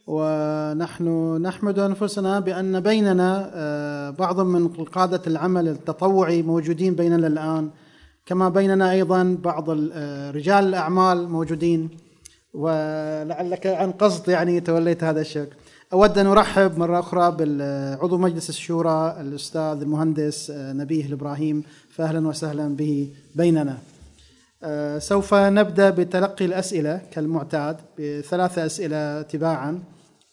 ونحن 0.06 1.36
نحمد 1.42 1.78
أنفسنا 1.78 2.40
بأن 2.40 2.80
بيننا 2.80 3.50
آه، 3.54 4.10
بعض 4.10 4.40
من 4.40 4.68
قادة 4.68 5.22
العمل 5.26 5.68
التطوعي 5.68 6.42
موجودين 6.42 6.94
بيننا 6.94 7.26
الآن 7.26 7.70
كما 8.26 8.48
بيننا 8.48 8.90
أيضا 8.90 9.36
بعض 9.42 9.70
آه، 9.92 10.30
رجال 10.30 10.64
الأعمال 10.64 11.28
موجودين 11.28 11.90
ولعلك 12.54 13.66
عن 13.66 13.92
قصد 13.92 14.28
يعني 14.28 14.60
توليت 14.60 15.04
هذا 15.04 15.20
الشكل 15.20 15.56
أود 15.92 16.18
أن 16.18 16.26
أرحب 16.26 16.78
مرة 16.78 17.00
أخرى 17.00 17.36
بعضو 18.00 18.18
مجلس 18.18 18.48
الشورى 18.48 19.16
الأستاذ 19.20 19.80
المهندس 19.82 20.50
آه، 20.50 20.72
نبيه 20.72 21.06
الابراهيم 21.06 21.62
فاهلا 21.90 22.28
وسهلا 22.28 22.76
به 22.76 23.12
بيننا. 23.34 23.78
سوف 24.98 25.34
نبدأ 25.34 25.90
بتلقي 25.90 26.44
الأسئلة 26.44 27.00
كالمعتاد 27.10 27.76
بثلاث 27.98 28.58
أسئلة 28.58 29.22
تباعا 29.22 29.82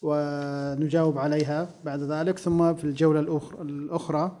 ونجاوب 0.02 1.18
عليها 1.18 1.68
بعد 1.84 2.02
ذلك 2.02 2.38
ثم 2.38 2.74
في 2.74 2.84
الجولة 2.84 3.40
الأخرى. 3.60 4.32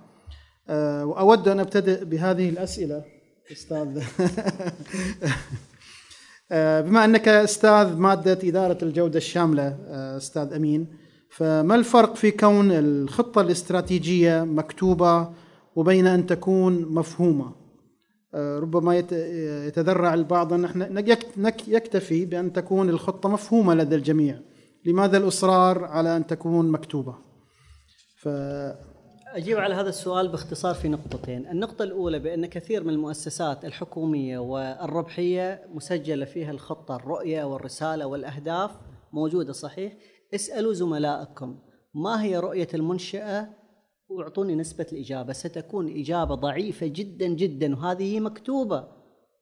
آه، 0.68 1.04
وأود 1.04 1.48
أن 1.48 1.60
أبتدئ 1.60 2.04
بهذه 2.04 2.48
الأسئلة. 2.48 3.04
أستاذ. 3.52 4.02
آه، 6.52 6.80
بما 6.80 7.04
أنك 7.04 7.28
أستاذ 7.28 7.96
مادة 7.96 8.38
إدارة 8.48 8.78
الجودة 8.82 9.16
الشاملة 9.16 9.78
آه، 9.86 10.16
أستاذ 10.16 10.52
أمين 10.52 10.86
فما 11.30 11.74
الفرق 11.74 12.16
في 12.16 12.30
كون 12.30 12.72
الخطة 12.72 13.40
الاستراتيجية 13.40 14.42
مكتوبة 14.42 15.30
وبين 15.76 16.06
أن 16.06 16.26
تكون 16.26 16.94
مفهومة؟ 16.94 17.52
آه، 18.34 18.58
ربما 18.58 18.98
يتذرع 19.66 20.14
البعض 20.14 20.52
أن 20.52 20.64
إحنا 20.64 21.00
يكتفي 21.68 22.24
بأن 22.24 22.52
تكون 22.52 22.88
الخطة 22.88 23.28
مفهومة 23.28 23.74
لدى 23.74 23.94
الجميع. 23.94 24.38
لماذا 24.84 25.16
الإصرار 25.16 25.84
على 25.84 26.16
أن 26.16 26.26
تكون 26.26 26.70
مكتوبة؟ 26.70 27.14
ف 28.18 28.28
أجيب 29.34 29.58
على 29.58 29.74
هذا 29.74 29.88
السؤال 29.88 30.28
باختصار 30.28 30.74
في 30.74 30.88
نقطتين. 30.88 31.46
النقطة 31.46 31.82
الأولى 31.82 32.18
بأن 32.18 32.46
كثير 32.46 32.84
من 32.84 32.90
المؤسسات 32.92 33.64
الحكومية 33.64 34.38
والربحية 34.38 35.66
مسجلة 35.74 36.24
فيها 36.24 36.50
الخطة 36.50 36.96
الرؤية 36.96 37.44
والرسالة 37.44 38.06
والأهداف 38.06 38.70
موجودة 39.12 39.52
صحيح؟ 39.52 39.96
اسألوا 40.34 40.72
زملائكم 40.72 41.58
ما 41.94 42.22
هي 42.22 42.38
رؤية 42.38 42.68
المنشأة؟ 42.74 43.48
وأعطوني 44.08 44.54
نسبة 44.54 44.86
الإجابة. 44.92 45.32
ستكون 45.32 45.98
إجابة 45.98 46.34
ضعيفة 46.34 46.86
جدا 46.86 47.26
جدا 47.26 47.76
وهذه 47.76 48.20
مكتوبة. 48.20 48.88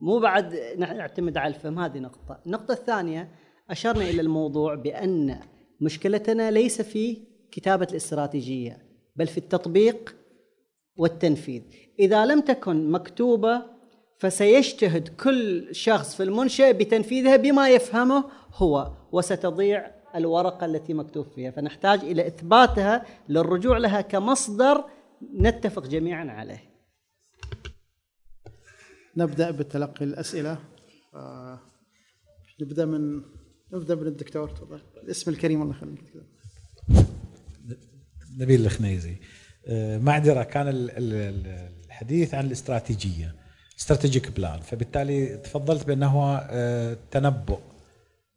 مو 0.01 0.18
بعد 0.18 0.55
نعتمد 0.78 1.36
على 1.36 1.55
الفهم 1.55 1.78
هذه 1.78 1.99
نقطة. 1.99 2.41
النقطة 2.47 2.72
الثانية 2.72 3.30
أشرنا 3.70 4.05
إلى 4.05 4.20
الموضوع 4.20 4.74
بأن 4.74 5.41
مشكلتنا 5.80 6.51
ليس 6.51 6.82
في 6.82 7.16
كتابة 7.53 7.86
الاستراتيجية. 7.91 8.89
بل 9.16 9.26
في 9.26 9.38
التطبيق 9.38 10.16
والتنفيذ. 10.96 11.62
إذا 11.98 12.26
لم 12.26 12.40
تكن 12.40 12.90
مكتوبة 12.90 13.62
فسيجتهد 14.18 15.08
كل 15.08 15.68
شخص 15.74 16.16
في 16.16 16.22
المنشأ 16.22 16.72
بتنفيذها 16.72 17.36
بما 17.36 17.68
يفهمه 17.70 18.24
هو 18.54 18.92
وستضيع 19.12 19.90
الورقة 20.14 20.66
التي 20.66 20.94
مكتوب 20.94 21.26
فيها. 21.26 21.50
فنحتاج 21.50 22.00
إلى 22.00 22.26
إثباتها 22.26 23.06
للرجوع 23.28 23.78
لها 23.78 24.00
كمصدر 24.00 24.84
نتفق 25.34 25.86
جميعا 25.86 26.30
عليه. 26.30 26.70
نبدأ 29.16 29.50
بتلقي 29.50 30.04
الأسئلة. 30.04 30.58
آه 31.14 31.61
نبدأ 32.61 32.84
من 32.84 33.22
نبدأ 33.72 33.94
من 33.94 34.06
الدكتور 34.06 34.48
تفضل. 34.48 34.80
الاسم 35.02 35.30
الكريم 35.30 35.62
الله 35.62 35.76
يخليك. 35.76 36.12
نبيل 38.39 38.66
الخنيزي. 38.66 39.16
آه، 39.66 39.99
معذرة 39.99 40.43
كان 40.43 40.64
الحديث 40.68 42.35
عن 42.35 42.47
الاستراتيجية 42.47 43.35
استراتيجيك 43.78 44.31
بلان 44.31 44.61
فبالتالي 44.61 45.26
تفضلت 45.26 45.87
بأنه 45.87 46.39
آه، 46.51 46.97
تنبؤ. 47.11 47.59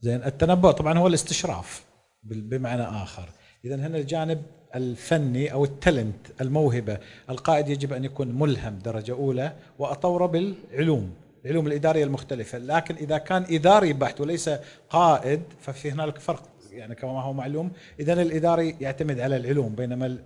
زين 0.02 0.24
التنبؤ 0.24 0.72
طبعا 0.72 0.98
هو 0.98 1.08
الاستشراف 1.08 1.84
بمعنى 2.24 2.84
آخر. 2.84 3.30
اذا 3.66 3.76
هنا 3.76 3.98
الجانب 3.98 4.41
الفني 4.76 5.54
أو 5.54 5.64
التلنت 5.64 6.41
الموهبة. 6.41 6.98
القائد 7.30 7.70
يجب 7.70 7.94
أن 7.94 8.06
يكون 8.06 8.28
ملهم 8.39 8.80
درجة 8.80 9.12
أولى 9.12 9.54
وأطوره 9.80 10.26
بالعلوم 10.26 11.14
العلوم 11.46 11.68
الإدارية 11.68 12.04
المختلفة. 12.04 12.58
لكن 12.58 12.96
إذا 12.96 13.18
كان 13.18 13.46
إداري 13.50 13.94
بحت 13.94 14.22
وليس 14.22 14.50
قائد 14.89 15.41
ففي 15.62 15.91
هنالك 15.91 16.20
فرق 16.20 16.53
يعني 16.74 16.95
كما 16.95 17.21
هو 17.21 17.34
معلوم 17.34 17.71
اذا 17.99 18.13
الإداري 18.13 18.76
يعتمد 18.82 19.19
على 19.19 19.36
العلوم 19.36 19.76
بينما 19.76 20.17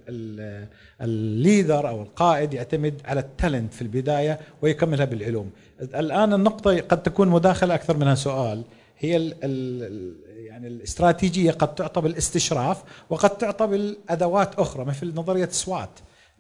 ال 1.01 1.14
leader 1.14 1.89
أو 1.89 2.01
القائد 2.01 2.53
يعتمد 2.53 3.01
على 3.05 3.19
ال 3.19 3.27
talent 3.27 3.73
في 3.73 3.81
البداية 3.81 4.39
ويكملها 4.61 5.05
بالعلوم. 5.05 5.51
الآن 5.81 6.33
النقطة 6.33 6.79
قد 6.79 7.03
تكون 7.03 7.27
مداخلة 7.27 7.75
أكثر 7.75 7.97
منها 7.97 8.15
سؤال 8.15 8.63
هي 8.99 9.17
ال 9.17 9.33
ال 9.43 10.13
يعني 10.27 10.67
الاستراتيجية 10.67 11.51
قد 11.51 11.75
تعطى 11.75 12.01
بالاستشراف 12.01 12.83
وقد 13.09 13.29
تعطى 13.29 13.67
بالأدوات 13.67 14.55
أخرى 14.55 14.85
مثل 14.85 15.13
نظرية 15.15 15.49
سوات. 15.51 15.89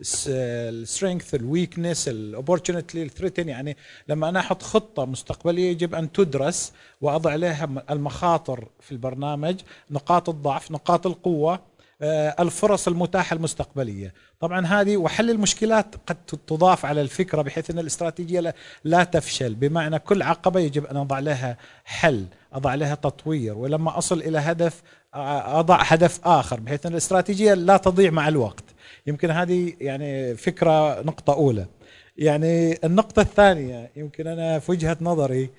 السترينث 0.01 1.35
الويكنس 1.35 2.07
الاوبورتونيتي 2.07 3.03
الثريتن 3.03 3.49
يعني 3.49 3.77
لما 4.07 4.29
أنا 4.29 4.39
أحط 4.39 4.63
خطة 4.63 5.05
مستقبلية 5.05 5.71
يجب 5.71 5.95
أن 5.95 6.11
تدرس 6.11 6.73
وأضع 7.01 7.35
لها 7.35 7.69
المخاطر 7.89 8.67
في 8.79 8.91
البرنامج 8.91 9.55
نقاط 9.91 10.29
الضعف 10.29 10.71
نقاط 10.71 11.07
القوة 11.07 11.59
آه، 12.01 12.35
الفرص 12.39 12.87
المتاحة 12.87 13.33
المستقبلية. 13.33 14.13
طبعا 14.39 14.65
هذه 14.65 14.97
وحل 14.97 15.29
المشكلات 15.29 15.95
قد 16.07 16.15
تضاف 16.47 16.85
على 16.85 17.01
الفكرة 17.01 17.41
بحيث 17.41 17.69
أن 17.69 17.79
الاستراتيجية 17.79 18.55
لا 18.83 19.03
تفشل. 19.03 19.55
بمعنى 19.55 19.99
كل 19.99 20.21
عقبة 20.21 20.59
يجب 20.59 20.85
أن 20.85 20.97
أضع 20.97 21.19
لها 21.19 21.57
حل 21.85 22.25
أضع 22.53 22.75
لها 22.75 22.95
تطوير 22.95 23.57
ولما 23.57 23.97
أصل 23.97 24.19
إلى 24.19 24.37
هدف 24.37 24.81
أضع 25.13 25.81
هدف 25.81 26.19
آخر 26.23 26.59
بحيث 26.59 26.85
أن 26.85 26.91
الاستراتيجية 26.91 27.53
لا 27.53 27.77
تضيع 27.77 28.11
مع 28.11 28.27
الوقت. 28.27 28.63
يمكن 29.07 29.31
هذه 29.31 29.73
يعني 29.81 30.35
فكرة 30.35 31.01
نقطة 31.01 31.33
أولى. 31.33 31.65
يعني 32.17 32.79
النقطة 32.83 33.21
الثانية 33.21 33.91
يمكن 33.95 34.27
أنا 34.27 34.59
في 34.59 34.71
وجهة 34.71 34.97
نظري 35.01 35.49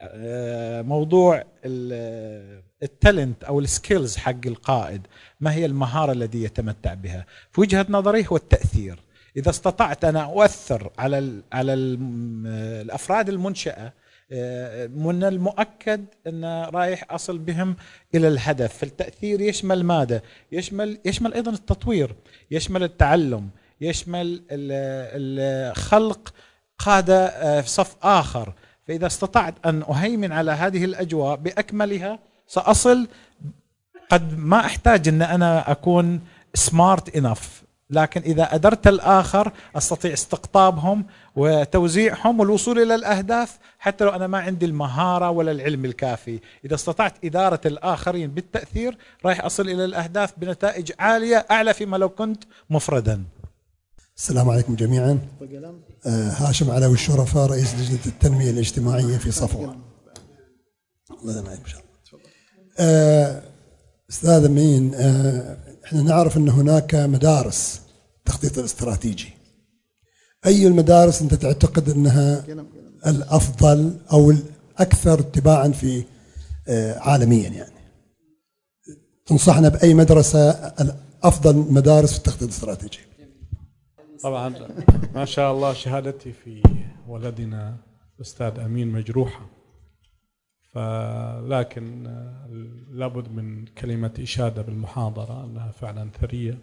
آه، 0.00 0.82
موضوع 0.82 1.44
ال 2.82 2.91
talent 2.91 3.44
أو 3.44 3.60
ال 3.60 3.68
skills 3.68 4.16
حق 4.16 4.46
القائد. 4.46 5.06
ما 5.40 5.54
هي 5.54 5.66
المهارة 5.66 6.12
التي 6.12 6.42
يتمتع 6.44 6.94
بها؟ 6.94 7.26
في 7.52 7.60
وجهة 7.60 7.86
نظري 7.88 8.26
هو 8.30 8.36
التأثير. 8.36 8.98
إذا 9.36 9.50
استطعت 9.50 10.04
أنا 10.04 10.24
أؤثر 10.24 10.90
على 10.98 11.42
على 11.52 11.74
الأفراد 11.74 13.28
المنشأة 13.28 13.72
آه، 13.72 13.92
من 14.88 15.24
المؤكد 15.24 16.04
إن 16.26 16.44
رايح 16.74 17.04
أصل 17.10 17.38
بهم 17.38 17.76
إلى 18.14 18.28
الهدف. 18.28 18.76
فالتاثير 18.76 19.40
يشمل 19.40 19.84
ماذا؟ 19.84 20.22
يشمل 20.52 20.98
يشمل 21.04 21.34
أيضا 21.34 21.50
التطوير 21.50 22.14
يشمل 22.50 22.82
التعلم 22.82 23.48
يشمل 23.80 24.42
خلق 25.76 26.32
قادة 26.78 27.26
آه، 27.26 27.60
في 27.60 27.68
صف 27.68 27.96
آخر. 28.02 28.52
فإذا 28.88 29.06
استطعت 29.06 29.54
أن 29.66 29.82
أهيمن 29.82 30.32
على 30.32 30.50
هذه 30.50 30.84
الأجواء 30.84 31.36
بأكملها 31.36 32.18
سأصل. 32.46 33.08
قد 34.10 34.38
ما 34.38 34.60
أحتاج 34.60 35.08
إن 35.08 35.22
أنا 35.22 35.70
أكون 35.70 36.20
سمارت 36.54 37.16
انف 37.16 37.62
لكن 37.90 38.20
إذا 38.20 38.54
أدرت 38.54 38.86
الآخر 38.86 39.52
أستطيع 39.76 40.12
استقطابهم 40.12 41.04
وتوزيعهم 41.36 42.40
والوصول 42.40 42.78
إلى 42.78 42.94
الأهداف 42.94 43.58
حتى 43.78 44.04
لو 44.04 44.10
أنا 44.10 44.26
ما 44.26 44.38
عندي 44.38 44.66
المهارة 44.66 45.30
ولا 45.30 45.50
العلم 45.50 45.84
الكافي، 45.84 46.40
إذا 46.64 46.74
استطعت 46.74 47.24
إدارة 47.24 47.60
الآخرين 47.66 48.30
بالتأثير 48.30 48.98
راح 49.24 49.44
أصل 49.44 49.68
إلى 49.68 49.84
الأهداف 49.84 50.32
بنتائج 50.36 50.92
عالية 50.98 51.46
أعلى 51.50 51.74
فيما 51.74 51.96
لو 51.96 52.08
كنت 52.08 52.44
مفردا. 52.70 53.24
السلام 54.16 54.50
عليكم 54.50 54.74
جميعا. 54.74 55.18
آه 56.06 56.30
هاشم 56.30 56.70
علوي 56.70 56.94
الشرفاء 56.94 57.46
رئيس 57.46 57.74
لجنة 57.74 58.06
التنمية 58.06 58.50
الاجتماعية 58.50 59.16
في 59.16 59.30
صفوة. 59.30 59.76
الله 61.22 61.32
ينعم 61.32 61.46
إن 61.46 61.66
شاء 61.66 61.80
الله. 61.80 61.92
آه 62.78 63.42
أستاذ 64.10 64.44
أمين 64.44 64.94
آه 64.94 65.56
إحنا 65.84 66.02
نعرف 66.02 66.36
إن 66.36 66.48
هناك 66.48 66.94
مدارس 66.94 67.80
التخطيط 68.18 68.58
الاستراتيجي 68.58 69.32
أي 70.46 70.66
المدارس 70.66 71.22
أنت 71.22 71.34
تعتقد 71.34 71.88
أنها 71.88 72.44
الأفضل 73.06 73.98
أو 74.12 74.30
الأكثر 74.30 75.20
اتباعا 75.20 75.68
في 75.68 76.04
آه، 76.68 76.98
عالميا 76.98 77.48
يعني؟ 77.48 77.74
تنصحنا 79.26 79.68
بأي 79.68 79.94
مدرسة 79.94 80.50
افضل 81.22 81.56
مدارس 81.72 82.12
في 82.12 82.18
التخطيط 82.18 82.42
الاستراتيجي؟ 82.42 82.98
طبعا. 84.22 84.54
ما 85.14 85.24
شاء 85.24 85.52
الله 85.52 85.72
شهادتي 85.72 86.32
في 86.32 86.62
ولدنا 87.08 87.76
الاستاذ 88.16 88.58
أمين 88.58 88.88
مجروحة. 88.88 89.46
فلكن 90.72 92.06
آه، 92.06 92.46
لابد 92.90 93.28
من 93.28 93.66
كلمة 93.66 94.12
إشادة 94.20 94.62
بالمحاضرة 94.62 95.44
أنها 95.44 95.70
فعلا 95.70 96.10
ثرية 96.20 96.58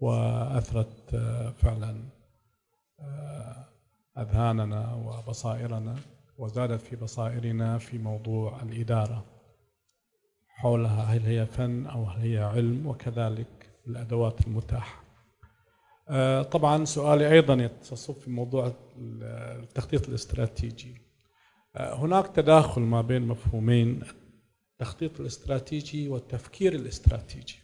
وأثرت 0.00 1.14
آه، 1.14 1.50
فعلا 1.62 1.94
آه، 3.02 3.64
أذهاننا 4.18 4.94
وبصائرنا 4.94 5.96
وزادت 6.38 6.80
في 6.82 6.96
بصائرنا 6.96 7.78
في 7.78 7.98
موضوع 7.98 8.62
الإدارة 8.62 9.24
حولها 10.48 11.02
هل 11.02 11.20
هي 11.20 11.46
فن 11.46 11.86
أو 11.86 12.04
هل 12.04 12.20
هي 12.20 12.38
علم 12.38 12.86
وكذلك 12.86 13.70
الأدوات 13.86 14.46
المتاحة. 14.46 15.02
آه، 16.08 16.42
طبعا 16.42 16.84
سؤالي 16.84 17.32
أيضا 17.32 17.54
يتصف 17.54 18.18
في 18.18 18.30
موضوع 18.30 18.72
التخطيط 18.98 20.08
الاستراتيجي. 20.08 21.02
هناك 21.76 22.26
تداخل 22.26 22.80
ما 22.80 23.00
بين 23.00 23.22
مفهومين 23.22 24.02
التخطيط 24.72 25.20
الاستراتيجي 25.20 26.08
والتفكير 26.08 26.72
الاستراتيجي. 26.72 27.61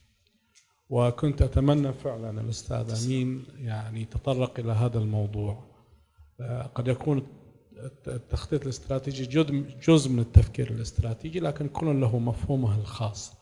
وكنت 0.91 1.43
أتمنى 1.43 1.93
فعلا 1.93 2.41
الأستاذ 2.41 3.05
أمين 3.05 3.45
يعني 3.59 4.05
تطرق 4.05 4.59
إلى 4.59 4.73
هذا 4.73 4.99
الموضوع. 4.99 5.65
آه، 6.41 6.63
قد 6.63 6.89
يكون 6.89 7.27
التخطيط 8.07 8.63
الاستراتيجي 8.63 9.45
جزء 9.87 10.11
من 10.11 10.19
التفكير 10.19 10.71
الاستراتيجي 10.71 11.41
لكن 11.41 11.69
كل 11.69 12.01
له 12.01 12.19
مفهومه 12.19 12.79
الخاص. 12.81 13.33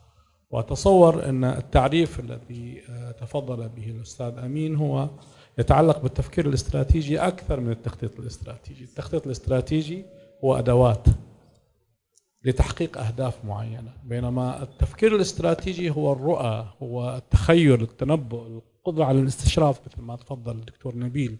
وأتصور 0.51 1.28
أن 1.28 1.44
التعريف 1.44 2.20
الذي 2.20 2.82
آه، 2.88 3.11
تفضل 3.11 3.68
به 3.68 3.90
الأستاذ 3.90 4.38
أمين 4.38 4.76
هو 4.76 5.09
يتعلق 5.59 6.03
بالتفكير 6.03 6.47
الاستراتيجي 6.47 7.18
أكثر 7.18 7.61
من 7.61 7.70
التخطيط 7.70 8.20
الاستراتيجي، 8.20 8.84
التخطيط 8.84 9.26
الاستراتيجي 9.26 10.05
هو 10.44 10.59
أدوات. 10.59 11.07
لتحقيق 12.47 12.99
أهداف 12.99 13.44
معينة، 13.44 13.92
بينما 14.05 14.62
التفكير 14.62 15.16
الاستراتيجي 15.16 15.90
هو 15.90 16.12
الرؤى، 16.12 16.66
هو 16.82 17.16
التخيل، 17.16 17.82
التنبؤ، 17.82 18.47
القدرة 18.47 19.05
على 19.05 19.20
الاستشراف 19.20 19.80
مثل 19.86 20.03
ما 20.03 20.16
تفضل 20.16 20.53
الدكتور 20.53 20.97
نبيل. 20.97 21.36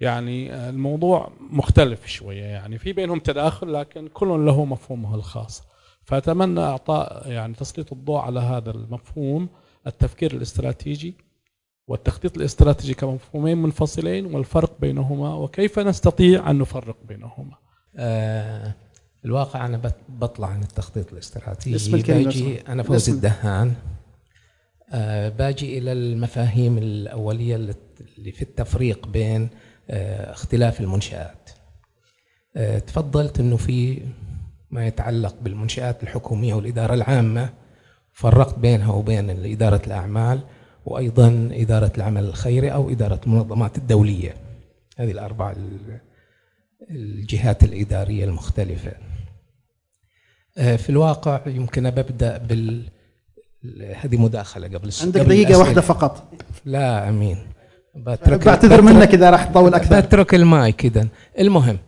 يعني 0.00 0.54
الموضوع 0.68 1.30
مختلف 1.50 2.06
شوية 2.06 2.44
يعني 2.44 2.78
في 2.78 2.92
بينهم 2.92 3.18
تداخل 3.18 3.72
لكن 3.72 4.08
كل 4.08 4.28
له 4.46 4.64
مفهومه 4.64 5.14
الخاص. 5.14 5.62
فأتمنى 6.04 6.60
إعطاء 6.60 7.30
يعني 7.30 7.54
تسليط 7.54 7.92
الضوء 7.92 8.18
على 8.18 8.40
هذا 8.40 8.70
المفهوم 8.70 9.48
التفكير 9.86 10.32
الاستراتيجي 10.32 11.14
والتخطيط 11.88 12.36
الاستراتيجي 12.36 12.94
كمفهومين 12.94 13.58
منفصلين 13.58 14.34
والفرق 14.34 14.80
بينهما 14.80 15.34
وكيف 15.34 15.78
نستطيع 15.78 16.50
أن 16.50 16.58
نفرق 16.58 16.96
بينهما 17.04 17.56
آه 17.96 18.74
الواقع 19.24 19.66
أنا 19.66 19.92
بطلع 20.08 20.48
عن 20.48 20.62
التخطيط 20.62 21.12
الاستراتيجي. 21.12 21.74
باجي 22.24 22.60
أنا 22.60 22.82
فوز 22.82 23.10
الدهان. 23.10 23.74
آه 24.92 25.28
باجي 25.28 25.78
إلى 25.78 25.92
المفاهيم 25.92 26.78
الأولية 26.78 27.56
اللي 27.56 28.32
في 28.32 28.42
التفريق 28.42 29.06
بين 29.06 29.48
آه 29.90 30.32
اختلاف 30.32 30.80
المنشآت. 30.80 31.50
آه 32.56 32.78
تفضلت 32.78 33.40
أنه 33.40 33.56
في 33.56 34.02
ما 34.70 34.86
يتعلق 34.86 35.36
بالمنشآت 35.42 36.02
الحكومية 36.02 36.54
والإدارة 36.54 36.94
العامة 36.94 37.50
فرقت 38.12 38.58
بينها 38.58 38.92
وبين 38.92 39.30
إدارة 39.30 39.82
الأعمال 39.86 40.40
وأيضا 40.84 41.48
إدارة 41.52 41.92
العمل 41.96 42.24
الخيري 42.24 42.72
أو 42.72 42.90
إدارة 42.90 43.20
المنظمات 43.26 43.78
الدولية. 43.78 44.34
هذه 44.96 45.10
الأربع 45.10 45.54
الجهات 46.90 47.64
الإدارية 47.64 48.24
المختلفة. 48.24 48.90
آه، 48.90 49.07
في 50.58 50.90
الواقع 50.90 51.40
يمكن 51.46 51.90
ببدأ 51.90 52.38
بال 52.38 52.82
هذه 53.96 54.16
مداخلة 54.16 54.66
قبل 54.66 54.90
عندك 55.02 55.20
قبل 55.20 55.28
دقيقة 55.28 55.58
واحدة 55.58 55.80
فقط. 55.80 56.24
لا 56.64 57.08
أمين. 57.08 57.38
بترك 57.94 58.46
بعتذر 58.46 58.82
منك 58.82 59.14
إذا 59.14 59.30
راح 59.30 59.44
تطول 59.44 59.74
أكثر. 59.74 60.00
بترك 60.00 60.34
المايك 60.34 60.84
إذا 60.84 61.08
المهم 61.38 61.78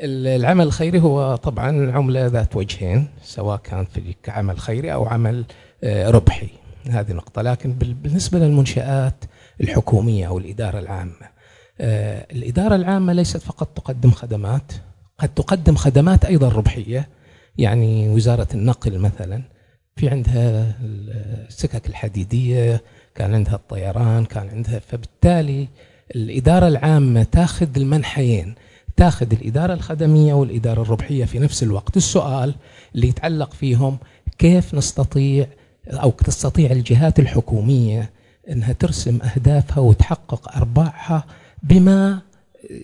العمل 0.00 0.66
الخيري 0.66 1.00
هو 1.00 1.36
طبعا 1.36 1.92
عملة 1.92 2.26
ذات 2.26 2.56
وجهين 2.56 3.08
سواء 3.22 3.56
كان 3.56 3.84
في 3.84 4.14
كعمل 4.22 4.58
خيري 4.58 4.92
أو 4.92 5.06
عمل 5.06 5.44
آه، 5.84 6.10
ربحي. 6.10 6.48
هذه 6.90 7.12
نقطة. 7.12 7.42
لكن 7.42 7.72
بالنسبة 7.72 8.38
للمنشآت 8.38 9.24
الحكومية 9.60 10.26
أو 10.26 10.38
الإدارة 10.38 10.78
العامة 10.78 11.38
آه، 11.80 12.26
الإدارة 12.32 12.74
العامة 12.74 13.12
ليست 13.12 13.36
فقط 13.36 13.68
تقدم 13.76 14.10
خدمات 14.10 14.72
قد 15.18 15.28
تقدم 15.28 15.74
خدمات 15.74 16.24
أيضا 16.24 16.48
ربحية 16.48 17.08
يعني 17.58 18.08
وزارة 18.08 18.48
النقل 18.54 18.98
مثلا 18.98 19.42
في 19.96 20.08
عندها 20.08 20.74
السكك 21.48 21.86
الحديدية 21.86 22.82
كان 23.14 23.34
عندها 23.34 23.54
الطيران 23.54 24.24
كان 24.24 24.48
عندها 24.48 24.78
فبالتالي 24.78 25.68
الإدارة 26.16 26.68
العامة 26.68 27.22
تاخذ 27.22 27.68
المنحيين 27.76 28.54
تاخذ 28.96 29.32
الإدارة 29.32 29.74
الخدمية 29.74 30.34
والإدارة 30.34 30.82
الربحية 30.82 31.24
في 31.24 31.38
نفس 31.38 31.62
الوقت. 31.62 31.96
السؤال 31.96 32.54
اللي 32.94 33.08
يتعلق 33.08 33.52
فيهم 33.52 33.98
كيف 34.38 34.74
نستطيع 34.74 35.46
أو 35.88 36.10
تستطيع 36.10 36.70
الجهات 36.70 37.18
الحكومية 37.18 38.10
أنها 38.50 38.72
ترسم 38.72 39.18
أهدافها 39.22 39.78
وتحقق 39.78 40.56
أرباحها 40.56 41.24
بما 41.62 42.20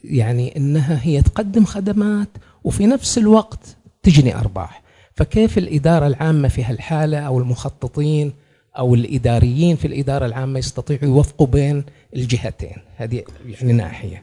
يعني 0.05 0.57
أنها 0.57 1.01
هي 1.03 1.23
تقدم 1.23 1.65
خدمات 1.65 2.29
وفي 2.65 2.87
نفس 2.87 3.19
الوقت 3.19 3.77
تجني 4.05 4.37
أرباح. 4.37 4.83
فكيف 5.15 5.59
الإدارة 5.59 6.07
العامة 6.07 6.49
في 6.49 6.65
هالحالة 6.65 7.19
أو 7.19 7.39
المخططين 7.39 8.33
أو 8.79 8.95
الإداريين 8.95 9.77
في 9.77 9.87
الإدارة 9.87 10.27
العامة 10.27 10.59
يستطيعوا 10.59 11.05
يوفقوا 11.05 11.47
بين 11.47 11.85
الجهتين؟ 12.17 12.77
هذه 12.97 13.23
يعني 13.61 13.73
ناحية. 13.73 14.23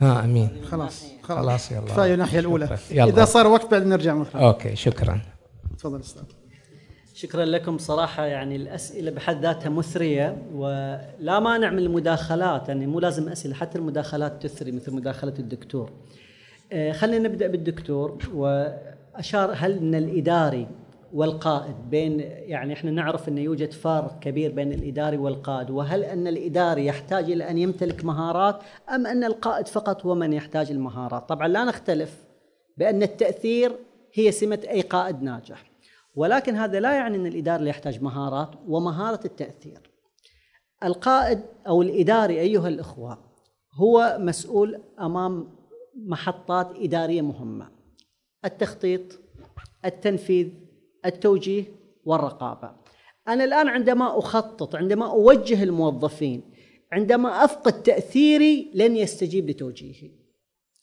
ها 0.00 0.24
أمين. 0.24 0.50
خلاص 0.70 1.04
خلاص, 1.22 1.38
خلاص 1.46 1.72
يلا. 1.72 1.80
كفاية 1.80 2.14
الناحية 2.14 2.38
الأولى. 2.38 2.78
يلا. 2.90 3.04
إذا 3.04 3.24
صار 3.24 3.46
وقت 3.46 3.70
بعد 3.70 3.86
نرجع 3.86 4.14
مثلا 4.14 4.42
أوكي 4.42 4.76
شكرا. 4.76 5.20
تفضل 5.78 6.00
أستاذ. 6.00 6.22
شكرا 7.14 7.44
لكم 7.44 7.78
صراحة. 7.78 8.26
يعني 8.26 8.56
الأسئلة 8.56 9.10
بحد 9.10 9.42
ذاتها 9.42 9.68
مثرية 9.68 10.42
ولا 10.54 11.40
مانع 11.40 11.70
من 11.70 11.78
المداخلات. 11.78 12.68
يعني 12.68 12.86
مو 12.86 13.00
لازم 13.00 13.28
أسئلة 13.28 13.54
حتى 13.54 13.78
المداخلات 13.78 14.46
تثري 14.46 14.72
مثل 14.72 14.94
مداخلة 14.94 15.34
الدكتور. 15.38 15.90
آه، 16.72 16.92
خلينا 16.92 17.28
نبدأ 17.28 17.46
بالدكتور 17.46 18.18
وأشار 19.14 19.52
هل 19.56 19.78
أن 19.78 19.94
الإداري 19.94 20.66
والقائد 21.12 21.74
بين 21.90 22.20
يعني 22.20 22.72
إحنا 22.72 22.90
نعرف 22.90 23.28
إنه 23.28 23.40
يوجد 23.40 23.72
فارق 23.72 24.18
كبير 24.18 24.52
بين 24.52 24.72
الإداري 24.72 25.16
والقائد 25.16 25.70
وهل 25.70 26.04
إن 26.04 26.26
الإداري 26.26 26.86
يحتاج 26.86 27.30
إلى 27.30 27.50
أن 27.50 27.58
يمتلك 27.58 28.04
مهارات 28.04 28.62
أم 28.94 29.06
إن 29.06 29.24
القائد 29.24 29.68
فقط 29.68 30.06
هو 30.06 30.14
من 30.14 30.32
يحتاج 30.32 30.70
المهارات؟ 30.70 31.28
طبعا 31.28 31.48
لا 31.48 31.64
نختلف 31.64 32.24
بأن 32.76 33.02
التأثير 33.02 33.76
هي 34.14 34.32
سمة 34.32 34.60
أي 34.70 34.80
قائد 34.80 35.22
ناجح 35.22 35.70
ولكن 36.14 36.56
هذا 36.56 36.80
لا 36.80 36.92
يعني 36.92 37.16
إن 37.16 37.26
الإداري 37.26 37.68
يحتاج 37.68 38.02
مهارات 38.02 38.50
ومهارة 38.68 39.20
التأثير. 39.24 39.90
القائد 40.84 41.40
أو 41.66 41.82
الإداري 41.82 42.40
أيها 42.40 42.68
الأخوة 42.68 43.18
هو 43.74 44.16
مسؤول 44.20 44.80
أمام 45.00 45.48
محطات 45.96 46.70
إدارية 46.76 47.22
مهمة. 47.22 47.79
التخطيط 48.44 49.00
التنفيذ 49.84 50.48
التوجيه 51.06 51.64
والرقابة. 52.04 52.72
أنا 53.28 53.44
الآن 53.44 53.68
عندما 53.68 54.18
أخطط، 54.18 54.76
عندما 54.76 55.10
أوجه 55.10 55.62
الموظفين، 55.62 56.42
عندما 56.92 57.44
أفقد 57.44 57.82
تأثيري 57.82 58.70
لن 58.74 58.96
يستجيب 58.96 59.50
لتوجيهي. 59.50 60.10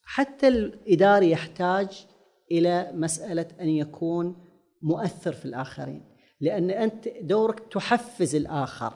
حتى 0.03 0.47
الإداري 0.47 1.31
يحتاج 1.31 2.05
إلى 2.51 2.91
مسألة 2.93 3.47
أن 3.61 3.69
يكون 3.69 4.35
مؤثر 4.81 5.33
في 5.33 5.45
الآخرين، 5.45 6.01
لأن 6.41 6.69
أنت 6.69 7.07
دورك 7.21 7.59
تحفز 7.59 8.35
الآخر، 8.35 8.93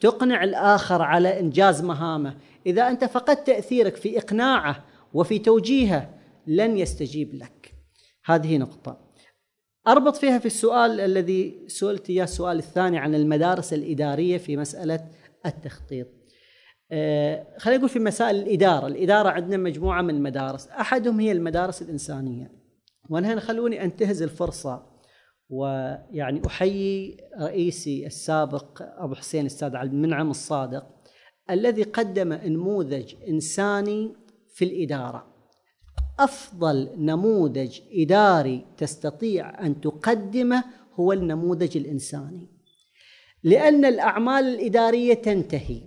تقنع 0.00 0.44
الآخر 0.44 1.02
على 1.02 1.40
إنجاز 1.40 1.82
مهامه، 1.82 2.36
إذا 2.66 2.88
أنت 2.88 3.04
فقدت 3.04 3.46
تأثيرك 3.46 3.96
في 3.96 4.18
إقناعه 4.18 4.84
وفي 5.14 5.38
توجيهه 5.38 6.14
لن 6.46 6.78
يستجيب 6.78 7.34
لك. 7.34 7.63
هذه 8.24 8.58
نقطة. 8.58 9.04
أربط 9.88 10.16
فيها 10.16 10.38
في 10.38 10.46
السؤال 10.46 11.00
الذي 11.00 11.64
سئلت 11.66 12.10
إياه 12.10 12.24
السؤال 12.24 12.58
الثاني 12.58 12.98
عن 12.98 13.14
المدارس 13.14 13.72
الإدارية 13.72 14.38
في 14.38 14.56
مسألة 14.56 15.08
التخطيط. 15.46 16.06
آه 16.92 17.46
خلينا 17.58 17.78
نقول 17.78 17.90
في 17.90 17.98
مسائل 17.98 18.36
الإدارة، 18.36 18.86
الإدارة 18.86 19.28
عندنا 19.28 19.56
مجموعة 19.56 20.02
من 20.02 20.14
المدارس، 20.14 20.68
أحدهم 20.68 21.20
هي 21.20 21.32
المدارس 21.32 21.82
الإنسانية. 21.82 22.52
وأنا 23.10 23.32
هنا 23.32 23.40
خلوني 23.40 23.84
أنتهز 23.84 24.22
الفرصة 24.22 24.86
ويعني 25.48 26.46
أحيي 26.46 27.16
رئيسي 27.40 28.06
السابق 28.06 28.82
أبو 28.82 29.14
حسين 29.14 29.40
الأستاذ 29.40 29.76
عبد 29.76 29.92
المنعم 29.92 30.30
الصادق 30.30 30.86
الذي 31.50 31.82
قدم 31.82 32.32
نموذج 32.32 33.14
إنساني 33.28 34.14
في 34.54 34.64
الإدارة. 34.64 35.33
أفضل 36.20 36.90
نموذج 36.98 37.80
إداري 37.92 38.64
تستطيع 38.76 39.66
أن 39.66 39.80
تقدمه 39.80 40.64
هو 40.94 41.12
النموذج 41.12 41.76
الإنساني. 41.76 42.48
لأن 43.42 43.84
الأعمال 43.84 44.44
الإدارية 44.44 45.14
تنتهي 45.14 45.80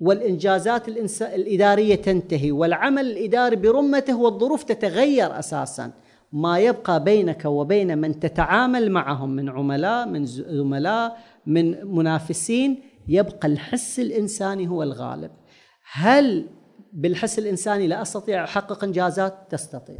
والإنجازات 0.00 0.88
الإدارية 1.22 1.94
تنتهي 1.94 2.52
والعمل 2.52 3.06
الإداري 3.10 3.56
برمته 3.56 4.16
والظروف 4.18 4.62
تتغير 4.62 5.38
أساسا. 5.38 5.92
ما 6.32 6.58
يبقى 6.58 7.04
بينك 7.04 7.44
وبين 7.44 7.98
من 7.98 8.20
تتعامل 8.20 8.90
معهم 8.90 9.30
من 9.30 9.48
عملاء 9.48 10.08
من 10.08 10.26
زملاء 10.26 11.18
من 11.46 11.86
منافسين 11.86 12.82
يبقى 13.08 13.48
الحس 13.48 14.00
الإنساني 14.00 14.68
هو 14.68 14.82
الغالب. 14.82 15.30
هل 15.92 16.46
بالحس 16.92 17.38
الإنساني 17.38 17.86
لا 17.86 18.02
أستطيع 18.02 18.44
أحقق 18.44 18.84
إنجازات 18.84 19.46
تستطيع. 19.50 19.98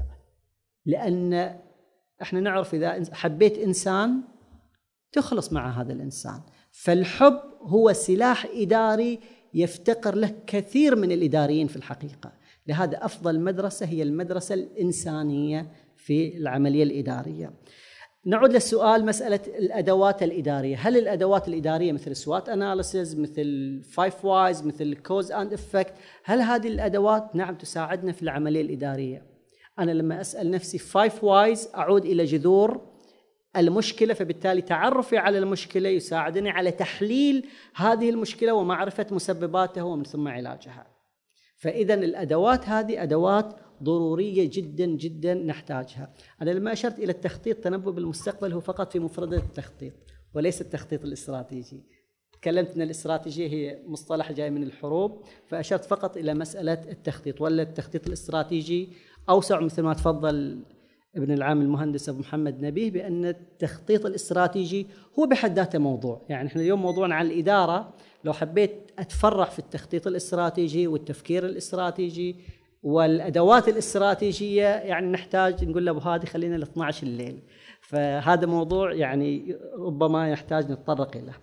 لأن 0.87 1.59
إحنا 2.23 2.41
نعرف 2.41 2.75
إذا 2.75 3.15
حبيت 3.15 3.59
إنسان 3.59 4.23
تخلص 5.13 5.53
مع 5.53 5.81
هذا 5.81 5.93
الإنسان. 5.93 6.41
فالحب 6.71 7.41
هو 7.63 7.93
سلاح 7.93 8.47
إداري 8.55 9.21
يفتقر 9.55 10.15
له 10.15 10.35
كثير 10.47 10.97
من 10.97 11.13
الإداريين 11.13 11.67
في 11.67 11.77
الحقيقة. 11.77 12.33
لهذا 12.67 13.05
أفضل 13.05 13.41
مدرسة 13.41 13.87
هي 13.87 14.03
المدرسة 14.03 14.55
الإنسانية 14.55 15.73
في 15.97 16.37
العملية 16.37 16.83
الإدارية. 16.83 17.53
نعود 18.27 18.53
للسؤال 18.53 19.07
مسألة 19.07 19.41
الأدوات 19.47 20.23
الإدارية. 20.23 20.77
هل 20.77 20.97
الأدوات 20.97 21.49
الإدارية 21.49 21.93
مثل 21.93 22.17
SWOT 22.17 22.49
analysis 22.49 23.21
مثل 23.21 23.81
five 23.93 24.25
whys 24.25 24.67
مثل 24.67 24.95
cause 24.95 25.33
and 25.33 25.53
effect 25.53 25.95
هل 26.25 26.41
هذه 26.41 26.69
الأدوات 26.69 27.37
نعم 27.37 27.55
تساعدنا 27.55 28.13
في 28.13 28.23
العملية 28.23 28.61
الإدارية؟ 28.61 29.27
أنا 29.79 29.91
لما 29.91 30.21
أسأل 30.21 30.51
نفسي 30.51 30.79
five 30.79 31.25
whys 31.25 31.69
أعود 31.75 32.05
إلى 32.05 32.25
جذور 32.25 32.89
المشكلة 33.57 34.15
فبالتالي 34.15 34.63
تعرفي 34.63 35.19
على 35.19 35.39
المشكلة 35.39 35.89
يساعدني 35.89 36.51
على 36.51 36.71
تحليل 36.71 37.47
هذه 37.75 38.11
المشكلة 38.11 38.53
ومعرفة 38.53 39.07
مسبباتها 39.11 39.83
ومن 39.83 40.05
ثم 40.05 40.29
علاجها. 40.29 40.87
فإذا 41.57 41.95
الأدوات 41.95 42.69
هذه 42.69 43.03
أدوات 43.03 43.57
ضرورية 43.83 44.51
جدا 44.53 44.87
جدا 44.87 45.35
نحتاجها. 45.35 46.13
أنا 46.43 46.51
لما 46.51 46.73
أشرت 46.73 46.99
إلى 46.99 47.13
التخطيط 47.13 47.57
تنبؤ 47.57 47.91
بالمستقبل 47.91 48.53
هو 48.53 48.61
فقط 48.61 48.93
في 48.93 48.99
مفردة 48.99 49.37
التخطيط 49.37 49.93
وليس 50.35 50.61
التخطيط 50.61 51.05
الاستراتيجي. 51.05 51.83
تكلمت 52.33 52.77
إن 52.77 52.83
الاستراتيجية 52.83 53.49
هي 53.49 53.83
مصطلح 53.87 54.33
جاي 54.33 54.51
من 54.51 54.63
الحروب 54.63 55.23
فأشرت 55.47 55.85
فقط 55.85 56.17
إلى 56.17 56.35
مسألة 56.35 56.73
التخطيط 56.73 57.41
ولا 57.41 57.63
التخطيط 57.63 58.07
الاستراتيجي 58.07 58.89
أوسع 59.29 59.61
مثل 59.61 59.83
ما 59.83 59.95
تفضل 59.95 60.61
ابن 61.17 61.33
العام 61.33 61.61
المهندس 61.61 62.09
أبو 62.09 62.19
محمد 62.19 62.61
نبيه 62.61 62.91
بأن 62.91 63.25
التخطيط 63.25 64.07
الاستراتيجي 64.07 64.87
هو 65.19 65.27
بحد 65.27 65.57
ذاته 65.57 65.79
موضوع، 65.79 66.27
يعني 66.29 66.49
إحنا 66.49 66.63
اليوم 66.63 66.83
موضوعنا 66.83 67.15
عن 67.15 67.27
الإدارة 67.27 67.95
لو 68.25 68.33
حبيت 68.33 68.73
أتفرع 68.99 69.45
في 69.45 69.59
التخطيط 69.59 70.07
الاستراتيجي 70.07 70.87
والتفكير 70.87 71.47
الاستراتيجي 71.47 72.37
والأدوات 72.83 73.69
الاستراتيجية 73.69 74.67
يعني 74.67 75.07
نحتاج 75.07 75.65
نقول 75.65 75.87
له 75.87 75.91
ابو 75.91 76.01
هادي 76.01 76.27
خلينا 76.27 76.57
ل 76.57 76.63
12 76.63 77.07
الليل. 77.07 77.43
فهذا 77.81 78.47
موضوع 78.47 78.93
يعني 78.93 79.57
ربما 79.79 80.31
يحتاج 80.31 80.71
نتطرق 80.73 81.17
له 81.17 81.35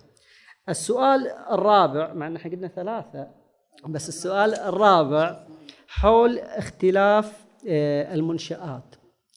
السؤال 0.68 1.28
الرابع 1.50 2.12
مع 2.12 2.26
إن 2.26 2.36
إحنا 2.36 2.50
قلنا 2.50 2.68
ثلاثة 2.68 3.30
بس 3.88 4.08
السؤال 4.08 4.54
الرابع 4.54 5.46
حول 5.88 6.38
اختلاف 6.38 7.46
آه، 7.68 8.14
المنشآت. 8.14 8.94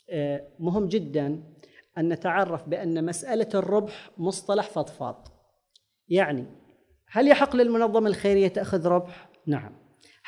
آه، 0.10 0.48
مهم 0.60 0.88
جدا 0.88 1.44
أن 1.98 2.10
نتعرف 2.10 2.70
بأن 2.70 3.06
مسألة 3.06 3.50
الربح 3.56 4.10
مصطلح 4.18 4.70
فضفاض. 4.70 5.28
يعني 6.08 6.46
هل 7.12 7.28
يحق 7.28 7.56
للمنظمة 7.56 8.10
الخيرية 8.10 8.48
تأخذ 8.48 8.88
ربح؟ 8.88 9.30
نعم. 9.48 9.79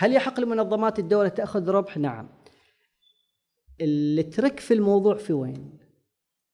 هل 0.02 0.14
يحق 0.14 0.40
لمنظمات 0.40 1.00
الدولة 1.00 1.30
تأخذ 1.30 1.70
ربح؟ 1.70 1.98
نعم 1.98 2.30
الترك 3.82 4.60
في 4.60 4.74
الموضوع 4.74 5.16
في 5.16 5.34
وين؟ 5.34 5.80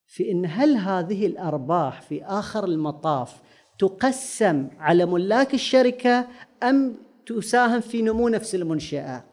في 0.07 0.31
إن 0.31 0.45
هل 0.45 0.77
هذه 0.77 1.25
الأرباح 1.25 2.01
في 2.01 2.23
آخر 2.23 2.65
المطاف 2.65 3.41
تقسم 3.79 4.67
على 4.79 5.05
ملاك 5.05 5.53
الشركة 5.53 6.27
أم 6.63 6.95
تساهم 7.25 7.81
في 7.81 8.01
نمو 8.01 8.29
نفس 8.29 8.55
المنشأة؟ 8.55 9.23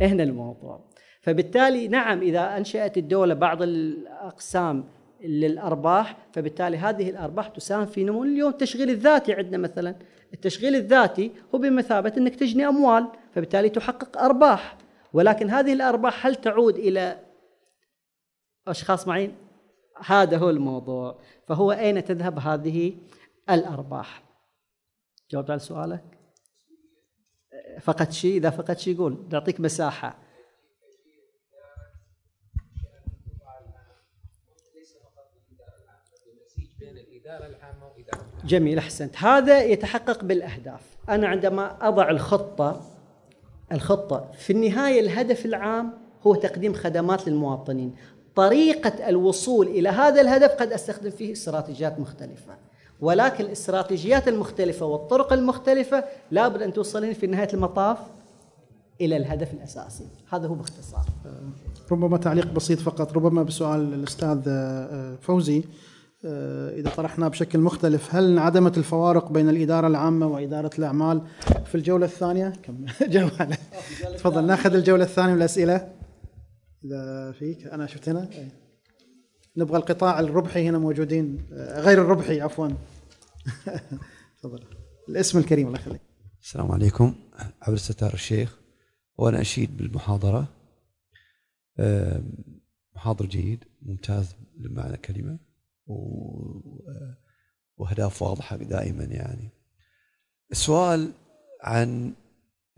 هنا 0.00 0.22
الموضوع. 0.22 0.90
فبالتالي 1.22 1.88
نعم 1.88 2.20
إذا 2.20 2.56
أنشأت 2.56 2.98
الدولة 2.98 3.34
بعض 3.34 3.62
الأقسام 3.62 4.84
للأرباح 5.20 6.16
فبالتالي 6.32 6.76
هذه 6.76 7.10
الأرباح 7.10 7.48
تساهم 7.48 7.86
في 7.86 8.04
نمو 8.04 8.24
اليوم. 8.24 8.50
التشغيل 8.50 8.90
الذاتي 8.90 9.32
عندنا 9.32 9.58
مثلا 9.58 9.94
التشغيل 10.34 10.74
الذاتي 10.74 11.32
هو 11.54 11.58
بمثابة 11.58 12.12
أنك 12.16 12.34
تجني 12.34 12.68
أموال 12.68 13.08
فبالتالي 13.34 13.68
تحقق 13.68 14.18
أرباح. 14.18 14.78
ولكن 15.12 15.50
هذه 15.50 15.72
الأرباح 15.72 16.26
هل 16.26 16.34
تعود 16.34 16.76
إلى 16.76 17.20
أشخاص 18.68 19.08
معين؟ 19.08 19.34
هذا 20.04 20.36
هو 20.36 20.50
الموضوع. 20.50 21.18
فهو 21.48 21.72
أين 21.72 22.04
تذهب 22.04 22.38
هذه 22.38 22.94
الأرباح؟ 23.50 24.22
جاوبت 25.30 25.50
على 25.50 25.58
سؤالك؟ 25.58 26.04
فقط 27.80 28.10
شيء؟ 28.10 28.36
إذا 28.36 28.50
فقط 28.50 28.78
شيء 28.78 28.94
يقول 28.94 29.28
نعطيك 29.32 29.60
جميل 38.44 38.78
أحسنت. 38.78 39.16
هذا 39.16 39.62
يتحقق 39.62 40.24
بالأهداف. 40.24 40.80
أنا 41.08 41.28
عندما 41.28 41.88
أضع 41.88 42.10
الخطة 42.10 42.80
الخطة 43.72 44.30
في 44.38 44.52
النهاية 44.52 45.00
الهدف 45.00 45.46
العام 45.46 45.92
هو 46.26 46.34
تقديم 46.34 46.74
خدمات 46.74 47.28
للمواطنين. 47.28 47.94
طريقة 48.34 49.08
الوصول 49.08 49.66
إلى 49.66 49.88
هذا 49.88 50.20
الهدف 50.20 50.50
قد 50.50 50.72
أستخدم 50.72 51.10
فيه 51.10 51.32
استراتيجيات 51.32 52.00
مختلفة. 52.00 52.56
ولكن 53.00 53.44
الاستراتيجيات 53.44 54.28
المختلفة 54.28 54.86
والطرق 54.86 55.32
المختلفة 55.32 56.04
لابد 56.30 56.62
أن 56.62 56.72
توصلين 56.72 57.12
في 57.12 57.26
نهاية 57.26 57.48
المطاف 57.54 57.98
إلى 59.00 59.16
الهدف 59.16 59.54
الأساسي. 59.54 60.06
هذا 60.30 60.46
هو 60.46 60.54
باختصار. 60.54 61.04
ربما 61.90 62.18
تعليق 62.18 62.52
بسيط 62.52 62.78
فقط 62.78 63.12
ربما 63.12 63.42
بسؤال 63.42 63.94
الأستاذ 63.94 64.42
آه، 64.48 65.16
فوزي. 65.20 65.58
آه، 65.58 65.62
إذا 66.24 66.90
طرحنا 66.96 67.28
بشكل 67.28 67.58
مختلف 67.58 68.14
هل 68.14 68.30
انعدمت 68.30 68.78
الفوارق 68.78 69.32
بين 69.32 69.48
الإدارة 69.48 69.86
العامة 69.86 70.26
وإدارة 70.26 70.70
الأعمال 70.78 71.22
في 71.66 71.74
الجولة 71.74 72.06
الثانية؟ 72.06 72.52
كم؟ 72.62 72.86
جاوب 73.12 73.30
تفضل 74.16 74.46
ناخذ 74.46 74.74
الجولة 74.74 75.04
الثانية 75.04 75.32
من 75.32 75.38
الأسئلة 75.38 75.92
إذا 76.84 77.32
فيك. 77.32 77.66
أنا 77.66 77.86
شفت 77.86 78.08
هنا. 78.08 78.28
نبغى 79.56 79.76
القطاع 79.76 80.20
الربحي 80.20 80.68
هنا 80.68 80.78
موجودين. 80.78 81.46
آه، 81.52 81.80
غير 81.80 82.02
الربحي 82.02 82.40
عفوا. 82.40 82.68
تفضل. 84.42 84.64
الاسم 85.08 85.38
الكريم 85.38 85.66
الله 85.66 85.78
يخليك. 85.78 86.00
السلام 86.42 86.72
عليكم. 86.72 87.14
عبد 87.62 87.74
الستار 87.74 88.14
الشيخ. 88.14 88.58
وأنا 89.18 89.40
أشيد 89.40 89.76
بالمحاضرة. 89.76 90.48
آه، 91.78 92.22
محاضر 92.96 93.26
جيد 93.26 93.64
ممتاز 93.82 94.36
بمعنى 94.56 94.96
كلمة. 94.96 95.47
واهداف 97.76 98.22
واضحه 98.22 98.56
دائما 98.56 99.04
يعني. 99.04 99.50
السؤال 100.52 101.12
عن 101.62 102.14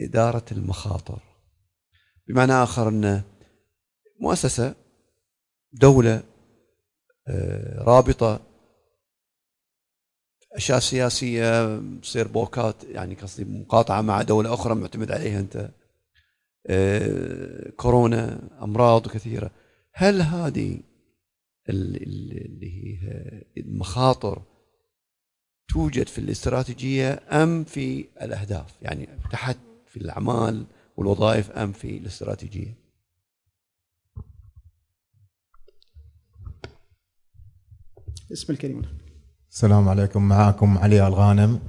إدارة 0.01 0.45
المخاطر. 0.53 1.23
بمعنى 2.29 2.53
آخر 2.53 2.89
أن 2.89 3.23
مؤسسة 4.21 4.75
دولة 5.73 6.23
آه، 7.29 7.83
رابطة 7.83 8.41
أشياء 10.57 10.79
سياسية 10.79 11.81
تصير 12.03 12.29
بوكات 12.29 12.85
يعني 12.85 13.15
قصدي 13.15 13.45
مقاطعة 13.45 14.01
مع 14.01 14.23
دولة 14.23 14.55
أخرى 14.55 14.75
معتمد 14.75 15.13
عليها 15.13 15.41
أنت 15.41 15.71
آه، 16.67 17.71
كورونا 17.71 18.41
أمراض 18.63 19.09
كثيرة. 19.09 19.51
هل 19.95 20.23
هذه 20.23 20.81
اللي 21.71 22.71
هي 22.85 23.23
المخاطر 23.57 24.43
توجد 25.69 26.09
في 26.09 26.19
الاستراتيجية 26.19 27.21
أم 27.33 27.65
في 27.65 28.05
الأهداف 28.23 28.75
يعني 28.83 29.09
تحت 29.33 29.57
في 29.87 29.97
الأعمال 29.97 30.67
والوظائف 30.97 31.51
أم 31.51 31.73
في 31.73 31.99
الاستراتيجية؟ 31.99 32.75
اسم 38.33 38.53
الكريم. 38.53 38.83
السلام 39.51 39.89
عليكم. 39.89 40.23
معاكم 40.29 40.79
علي 40.79 41.07
الغانم. 41.07 41.61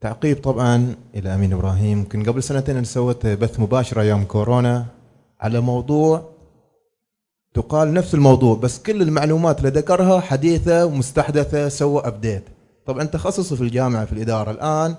تعقيب 0.00 0.36
طبعا 0.42 0.96
إلى 1.14 1.34
أمين 1.34 1.52
إبراهيم. 1.52 1.98
يمكن 1.98 2.22
قبل 2.22 2.42
سنتين 2.42 2.76
أنا 2.76 2.84
سويت 2.84 3.26
بث 3.26 3.60
مباشر 3.60 4.00
أيام 4.00 4.24
كورونا 4.24 4.86
على 5.40 5.60
موضوع 5.60 6.37
يقال 7.54 7.94
نفس 7.94 8.14
الموضوع 8.14 8.56
بس 8.56 8.78
كل 8.78 9.02
المعلومات 9.02 9.58
اللي 9.58 9.70
ذكرها 9.70 10.20
حديثة 10.20 10.86
ومستحدثة 10.86 11.68
سوى 11.68 12.02
update 12.04 12.44
طبعا 12.86 13.04
تخصصي 13.04 13.56
في 13.56 13.62
الجامعة 13.62 14.04
في 14.04 14.12
الإدارة 14.12 14.50
الآن 14.50 14.94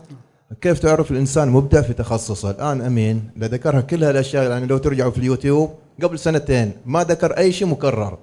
كيف 0.62 0.80
تعرف 0.80 1.12
الإنسان 1.12 1.50
مبدع 1.50 1.82
في 1.82 1.94
تخصصه؟ 1.94 2.52
الآن 2.52 2.82
أمين 2.82 3.30
اللي 3.36 3.48
ذكرها 3.48 3.82
كل 3.82 4.04
هالأشياء 4.04 4.52
يعني 4.52 4.66
لو 4.66 4.78
ترجعوا 4.78 5.12
في 5.12 5.18
اليوتيوب 5.18 5.70
قبل 6.04 6.20
سنتين 6.20 6.72
ما 6.86 7.04
ذكر 7.04 7.38
أي 7.38 7.52
شيء 7.52 7.68
مكرر. 7.68 8.18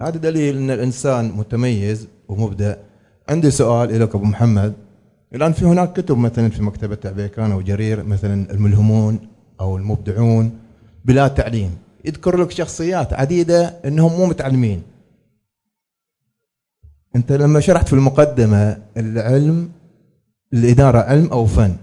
هذا 0.00 0.16
دليل 0.16 0.56
إن 0.56 0.70
الإنسان 0.70 1.32
متميز 1.32 2.08
ومبدع. 2.28 2.74
عندي 3.28 3.50
سؤال 3.50 4.00
لك 4.00 4.14
أبو 4.14 4.24
محمد. 4.24 4.72
الآن 5.34 5.52
في 5.52 5.64
هناك 5.64 5.92
كتب 5.92 6.18
مثلا 6.18 6.50
في 6.50 6.62
مكتبة 6.62 6.98
عبيكان 7.04 7.52
أو 7.52 7.60
جرير 7.60 8.02
مثلا 8.02 8.50
الملهمون 8.50 9.18
أو 9.60 9.76
المبدعون 9.76 10.58
بلا 11.04 11.28
تعليم. 11.28 11.70
يذكر 12.04 12.36
لك 12.36 12.50
شخصيات 12.50 13.12
عديدة 13.12 13.74
إنهم 13.84 14.12
مو 14.12 14.26
متعلمين. 14.26 14.82
أنت 17.16 17.32
لما 17.32 17.60
شرحت 17.60 17.88
في 17.88 17.92
المقدمة 17.92 18.76
العلم 18.96 19.70
الإدارة 20.52 20.98
علم 20.98 21.26
أو 21.26 21.46
فن 21.46 21.76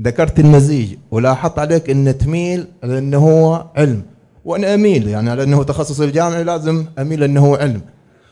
ذكرت 0.00 0.40
المزيج 0.40 0.96
ولاحظت 1.10 1.58
عليك 1.58 1.90
إن 1.90 2.18
تميل 2.18 2.66
لأنه 2.82 3.18
هو 3.18 3.66
علم. 3.76 4.02
وأنا 4.44 4.74
أميل 4.74 5.08
يعني 5.08 5.30
على 5.30 5.42
إنه 5.42 5.62
تخصص 5.62 6.00
الجامعي 6.00 6.44
لازم 6.44 6.86
أميل 6.98 7.22
إنه 7.22 7.56
علم. 7.56 7.80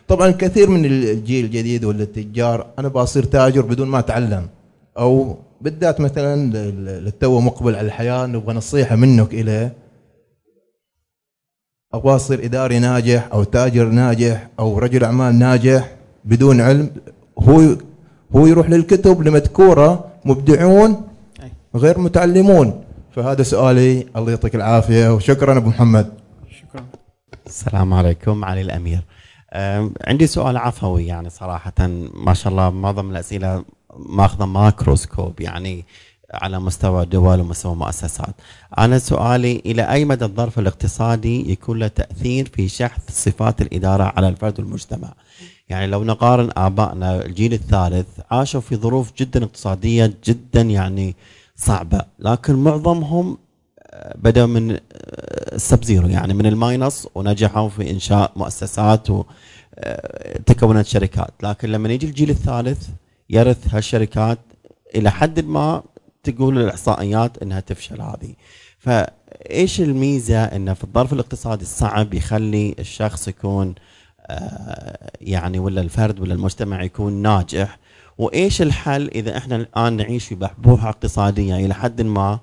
طبعا 0.09 0.31
كثير 0.31 0.71
من 0.71 0.85
الجيل 0.85 1.45
الجديد 1.45 1.85
ولا 1.85 2.03
التجار 2.03 2.67
أنا 2.79 2.89
بصير 2.89 3.25
تاجر 3.25 3.61
بدون 3.63 3.89
ما 3.89 3.99
أتعلم. 3.99 4.49
أو 4.99 5.37
بالذات 5.61 6.01
مثلا 6.01 6.57
للتو 7.01 7.41
مقبل 7.41 7.75
على 7.75 7.87
الحياة 7.87 8.27
نبغى 8.27 8.55
نصيحة 8.55 8.97
منك 8.97 9.35
إليه. 9.35 9.84
أبغى 11.95 12.17
اصير 12.17 12.45
إداري 12.45 12.79
ناجح 12.79 13.29
أو 13.33 13.45
تاجر 13.45 13.89
ناجح 13.89 14.49
أو 14.59 14.79
رجل 14.79 15.05
أعمال 15.05 15.39
ناجح 15.39 15.91
بدون 16.25 16.61
علم 16.61 16.91
هو 17.39 17.77
هو 18.37 18.47
يروح 18.47 18.71
للكتب 18.71 19.23
لمذكورة 19.23 20.05
مبدعون 20.25 21.03
غير 21.75 21.99
متعلمون. 21.99 22.85
فهذا 23.11 23.43
سؤالي 23.43 24.07
الله 24.17 24.31
يعطيك 24.31 24.55
العافية 24.55 25.15
وشكرا 25.15 25.59
أبو 25.59 25.69
محمد. 25.69 26.13
شكرا. 26.51 26.85
السلام 27.47 27.95
عليكم 27.95 28.45
علي 28.45 28.61
الأمير. 28.61 29.01
عندي 30.07 30.27
سؤال 30.27 30.57
عفوي 30.57 31.07
يعني 31.07 31.31
صراحة 31.31 31.87
ما 32.15 32.35
شاء 32.35 32.53
الله 32.53 32.71
معظم 32.71 33.11
الأسئلة 33.11 33.65
ماخذة 33.97 34.45
ماكروسكوب 34.45 35.41
يعني 35.41 35.85
على 36.35 36.61
مستوى 36.61 37.07
دول 37.07 37.41
ومستوى 37.41 37.75
مؤسسات 37.75 38.35
أنا 38.79 38.99
سؤالي 38.99 39.63
إلى 39.67 39.91
أي 39.91 40.05
مدى 40.05 40.25
الظرف 40.25 40.59
الاقتصادي 40.59 41.53
يكون 41.53 41.79
له 41.79 41.89
تأثير 41.89 42.51
في 42.55 42.69
شحذ 42.69 43.01
صفات 43.09 43.61
الإدارة 43.63 44.13
على 44.17 44.29
الفرد 44.29 44.61
والمجتمع؟ 44.61 45.13
يعني 45.69 45.87
لو 45.87 46.05
نقارن 46.05 46.51
آبائنا 46.57 47.25
الجيل 47.25 47.53
الثالث 47.53 48.07
عاشوا 48.31 48.61
في 48.61 48.77
ظروف 48.77 49.13
جدا 49.19 49.45
اقتصادية 49.45 50.15
جدا 50.25 50.61
يعني 50.61 51.17
صعبة 51.57 52.05
لكن 52.19 52.55
معظمهم 52.55 53.39
آه، 53.81 54.17
بدأوا 54.19 54.47
من 54.47 54.79
ال 55.53 55.60
sub 55.60 55.81
آه، 55.83 55.87
zero 55.87 56.09
يعني 56.09 56.35
من 56.35 56.47
ال 56.47 56.57
minus 56.57 57.09
ونجحوا 57.15 57.69
في 57.69 57.91
إنشاء 57.91 58.33
مؤسسات 58.37 59.11
وتكونت 59.11 60.87
آه، 60.87 60.91
شركات. 60.91 61.31
لكن 61.43 61.69
لما 61.69 61.93
يجي 61.93 62.07
الجيل 62.07 62.31
الثالث 62.31 62.89
يرث 63.31 63.75
هالشركات 63.75 64.39
إلى 64.95 65.11
حد 65.11 65.45
ما 65.45 65.83
تقول 66.25 66.59
الإحصائيات 66.59 67.43
إنها 67.43 67.61
تفشل 67.61 68.01
هذه. 68.01 68.35
فإيش 68.79 69.81
الميزة 69.81 70.45
انه 70.45 70.75
في 70.75 70.85
الظرف 70.85 71.13
الاقتصادي 71.13 71.63
الصعب 71.63 72.15
يخلي 72.15 72.75
الشخص 72.79 73.29
يكون 73.29 73.75
آه، 74.27 75.11
يعني 75.21 75.59
ولا 75.59 75.81
الفرد 75.81 76.21
ولا 76.21 76.35
المجتمع 76.35 76.83
يكون 76.83 77.13
ناجح؟ 77.13 77.79
وإيش 78.19 78.63
الحل 78.63 79.09
إذا 79.09 79.37
إحنا 79.37 79.57
الآن 79.57 79.97
نعيش 79.97 80.25
في 80.25 80.35
بحبوحة 80.35 80.89
اقتصادية 80.89 81.57
إلى 81.57 81.75
حد 81.75 82.03
ما 82.03 82.41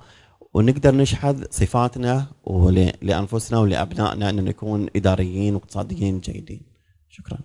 ونقدر 0.53 0.95
نشحذ 0.95 1.43
صفاتنا 1.49 2.25
ولانفسنا 2.43 3.59
ولأبنائنا 3.59 4.29
ان 4.29 4.45
نكون 4.45 4.87
إداريين 4.95 5.55
واقتصاديين 5.55 6.19
جيدين؟ 6.19 6.61
شكرا. 7.09 7.37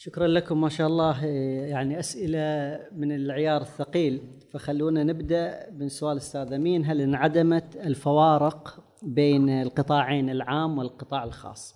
شكرا 0.00 0.26
لكم 0.26 0.60
ما 0.60 0.68
شاء 0.68 0.86
الله. 0.86 1.24
يعني 1.66 1.98
أسئلة 1.98 2.80
من 2.92 3.12
العيار 3.12 3.60
الثقيل. 3.60 4.20
فخلونا 4.50 5.04
نبدأ 5.04 5.70
من 5.70 5.88
سؤال 5.88 6.16
أستاذ 6.16 6.52
أمين. 6.52 6.84
هل 6.84 7.00
انعدمت 7.00 7.76
الفوارق 7.76 8.84
بين 9.02 9.48
القطاعين 9.48 10.30
العام 10.30 10.78
والقطاع 10.78 11.24
الخاص؟ 11.24 11.74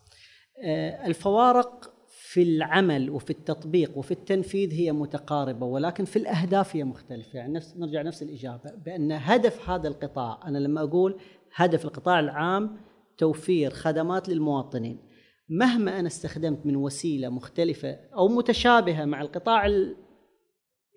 آه، 0.64 1.07
الفوارق 1.07 1.95
في 2.09 2.43
العمل 2.43 3.11
وفي 3.11 3.31
التطبيق 3.31 3.99
وفي 3.99 4.11
التنفيذ 4.11 4.73
هي 4.73 4.93
متقاربة 4.93 5.66
ولكن 5.66 6.05
في 6.05 6.16
الأهداف 6.16 6.77
هي 6.77 6.85
مختلفة. 6.85 7.39
يعني 7.39 7.53
نفس 7.53 7.77
نرجع 7.77 8.03
نفس 8.03 8.23
الإجابة. 8.23 8.70
بأن 8.85 9.12
هدف 9.12 9.70
هذا 9.70 9.89
القطاع 9.89 10.41
أنا 10.47 10.59
لما 10.59 10.83
أقول 10.83 11.16
هدف 11.55 11.85
القطاع 11.85 12.20
العام 12.20 12.77
توفير 13.18 13.70
خدمات 13.70 14.29
للمواطنين 14.29 15.12
مهما 15.53 16.01
أنا 16.01 16.07
استخدمت 16.07 16.67
من 16.67 16.77
وسيلة 16.77 17.29
مختلفة 17.29 17.99
أو 18.15 18.29
متشابهة 18.29 19.05
مع 19.05 19.21
القطاع 19.21 19.67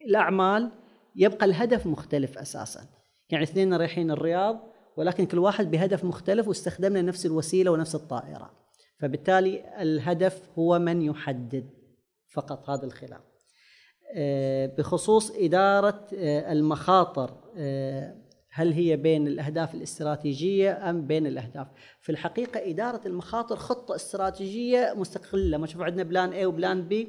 الأعمال 0.07 0.71
يبقى 1.15 1.45
الهدف 1.45 1.87
مختلف 1.87 2.37
أساسا. 2.37 2.81
يعني 3.29 3.43
اثنين 3.43 3.73
رايحين 3.73 4.11
الرياض 4.11 4.59
ولكن 4.97 5.25
كل 5.25 5.39
واحد 5.39 5.71
بهدف 5.71 6.03
مختلف 6.03 6.47
واستخدمنا 6.47 7.01
نفس 7.01 7.25
الوسيلة 7.25 7.71
ونفس 7.71 7.95
الطائرة. 7.95 8.51
فبالتالي 8.99 9.81
الهدف 9.81 10.49
هو 10.59 10.79
من 10.79 11.01
يحدد 11.01 11.69
فقط 12.33 12.69
هذا 12.69 12.85
الخلاف 12.85 13.21
آه، 14.17 14.65
بخصوص 14.65 15.31
إدارة 15.31 16.07
آه، 16.17 16.51
المخاطر 16.51 17.37
آه، 17.57 18.15
هل 18.57 18.73
هي 18.73 18.97
بين 18.97 19.27
الأهداف 19.27 19.75
الاستراتيجية 19.75 20.89
أم 20.89 21.07
بين 21.07 21.27
الأهداف. 21.27 21.67
في 22.01 22.11
الحقيقة 22.11 22.69
إدارة 22.69 23.01
المخاطر 23.05 23.55
خطة 23.55 23.95
استراتيجية 23.95 24.93
مستقلة 24.97 25.57
ما 25.57 25.67
شوف 25.67 25.81
عندنا 25.81 26.03
بلان 26.03 26.33
A 26.33 26.45
وبلان 26.45 26.89
B. 26.89 27.07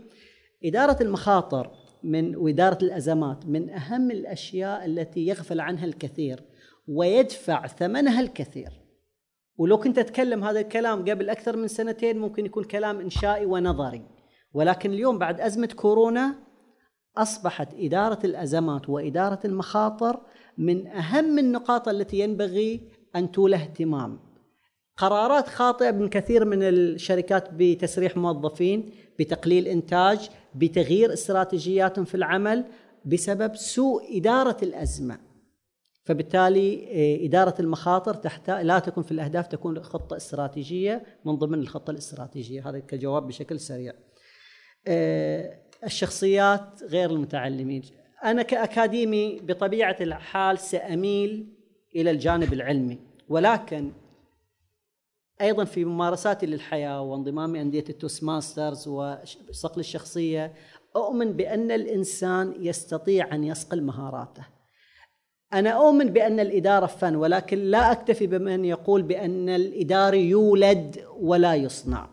إدارة 0.64 1.02
المخاطر 1.02 1.70
من 2.02 2.36
وإدارة 2.36 2.78
الأزمات 2.82 3.46
من 3.46 3.70
أهم 3.70 4.10
الأشياء 4.10 4.84
التي 4.84 5.26
يغفل 5.26 5.60
عنها 5.60 5.84
الكثير 5.84 6.42
ويدفع 6.88 7.66
ثمنها 7.66 8.20
الكثير. 8.20 8.70
ولو 9.56 9.78
كنت 9.78 9.98
أتكلم 9.98 10.44
هذا 10.44 10.60
الكلام 10.60 11.04
قبل 11.04 11.30
أكثر 11.30 11.56
من 11.56 11.68
سنتين 11.68 12.18
ممكن 12.18 12.46
يكون 12.46 12.64
كلام 12.64 13.00
إنشائي 13.00 13.46
ونظري. 13.46 14.02
ولكن 14.52 14.92
اليوم 14.92 15.18
بعد 15.18 15.40
أزمة 15.40 15.68
كورونا 15.76 16.34
أصبحت 17.16 17.68
إدارة 17.74 18.18
الأزمات 18.24 18.88
وإدارة 18.88 19.40
المخاطر 19.44 20.20
من 20.58 20.86
أهم 20.86 21.38
النقاط 21.38 21.88
التي 21.88 22.18
ينبغي 22.18 22.80
أن 23.16 23.32
تولى 23.32 23.56
اهتمام. 23.56 24.20
قرارات 24.96 25.48
خاطئة 25.48 25.90
من 25.90 26.08
كثير 26.08 26.44
من 26.44 26.62
الشركات 26.62 27.48
بتسريح 27.52 28.16
موظفين، 28.16 28.90
بتقليل 29.18 29.68
إنتاج، 29.68 30.30
بتغيير 30.54 31.12
استراتيجياتهم 31.12 32.04
في 32.04 32.14
العمل 32.14 32.64
بسبب 33.04 33.56
سوء 33.56 34.18
إدارة 34.18 34.56
الأزمة. 34.62 35.26
فبالتالي 36.06 36.86
آه، 36.90 37.26
إدارة 37.26 37.54
المخاطر 37.60 38.14
تحتاج 38.14 38.64
لا 38.64 38.78
تكون 38.78 39.02
في 39.02 39.12
الأهداف 39.12 39.46
تكون 39.46 39.82
خطة 39.82 40.16
استراتيجية 40.16 41.02
من 41.24 41.34
ضمن 41.34 41.58
الخطة 41.58 41.90
الاستراتيجية 41.90 42.68
هذا 42.68 42.78
كجواب 42.78 43.26
بشكل 43.26 43.60
سريع 43.60 43.92
آه، 44.86 45.58
الشخصيات 45.84 46.82
غير 46.82 47.10
المتعلمين 47.10 47.82
أنا 48.24 48.42
كأكاديمي 48.42 49.40
بطبيعة 49.40 49.96
الحال 50.00 50.58
سأميل 50.58 51.46
إلى 51.96 52.10
الجانب 52.10 52.52
العلمي 52.52 52.98
ولكن 53.28 53.92
أيضا 55.40 55.64
في 55.64 55.84
ممارساتي 55.84 56.46
للحياة 56.46 57.02
وانضمامي 57.02 57.60
أندية 57.60 57.84
التوستماسترز 57.88 58.88
وصقل 58.88 59.80
الشخصية 59.80 60.54
أؤمن 60.96 61.32
بأن 61.32 61.70
الإنسان 61.70 62.54
يستطيع 62.58 63.34
أن 63.34 63.44
يصقل 63.44 63.82
مهاراته. 63.82 64.46
أنا 65.52 65.70
أؤمن 65.70 66.08
بأن 66.08 66.40
الإدارة 66.40 66.86
فن 66.86 67.16
ولكن 67.16 67.58
لا 67.58 67.92
أكتفي 67.92 68.26
بمن 68.26 68.64
يقول 68.64 69.02
بأن 69.02 69.48
الإداري 69.48 70.28
يولد 70.28 71.04
ولا 71.18 71.54
يصنع. 71.54 72.08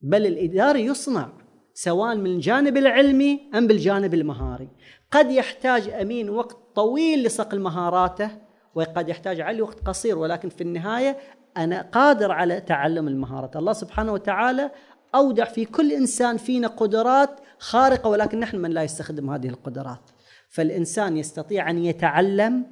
بل 0.00 0.26
الإداري 0.26 0.84
يصنع. 0.84 1.39
سواء 1.74 2.16
من 2.16 2.26
الجانب 2.26 2.76
العلمي 2.76 3.50
أم 3.54 3.66
بالجانب 3.66 4.14
المهاري. 4.14 4.68
قد 5.10 5.30
يحتاج 5.30 5.88
أمين 5.88 6.30
وقت 6.30 6.56
طويل 6.74 7.24
لصقل 7.24 7.60
مهاراته 7.60 8.30
وقد 8.74 9.08
يحتاج 9.08 9.40
علي 9.40 9.62
وقت 9.62 9.80
قصير 9.80 10.18
ولكن 10.18 10.48
في 10.48 10.60
النهاية 10.60 11.16
أنا 11.56 11.82
قادر 11.82 12.32
على 12.32 12.60
تعلم 12.60 13.08
المهارات 13.08 13.56
الله 13.56 13.72
سبحانه 13.72 14.12
وتعالى 14.12 14.70
أودع 15.14 15.44
في 15.44 15.64
كل 15.64 15.92
إنسان 15.92 16.36
فينا 16.36 16.68
قدرات 16.68 17.40
خارقة 17.58 18.10
ولكن 18.10 18.40
نحن 18.40 18.56
من 18.56 18.70
لا 18.70 18.82
يستخدم 18.82 19.30
هذه 19.30 19.48
القدرات. 19.48 20.10
فالإنسان 20.48 21.16
يستطيع 21.16 21.70
أن 21.70 21.84
يتعلم 21.84 22.66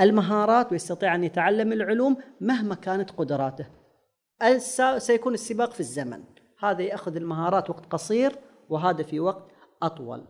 المهارات 0.00 0.72
ويستطيع 0.72 1.14
أن 1.14 1.24
يتعلم 1.24 1.72
العلوم 1.72 2.16
مهما 2.40 2.74
كانت 2.74 3.10
قدراته. 3.10 3.66
سيكون 4.98 5.34
السباق 5.34 5.72
في 5.72 5.80
الزمن. 5.80 6.22
هذا 6.58 6.82
يأخذ 6.82 7.16
المهارات 7.16 7.70
وقت 7.70 7.86
قصير 7.86 8.38
وهذا 8.68 9.02
في 9.02 9.20
وقت 9.20 9.50
أطول. 9.82 10.24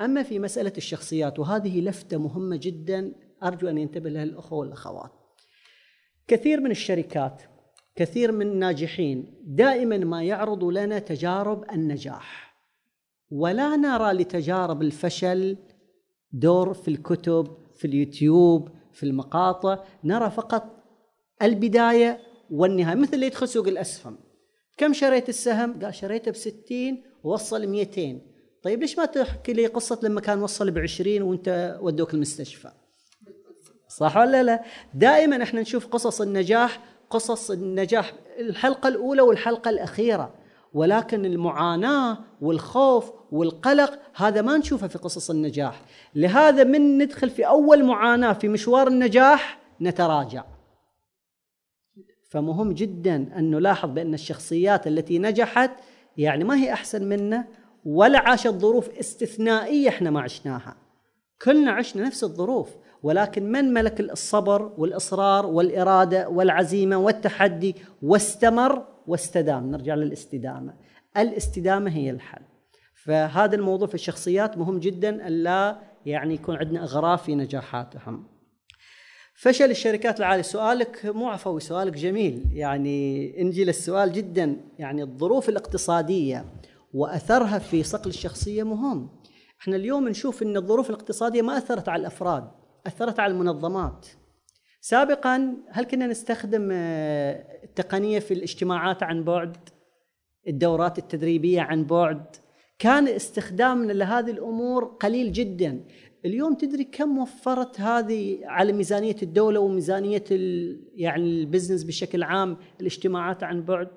أما 0.00 0.22
في 0.22 0.38
مسألة 0.38 0.72
الشخصيات 0.76 1.38
وهذه 1.38 1.80
لفتة 1.80 2.16
مهمة 2.16 2.56
جدا 2.62 3.12
أرجو 3.42 3.68
أن 3.68 3.78
ينتبه 3.78 4.10
لها 4.10 4.22
الأخوة 4.22 4.58
والأخوات. 4.58 5.12
كثير 6.28 6.60
من 6.60 6.70
الشركات 6.70 7.42
كثير 7.94 8.32
من 8.32 8.46
الناجحين 8.46 9.34
دائما 9.44 9.98
ما 9.98 10.22
يعرضوا 10.22 10.72
لنا 10.72 10.98
تجارب 10.98 11.64
النجاح. 11.72 12.56
ولا 13.30 13.76
نرى 13.76 14.12
لتجارب 14.12 14.82
الفشل 14.82 15.56
دور 16.32 16.74
في 16.74 16.88
الكتب 16.88 17.56
في 17.74 17.84
اليوتيوب 17.84 18.68
في 18.92 19.02
المقاطع. 19.02 19.78
نرى 20.04 20.30
فقط 20.30 20.82
البداية 21.42 22.20
والنهاية 22.50 22.96
مثل 22.96 23.14
اللي 23.14 23.26
يدخل 23.26 23.48
سوق 23.48 23.68
الأسهم. 23.68 24.16
كم 24.82 24.92
شريت 24.92 25.28
السهم؟ 25.28 25.80
قال 25.82 25.94
شريته 25.94 26.30
ب 26.30 26.36
60 26.36 27.02
ووصل 27.24 27.66
200 27.66 28.20
طيب 28.62 28.80
ليش 28.80 28.98
ما 28.98 29.04
تحكي 29.04 29.52
لي 29.52 29.66
قصة 29.66 29.98
لما 30.02 30.20
كان 30.20 30.42
وصل 30.42 30.70
ب 30.70 30.78
20 30.78 31.22
وانت 31.22 31.78
ودوك 31.80 32.14
المستشفى؟ 32.14 32.70
صح 33.88 34.16
ولا 34.16 34.42
لا؟ 34.42 34.62
دائما 34.94 35.42
إحنا 35.42 35.60
نشوف 35.60 35.86
قصص 35.86 36.20
النجاح 36.20 36.80
قصص 37.10 37.50
النجاح 37.50 38.12
الحلقة 38.38 38.88
الأولى 38.88 39.22
والحلقة 39.22 39.68
الأخيرة. 39.68 40.34
ولكن 40.74 41.24
المعاناة 41.24 42.18
والخوف 42.40 43.12
والقلق 43.32 43.98
هذا 44.14 44.42
ما 44.42 44.56
نشوفه 44.56 44.86
في 44.86 44.98
قصص 44.98 45.30
النجاح. 45.30 45.82
لهذا 46.14 46.64
من 46.64 46.98
ندخل 46.98 47.30
في 47.30 47.46
أول 47.46 47.84
معاناة 47.84 48.32
في 48.32 48.48
مشوار 48.48 48.88
النجاح؟ 48.88 49.58
نتراجع. 49.80 50.44
فمهم 52.32 52.72
جدا 52.72 53.16
أن 53.16 53.50
نلاحظ 53.50 53.90
بأن 53.90 54.14
الشخصيات 54.14 54.86
التي 54.86 55.18
نجحت 55.18 55.70
يعني 56.16 56.44
ما 56.44 56.56
هي 56.56 56.72
أحسن 56.72 57.08
منا 57.08 57.44
ولا 57.84 58.18
عاشت 58.18 58.48
ظروف 58.48 58.98
استثنائية 58.98 59.88
إحنا 59.88 60.10
ما 60.10 60.20
عشناها. 60.20 60.76
كلنا 61.42 61.70
عشنا 61.72 62.06
نفس 62.06 62.24
الظروف 62.24 62.68
ولكن 63.02 63.52
من 63.52 63.64
ملك 63.72 64.00
الصبر 64.00 64.72
والإصرار 64.78 65.46
والإرادة 65.46 66.28
والعزيمة 66.28 66.96
والتحدي 66.96 67.76
واستمر 68.02 68.84
واستدام؟ 69.06 69.70
نرجع 69.70 69.94
للاستدامة. 69.94 70.74
الاستدامة 71.16 71.90
هي 71.90 72.10
الحل. 72.10 72.42
فهذا 72.94 73.54
الموضوع 73.54 73.88
في 73.88 73.94
الشخصيات 73.94 74.58
مهم 74.58 74.78
جدا 74.78 75.28
الا 75.28 75.78
يعني 76.06 76.34
يكون 76.34 76.56
عندنا 76.56 76.82
إغراء 76.82 77.16
في 77.16 77.34
نجاحاتهم. 77.34 78.31
فشل 79.34 79.70
الشركات 79.70 80.18
العالية. 80.20 80.42
سؤالك 80.42 81.06
مو 81.06 81.28
عفوي 81.28 81.60
سؤالك 81.60 81.92
جميل. 81.92 82.44
يعني 82.52 83.40
انجي 83.40 83.64
للسؤال 83.64 84.12
جدا. 84.12 84.56
يعني 84.78 85.02
الظروف 85.02 85.48
الاقتصادية 85.48 86.44
وأثرها 86.94 87.58
في 87.58 87.82
صقل 87.82 88.10
الشخصية 88.10 88.62
مهم. 88.62 89.08
إحنا 89.60 89.76
اليوم 89.76 90.08
نشوف 90.08 90.42
إن 90.42 90.56
الظروف 90.56 90.90
الاقتصادية 90.90 91.42
ما 91.42 91.58
أثرت 91.58 91.88
على 91.88 92.00
الأفراد 92.00 92.50
أثرت 92.86 93.20
على 93.20 93.32
المنظمات. 93.32 94.06
سابقا 94.80 95.56
هل 95.70 95.84
كنا 95.84 96.06
نستخدم 96.06 96.68
آه، 96.72 97.44
التقنية 97.64 98.18
في 98.18 98.34
الاجتماعات 98.34 99.02
عن 99.02 99.24
بعد 99.24 99.56
الدورات 100.48 100.98
التدريبية 100.98 101.60
عن 101.60 101.84
بعد؟ 101.84 102.36
كان 102.78 103.08
استخدامنا 103.08 103.92
لهذه 103.92 104.30
الأمور 104.30 104.84
قليل 104.84 105.32
جدا. 105.32 105.84
اليوم 106.24 106.54
تدري 106.54 106.84
كم 106.84 107.18
وفرت 107.18 107.80
هذه 107.80 108.38
على 108.44 108.72
ميزانية 108.72 109.16
الدولة 109.22 109.60
وميزانية 109.60 110.24
يعني 110.94 111.22
البزنس 111.22 111.84
بشكل 111.84 112.22
عام 112.22 112.56
الاجتماعات 112.80 113.42
عن 113.42 113.62
بعد 113.62 113.88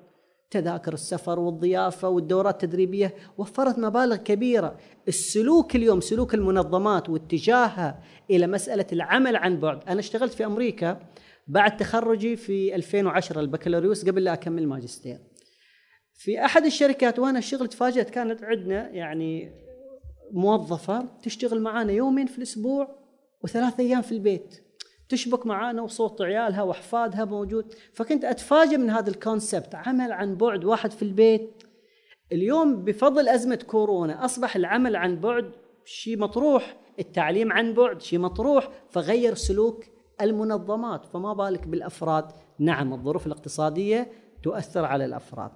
تذاكر 0.50 0.92
السفر 0.92 1.38
والضيافة 1.38 2.08
والدورات 2.08 2.64
التدريبية 2.64 3.14
وفرت 3.38 3.78
مبالغ 3.78 4.16
كبيرة. 4.16 4.78
السلوك 5.08 5.76
اليوم 5.76 6.00
سلوك 6.00 6.34
المنظمات 6.34 7.08
واتجاهها 7.08 8.02
إلى 8.30 8.46
مسألة 8.46 8.86
العمل 8.92 9.36
عن 9.36 9.60
بعد. 9.60 9.88
أنا 9.88 10.00
اشتغلت 10.00 10.32
في 10.32 10.46
أمريكا 10.46 11.00
بعد 11.46 11.76
تخرجي 11.76 12.36
في 12.36 12.74
2010 12.74 13.40
البكالوريوس 13.40 14.08
قبل 14.08 14.24
لا 14.24 14.32
أكمل 14.32 14.68
ماجستير. 14.68 15.18
في 16.14 16.44
أحد 16.44 16.64
الشركات 16.64 17.18
وأنا 17.18 17.38
اشتغل 17.38 17.68
تفاجات 17.68 18.10
كانت 18.10 18.42
عندنا 18.42 18.88
يعني 18.88 19.52
موظفة 20.32 21.08
تشتغل 21.22 21.60
معانا 21.60 21.92
يومين 21.92 22.26
في 22.26 22.38
الأسبوع 22.38 22.88
وثلاث 23.44 23.80
أيام 23.80 24.02
في 24.02 24.12
البيت. 24.12 24.62
تشبك 25.08 25.46
معانا 25.46 25.82
وصوت 25.82 26.22
عيالها 26.22 26.62
وأحفادها 26.62 27.24
موجود. 27.24 27.74
فكنت 27.92 28.24
أتفاجئ 28.24 28.76
من 28.76 28.90
هذا 28.90 29.10
الكونسبت 29.10 29.74
عمل 29.74 30.12
عن 30.12 30.36
بعد 30.36 30.64
واحد 30.64 30.90
في 30.90 31.02
البيت. 31.02 31.62
اليوم 32.32 32.84
بفضل 32.84 33.28
أزمة 33.28 33.64
كورونا 33.66 34.24
أصبح 34.24 34.56
العمل 34.56 34.96
عن 34.96 35.20
بعد 35.20 35.52
شيء 35.84 36.18
مطروح 36.18 36.76
التعليم 36.98 37.52
عن 37.52 37.74
بعد 37.74 38.00
شيء 38.02 38.18
مطروح 38.18 38.68
فغير 38.90 39.34
سلوك 39.34 39.84
المنظمات. 40.20 41.06
فما 41.06 41.32
بالك 41.32 41.66
بالأفراد. 41.66 42.24
نعم 42.58 42.92
الظروف 42.92 43.26
الاقتصادية 43.26 44.10
تؤثر 44.42 44.84
على 44.84 45.04
الأفراد. 45.04 45.50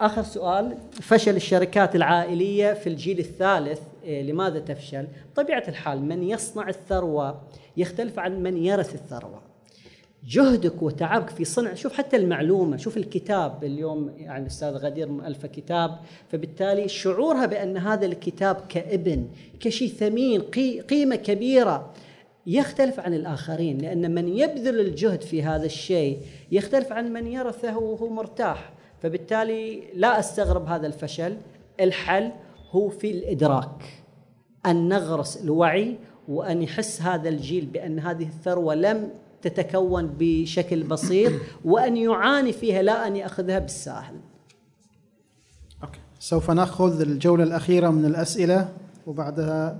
آخر 0.00 0.22
سؤال 0.22 0.76
فشل 0.92 1.36
الشركات 1.36 1.96
العائلية 1.96 2.72
في 2.72 2.86
الجيل 2.86 3.18
الثالث 3.18 3.80
إيه، 4.04 4.22
لماذا 4.22 4.58
تفشل؟ 4.58 5.06
طبيعه 5.36 5.64
الحال 5.68 6.02
من 6.02 6.22
يصنع 6.22 6.68
الثروة 6.68 7.40
يختلف 7.76 8.18
عن 8.18 8.42
من 8.42 8.56
يرث 8.56 8.94
الثروة. 8.94 9.54
جهدك 10.26 10.82
وتعبك 10.82 11.30
في 11.30 11.44
صنع 11.44 11.74
شوف 11.74 11.92
حتى 11.92 12.16
المعلومة 12.16 12.76
شوف 12.76 12.96
الكتاب 12.96 13.64
اليوم 13.64 14.10
يعني 14.18 14.42
الاستاذ 14.42 14.68
غدير 14.68 15.08
مؤلفه 15.08 15.48
كتاب 15.48 15.98
فبالتالي 16.32 16.88
شعورها 16.88 17.46
بأن 17.46 17.76
هذا 17.76 18.06
الكتاب 18.06 18.56
كابن 18.68 19.28
كشيء 19.60 19.88
ثمين 19.88 20.40
قيمة 20.90 21.16
كبيرة 21.16 21.92
يختلف 22.46 23.00
عن 23.00 23.14
الآخرين 23.14 23.78
لأن 23.78 24.14
من 24.14 24.28
يبذل 24.28 24.80
الجهد 24.80 25.22
في 25.22 25.42
هذا 25.42 25.66
الشيء 25.66 26.18
يختلف 26.52 26.92
عن 26.92 27.12
من 27.12 27.26
يرثه 27.26 27.78
وهو 27.78 28.08
مرتاح 28.08 28.72
فبالتالي 29.04 29.82
لا 29.94 30.18
أستغرب 30.18 30.66
هذا 30.66 30.86
الفشل. 30.86 31.36
الحل 31.80 32.32
هو 32.70 32.88
في 32.88 33.10
الإدراك 33.10 34.02
أن 34.66 34.88
نغرس 34.88 35.36
الوعي 35.36 35.96
وأن 36.28 36.62
يحس 36.62 37.02
هذا 37.02 37.28
الجيل 37.28 37.66
بأن 37.66 37.98
هذه 37.98 38.26
الثروة 38.26 38.74
لم 38.74 39.10
تتكون 39.42 40.14
بشكل 40.18 40.82
بسيط 40.82 41.32
وأن 41.64 41.96
يعاني 41.96 42.52
فيها 42.52 42.82
لا 42.82 43.06
أن 43.06 43.16
يأخذها 43.16 43.58
بالساهل. 43.58 44.14
أوكي. 45.82 46.00
سوف 46.20 46.50
نأخذ 46.50 47.00
الجولة 47.00 47.44
الأخيرة 47.44 47.90
من 47.90 48.04
الأسئلة 48.04 48.68
وبعدها 49.06 49.78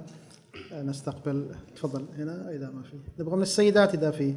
نستقبل. 0.72 1.46
تفضل. 1.76 2.04
هنا 2.18 2.50
إذا 2.50 2.70
ما 2.70 2.82
في. 2.82 2.96
نبغى 3.18 3.36
من 3.36 3.42
السيدات 3.42 3.94
إذا 3.94 4.10
في. 4.10 4.34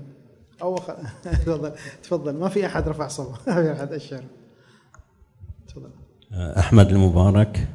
أو. 0.62 0.78
تفضل. 1.24 1.72
تفضل. 2.04 2.34
ما 2.34 2.50
في 2.50 2.66
أحد 2.66 2.88
رفع 2.90 3.08
صوته. 3.08 3.38
ما 3.48 3.64
في 3.64 3.72
أحد. 3.72 3.94
اشر 3.94 4.24
تفضل 5.78 6.08
أحمد 6.58 6.90
المبارك. 6.90 7.68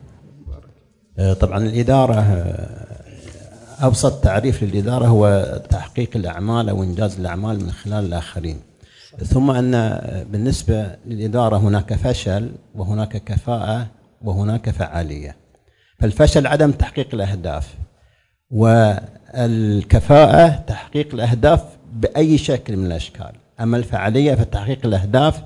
آه، 1.18 1.32
طبعا 1.32 1.58
الإدارة 1.58 2.14
آه، 2.14 3.86
أبسط 3.86 4.24
تعريف 4.24 4.62
للإدارة 4.62 5.06
هو 5.06 5.56
تحقيق 5.70 6.10
الأعمال 6.16 6.68
أو 6.68 6.82
إنجاز 6.82 7.18
الأعمال 7.18 7.64
من 7.64 7.70
خلال 7.70 8.04
الآخرين. 8.04 8.60
ثم 9.24 9.50
أن 9.50 9.74
آه، 9.74 10.22
بالنسبة 10.22 10.96
للإدارة 11.06 11.56
هناك 11.56 11.94
فشل 11.94 12.50
وهناك 12.74 13.24
كفاءة 13.24 13.86
وهناك 14.22 14.70
فعالية. 14.70 15.36
فالفشل 15.98 16.46
عدم 16.46 16.70
تحقيق 16.70 17.08
الأهداف 17.14 17.74
والكفاءة 18.50 20.48
تحقيق 20.66 21.14
الأهداف 21.14 21.64
بأي 21.92 22.38
شكل 22.38 22.76
من 22.76 22.86
الأشكال. 22.86 23.32
أما 23.60 23.76
الفعالية 23.76 24.34
فتحقيق 24.34 24.86
الأهداف 24.86 25.42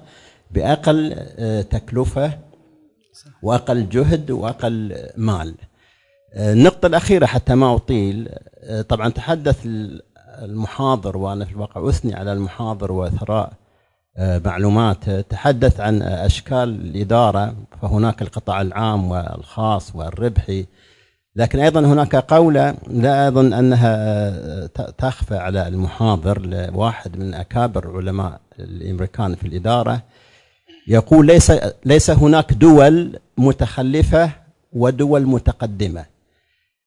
بأقل 0.50 1.16
تكلفة 1.70 2.45
وأقل 3.42 3.88
جهد 3.88 4.30
وأقل 4.30 5.06
مال. 5.16 5.54
النقطة 6.36 6.86
الأخيرة 6.86 7.26
حتى 7.26 7.54
ما 7.54 7.74
أطيل. 7.74 8.28
طبعا 8.88 9.08
تحدث 9.08 9.66
المحاضر 10.42 11.16
وأنا 11.16 11.44
في 11.44 11.52
الواقع 11.52 11.88
أثني 11.88 12.14
على 12.14 12.32
المحاضر 12.32 12.92
وثراء 12.92 13.52
معلوماته 14.18 15.20
تحدث 15.20 15.80
عن 15.80 16.02
أشكال 16.02 16.68
الإدارة 16.68 17.54
فهناك 17.82 18.22
القطاع 18.22 18.60
العام 18.60 19.10
والخاص 19.10 19.96
والربحي. 19.96 20.66
لكن 21.36 21.60
أيضا 21.60 21.80
هناك 21.80 22.16
قولة 22.16 22.74
لا 22.86 23.28
أظن 23.28 23.52
أنها 23.52 24.66
تخفى 24.98 25.36
على 25.36 25.68
المحاضر 25.68 26.40
لواحد 26.40 27.18
من 27.18 27.34
أكابر 27.34 27.96
علماء 27.96 28.40
الأمريكان 28.58 29.34
في 29.34 29.46
الإدارة. 29.48 30.02
يقول 30.88 31.26
ليس 31.26 31.52
ليس 31.84 32.10
هناك 32.10 32.52
دول 32.52 33.18
متخلفة 33.38 34.30
ودول 34.72 35.26
متقدمة. 35.26 36.04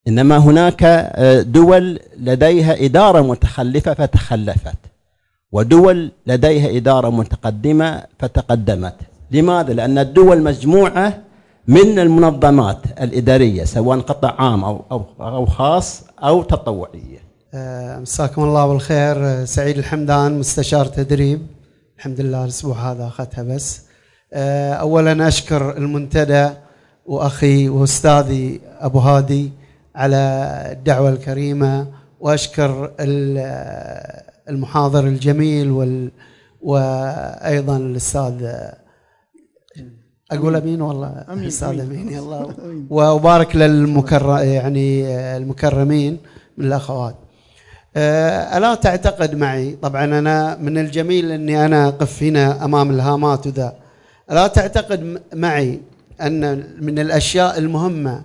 إنما 0.07 0.37
هناك 0.37 0.83
آه، 0.83 1.41
دول 1.41 1.99
لديها 2.19 2.85
إدارة 2.85 3.21
متخلفة 3.21 3.93
فتخلفت 3.93 4.75
ودول 5.51 6.11
لديها 6.27 6.77
إدارة 6.77 7.09
متقدمة 7.09 8.03
فتقدمت. 8.19 8.95
لماذا؟ 9.31 9.73
لأن 9.73 9.97
الدول 9.97 10.41
مجموعة 10.43 11.21
من 11.67 11.99
المنظمات 11.99 12.77
الإدارية 13.01 13.63
سواء 13.63 13.99
قطاع 13.99 14.35
عام 14.41 14.63
أو 14.63 14.81
أو 14.91 15.05
أو 15.21 15.45
خاص 15.45 16.03
أو 16.23 16.43
تطوعية. 16.43 17.19
آه، 17.53 17.99
مساكم 17.99 18.43
الله 18.43 18.67
بالخير. 18.67 19.25
آه، 19.25 19.45
سعيد 19.45 19.77
الحمدان 19.77 20.39
مستشار 20.39 20.85
تدريب. 20.85 21.47
الحمد 21.97 22.21
لله 22.21 22.43
الأسبوع 22.43 22.91
هذا 22.91 23.07
أخذتها 23.07 23.43
بس. 23.43 23.88
اولا 24.33 25.27
أشكر 25.27 25.77
المنتدى 25.77 26.49
وأخي 27.05 27.69
وأستاذي 27.69 28.61
أبو 28.79 28.99
هادي 28.99 29.51
على 29.95 30.17
الدعوة 30.71 31.09
الكريمة 31.09 31.87
وأشكر 32.19 32.91
المحاضر 34.49 35.07
الجميل 35.07 35.71
وال 35.71 36.11
وأيضا 36.61 37.77
الأستاذ 37.77 38.51
أقول 40.31 40.55
أمين. 40.55 40.81
والله؟ 40.81 41.25
أستاذ 41.47 41.79
أمين. 41.79 42.17
الله 42.17 42.53
وأبارك 42.89 43.55
للمكرم 43.55 44.37
يعني 44.37 45.07
المكرمين 45.37 46.17
من 46.57 46.65
الأخوات. 46.65 47.15
آه، 47.95 48.57
ألا 48.57 48.75
تعتقد 48.75 49.35
معي؟ 49.35 49.77
طبعا 49.81 50.05
أنا 50.05 50.57
من 50.57 50.77
الجميل 50.77 51.31
إني 51.31 51.65
أنا 51.65 51.87
أقف 51.87 52.23
هنا 52.23 52.65
أمام 52.65 52.89
الهامات 52.91 53.47
وذا. 53.47 53.88
الا 54.31 54.47
تعتقد 54.47 55.21
معي 55.33 55.79
أن 56.21 56.63
من 56.81 56.99
الأشياء 56.99 57.57
المهمة 57.57 58.21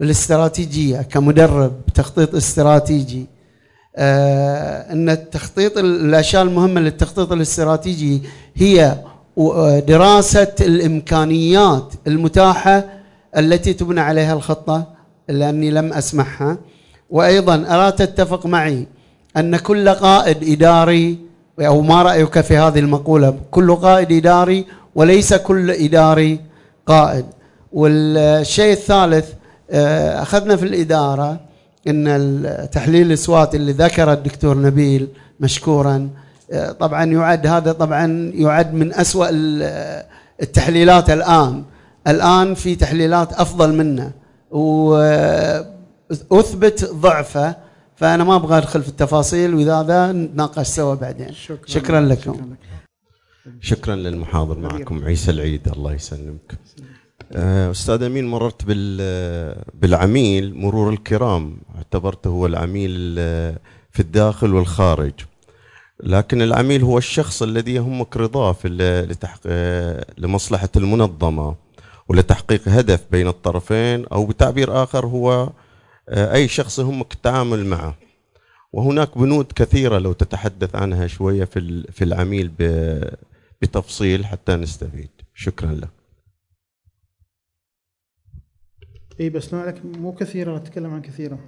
بالاستراتيجية 0.00 1.02
كمدرب 1.02 1.72
تخطيط 1.94 2.34
استراتيجي 2.34 3.26
آه، 3.96 4.92
أن 4.92 5.10
التخطيط 5.10 5.78
الأشياء 5.78 6.42
المهمة 6.42 6.80
للتخطيط 6.80 7.32
الاستراتيجي 7.32 8.22
هي 8.54 8.96
دراسة 9.86 10.54
الإمكانيات 10.60 11.92
المتاحة 12.06 12.84
التي 13.36 13.72
تبنى 13.72 14.00
عليها 14.00 14.32
الخطة 14.34 14.84
لأني 15.28 15.70
لم 15.70 15.92
أسمعها. 15.92 16.58
وأيضا 17.10 17.54
ألا 17.54 17.90
تتفق 17.90 18.46
معي 18.46 18.86
أن 19.36 19.56
كل 19.56 19.88
قائد 19.88 20.50
إداري 20.50 21.18
أو 21.60 21.80
ما 21.80 22.02
رأيك 22.02 22.40
في 22.40 22.56
هذه 22.56 22.78
المقولة 22.78 23.36
كل 23.50 23.74
قائد 23.74 24.12
إداري 24.12 24.66
وليس 24.96 25.34
كل 25.34 25.70
إداري 25.70 26.40
قائد. 26.86 27.24
والشيء 27.72 28.72
الثالث 28.72 29.32
آه، 29.70 30.22
أخذنا 30.22 30.56
في 30.56 30.62
الإدارة 30.62 31.40
إن 31.88 32.68
تحليل 32.72 33.06
الاسوات 33.06 33.54
اللي 33.54 33.72
ذكر 33.72 34.12
الدكتور 34.12 34.58
نبيل 34.58 35.08
مشكورا. 35.40 36.08
آه، 36.52 36.72
طبعا 36.72 37.04
يعد 37.04 37.46
هذا 37.46 37.72
طبعا 37.72 38.32
يعد 38.34 38.74
من 38.74 38.94
أسوأ 38.94 39.28
التحليلات 40.42 41.10
الآن. 41.10 41.64
الآن 42.08 42.54
في 42.54 42.74
تحليلات 42.74 43.32
أفضل 43.32 43.74
منه. 43.74 44.12
وأثبت 46.30 46.90
ضعفه 46.94 47.56
فأنا 47.96 48.24
ما 48.24 48.36
أبغى 48.36 48.58
أدخل 48.58 48.82
في 48.82 48.88
التفاصيل 48.88 49.54
وإذا 49.54 50.12
نتناقش 50.12 50.66
سوا 50.66 50.94
بعدين. 50.94 51.32
شكرا, 51.32 51.66
شكرا 51.66 52.00
لكم. 52.00 52.32
شكرا, 52.32 52.46
شكرا 53.60 53.96
للمحاضر 53.96 54.58
معكم. 54.58 55.04
عيسى 55.04 55.30
العيد 55.30 55.68
الله 55.68 55.92
يسلمك. 55.92 56.58
آه، 57.32 57.70
أستاذ 57.70 58.02
أمين 58.02 58.26
مررت 58.26 58.64
بالعميل 59.74 60.54
مرور 60.54 60.92
الكرام. 60.92 61.58
اعتبرته 61.76 62.30
هو 62.30 62.46
العميل 62.46 63.14
في 63.90 64.00
الداخل 64.00 64.54
والخارج. 64.54 65.12
لكن 66.02 66.42
العميل 66.42 66.82
هو 66.82 66.98
الشخص 66.98 67.42
الذي 67.42 67.74
يهمك 67.74 68.16
رضاه 68.16 68.52
في 68.52 68.68
لمصلحة 70.18 70.68
المنظمة 70.76 71.54
ولتحقيق 72.08 72.68
هدف 72.68 73.04
بين 73.10 73.28
الطرفين 73.28 74.06
أو 74.06 74.26
بتعبير 74.26 74.82
آخر 74.82 75.06
هو 75.06 75.50
آه، 76.08 76.34
أي 76.34 76.48
شخص 76.48 76.78
يهمك 76.78 77.12
التعامل 77.12 77.66
معه. 77.66 77.94
وهناك 78.72 79.18
بنود 79.18 79.46
كثيرة 79.54 79.98
لو 79.98 80.12
تتحدث 80.12 80.76
عنها 80.76 81.06
شوية 81.06 81.44
في 81.44 81.84
في 81.92 82.04
العميل 82.04 82.50
بتفصيل 83.62 84.26
حتى 84.26 84.56
نستفيد. 84.56 85.10
شكرا 85.34 85.72
لك. 85.72 85.90
إي 89.20 89.30
بس 89.30 89.54
لك 89.54 89.84
مو 89.84 90.12
كثيرة 90.12 90.58
نتكلم 90.58 90.94
عن 90.94 91.02
كثيرة. 91.02 91.38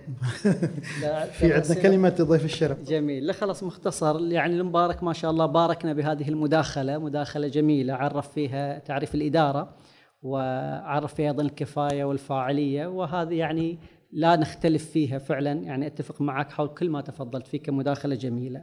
في 1.38 1.52
عندنا 1.54 1.74
كلمة 1.74 2.16
ضيف 2.20 2.44
الشرف. 2.44 2.82
جميل. 2.82 3.26
لا 3.26 3.32
خلاص 3.32 3.62
مختصر. 3.62 4.20
يعني 4.20 4.60
المبارك 4.60 5.02
ما 5.02 5.12
شاء 5.12 5.30
الله 5.30 5.46
باركنا 5.46 5.92
بهذه 5.92 6.28
المداخلة 6.28 6.98
مداخلة 6.98 7.48
جميلة 7.48 7.94
عرف 7.94 8.32
فيها 8.32 8.78
تعريف 8.78 9.14
الإدارة 9.14 9.76
وعرف 10.22 11.14
فيها 11.14 11.26
أيضا 11.26 11.42
الكفاية 11.42 12.04
والفاعلية 12.04 12.86
وهذه 12.86 13.34
يعني 13.34 13.78
لا 14.12 14.36
نختلف 14.36 14.90
فيها 14.90 15.18
فعلا. 15.18 15.52
يعني 15.52 15.86
أتفق 15.86 16.20
معك 16.20 16.50
حول 16.50 16.68
كل 16.68 16.90
ما 16.90 17.00
تفضلت 17.00 17.46
فيه 17.46 17.62
كمداخلة 17.62 18.14
جميلة. 18.14 18.62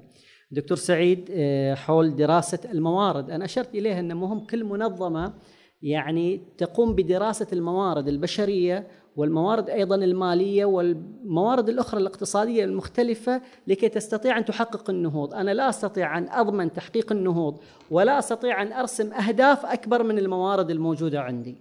دكتور 0.51 0.77
سعيد 0.77 1.29
آه، 1.31 1.73
حول 1.73 2.15
دراسة 2.15 2.59
الموارد. 2.71 3.31
أنا 3.31 3.45
أشرت 3.45 3.75
اليها 3.75 3.99
ان 3.99 4.17
مهم 4.17 4.39
كل 4.39 4.63
منظمة 4.63 5.33
يعني 5.81 6.41
تقوم 6.57 6.95
بدراسة 6.95 7.47
الموارد 7.53 8.07
البشرية 8.07 8.87
والموارد 9.15 9.69
أيضا 9.69 9.95
المالية 9.95 10.65
والموارد 10.65 11.69
الأخرى 11.69 12.01
الاقتصادية 12.01 12.63
المختلفة 12.63 13.41
لكي 13.67 13.89
تستطيع 13.89 14.37
أن 14.37 14.45
تحقق 14.45 14.89
النهوض. 14.89 15.33
أنا 15.33 15.53
لا 15.53 15.69
أستطيع 15.69 16.17
أن 16.17 16.29
أضمن 16.29 16.73
تحقيق 16.73 17.11
النهوض 17.11 17.59
ولا 17.91 18.19
أستطيع 18.19 18.61
أن 18.61 18.73
أرسم 18.73 19.13
أهداف 19.13 19.65
أكبر 19.65 20.03
من 20.03 20.17
الموارد 20.17 20.71
الموجودة 20.71 21.21
عندي. 21.21 21.57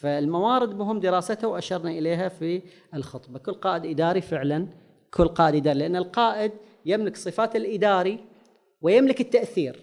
فالموارد 0.00 0.74
مهم 0.74 1.00
دراستها 1.00 1.46
وأشرنا 1.46 1.90
إليها 1.90 2.28
في 2.28 2.62
الخطبة. 2.94 3.38
كل 3.38 3.52
قائد 3.52 3.86
إداري 3.86 4.20
فعلا 4.20 4.66
كل 5.14 5.28
قائد 5.28 5.54
إداري 5.54 5.78
لأن 5.78 5.96
القائد 5.96 6.52
يملك 6.88 7.16
صفات 7.16 7.56
الإداري 7.56 8.18
ويملك 8.82 9.20
التأثير 9.20 9.76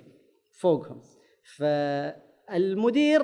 فوقهم. 0.52 1.02
فالمدير 1.57 3.22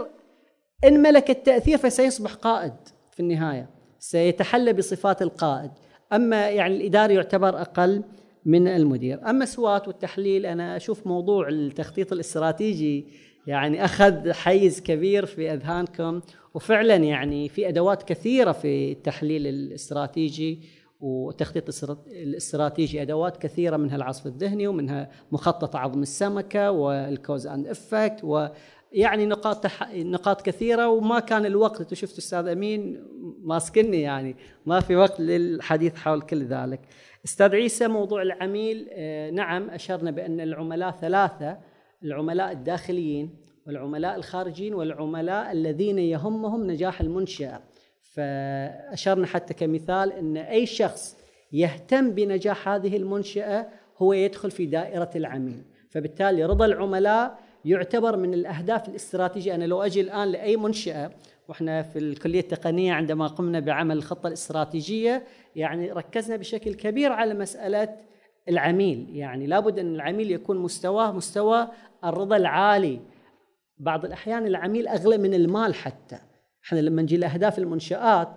إن 0.84 1.02
ملك 1.02 1.30
التأثير 1.30 1.78
فسيصبح 1.78 2.34
قائد 2.34 2.74
في 3.12 3.20
النهاية 3.20 3.70
سيتحلى 4.00 4.74
بصفات 4.74 5.22
القائد. 5.22 5.72
أما 6.14 6.50
يعني 6.50 6.76
الإداري 6.76 7.14
يعتبر 7.14 7.62
أقل 7.62 8.04
من 8.46 8.68
المدير. 8.68 9.30
أما 9.30 9.46
سوات 9.46 9.88
والتحليل 9.88 10.46
أنا 10.46 10.76
أشوف 10.76 11.08
موضوع 11.08 11.50
التخطيط 11.50 12.14
الاستراتيجي 12.14 13.08
يعني 13.48 13.86
أخذ 13.86 14.32
حيز 14.32 14.82
كبير 14.82 15.26
في 15.26 15.54
أذهانكم. 15.54 16.22
وفعلا 16.54 16.96
يعني 16.96 17.50
في 17.50 17.68
أدوات 17.68 18.04
كثيرة 18.04 18.52
في 18.52 18.92
التحليل 18.92 19.48
الاستراتيجي 19.48 20.60
وتخطيط 21.02 21.84
الاستراتيجي 22.08 23.02
أدوات 23.02 23.38
كثيرة 23.38 23.78
منها 23.78 23.96
العصف 23.96 24.28
الذهني 24.28 24.68
ومنها 24.68 25.10
مخطط 25.32 25.76
عظم 25.76 26.02
السمكة 26.02 26.72
والكوز 26.72 27.48
أند 27.48 27.68
إفكت 27.68 28.52
يعني 28.92 29.26
نقاط 29.26 29.64
تح... 29.64 29.92
نقاط 29.96 30.42
كثيرة 30.42 30.90
وما 30.90 31.20
كان 31.20 31.46
الوقت 31.46 31.82
أنت 31.82 31.94
شفت 31.94 32.18
أستاذ 32.18 32.48
أمين 32.48 33.04
ماسكني 33.44 34.02
يعني 34.02 34.36
ما 34.66 34.80
في 34.80 34.96
وقت 34.96 35.20
للحديث 35.20 35.96
حول 35.96 36.22
كل 36.22 36.44
ذلك. 36.44 36.80
أستاذ 37.26 37.56
عيسى 37.56 37.88
موضوع 37.88 38.22
العميل 38.22 38.88
آه 38.92 39.30
نعم 39.30 39.70
أشرنا 39.70 40.12
بأن 40.12 40.40
العملاء 40.40 40.92
ثلاثة 40.92 41.58
العملاء 42.04 42.52
الداخليين 42.52 43.30
والعملاء 43.68 44.16
الخارجيين 44.16 44.74
والعملاء 44.74 45.52
الذين 45.52 46.00
يهمهم 46.00 46.72
نجاح 46.72 47.02
المنشأة. 47.02 47.62
فأشرنا 48.16 49.28
حتى 49.28 49.54
كمثال 49.54 50.14
إن 50.14 50.38
أي 50.38 50.66
شخص 50.66 51.18
يهتم 51.52 52.12
بنجاح 52.12 52.70
هذه 52.70 52.98
المنشأة 52.98 53.68
هو 53.98 54.14
يدخل 54.14 54.52
في 54.52 54.66
دائرة 54.66 55.10
العميل. 55.16 55.64
فبالتالي 55.90 56.46
رضا 56.46 56.66
العملاء 56.66 57.40
يعتبر 57.66 58.18
من 58.18 58.34
الأهداف 58.34 58.90
الاستراتيجية. 58.90 59.56
أنا 59.56 59.66
لو 59.66 59.82
أجي 59.82 60.02
الآن 60.02 60.28
لأي 60.28 60.58
منشأة 60.58 61.12
وإحنا 61.48 61.82
في 61.82 62.00
الكلية 62.00 62.40
التقنية 62.40 62.94
عندما 62.94 63.28
قمنا 63.28 63.60
بعمل 63.60 63.98
الخطة 63.98 64.28
الاستراتيجية 64.28 65.24
يعني 65.56 65.92
ركزنا 65.92 66.38
بشكل 66.38 66.74
كبير 66.74 67.12
على 67.12 67.34
مسألة 67.34 67.96
العميل. 68.50 69.08
يعني 69.14 69.48
لابد 69.48 69.80
أن 69.80 69.96
العميل 69.96 70.32
يكون 70.32 70.58
مستواه 70.58 71.12
مستوى 71.12 71.68
الرضا 72.04 72.38
العالي. 72.38 73.00
بعض 73.78 74.06
الأحيان 74.06 74.48
العميل 74.48 74.88
أغلى 74.88 75.18
من 75.18 75.34
المال 75.34 75.76
حتى. 75.76 76.31
إحنا 76.66 76.80
لما 76.80 77.02
نجي 77.02 77.18
لأهداف 77.18 77.60
المنشآت 77.60 78.30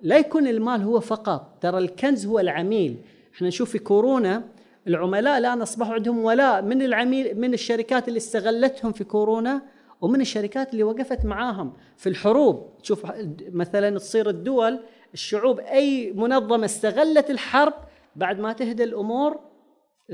لا 0.00 0.18
يكون 0.18 0.46
المال 0.46 0.82
هو 0.82 1.00
فقط 1.00 1.58
ترى 1.60 1.78
الكنز 1.78 2.26
هو 2.26 2.38
العميل. 2.38 2.96
إحنا 3.34 3.48
نشوف 3.48 3.70
في 3.70 3.78
كورونا 3.78 4.44
العملاء 4.86 5.38
الآن 5.38 5.62
أصبحوا 5.62 5.94
عندهم 5.94 6.24
ولاء 6.24 6.62
من 6.62 6.82
العميل 6.82 7.40
من 7.40 7.54
الشركات 7.54 8.08
اللي 8.08 8.16
استغلتهم 8.16 8.92
في 8.92 9.04
كورونا 9.04 9.62
ومن 10.00 10.20
الشركات 10.20 10.72
اللي 10.72 10.82
وقفت 10.82 11.24
معاهم 11.24 11.72
في 11.96 12.08
الحروب. 12.08 12.68
تشوف 12.82 13.06
مثلا 13.52 13.98
تصير 13.98 14.28
الدول 14.28 14.80
الشعوب 15.14 15.60
أي 15.60 16.12
منظمة 16.12 16.64
استغلت 16.64 17.30
الحرب 17.30 17.74
بعد 18.16 18.40
ما 18.40 18.52
تهدى 18.52 18.84
الأمور 18.84 19.40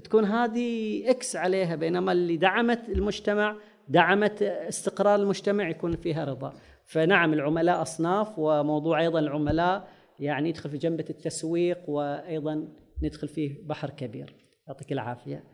تكون 0.04 0.24
هذه 0.24 1.02
إكس 1.10 1.36
عليها 1.36 1.76
بينما 1.76 2.12
اللي 2.12 2.36
دعمت 2.36 2.88
المجتمع 2.88 3.56
دعمت 3.88 4.42
استقرار 4.42 5.20
المجتمع 5.22 5.68
يكون 5.68 5.96
فيها 5.96 6.24
رضا. 6.24 6.52
فنعم 6.86 7.32
العملاء 7.32 7.82
أصناف 7.82 8.28
وموضوع 8.38 9.00
أيضا 9.00 9.18
العملاء 9.18 9.88
يعني 10.20 10.48
يدخل 10.48 10.70
في 10.70 10.78
جنبة 10.78 11.04
التسويق 11.10 11.78
وأيضا 11.90 12.68
ندخل 13.02 13.28
فيه 13.28 13.66
بحر 13.66 13.90
كبير. 13.90 14.34
يعطيك 14.68 14.92
العافية. 14.92 15.44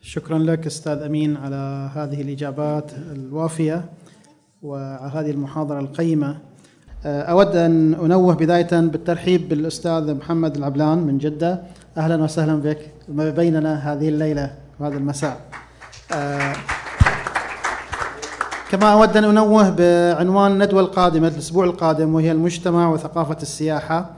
شكرا 0.00 0.38
لك 0.38 0.66
أستاذ 0.66 1.02
أمين 1.02 1.36
على 1.36 1.90
هذه 1.94 2.22
الإجابات 2.22 2.92
الوافية 2.94 3.84
وعلى 4.62 5.10
هذه 5.12 5.30
المحاضرة 5.30 5.80
القيمة. 5.80 6.38
أه، 7.06 7.22
أود 7.22 7.56
أن 7.56 7.94
أنوه 7.94 8.34
بداية 8.34 8.80
بالترحيب 8.80 9.48
بالأستاذ 9.48 10.14
محمد 10.14 10.56
العبلان 10.56 10.98
من 10.98 11.18
جدة. 11.18 11.62
أهلا 11.96 12.22
وسهلا 12.22 12.56
بك 12.56 12.90
بيننا 13.08 13.92
هذه 13.92 14.08
الليلة 14.08 14.58
وهذا 14.80 14.96
المساء. 14.96 15.40
أه، 16.12 16.75
كما 18.70 18.92
أود 18.92 19.16
أن 19.16 19.24
أنوه 19.24 19.70
بعنوان 19.70 20.52
الندوة 20.52 20.80
القادمة 20.80 21.28
الأسبوع 21.28 21.64
القادم 21.64 22.14
وهي 22.14 22.32
المجتمع 22.32 22.88
وثقافة 22.88 23.36
السياحة. 23.42 24.10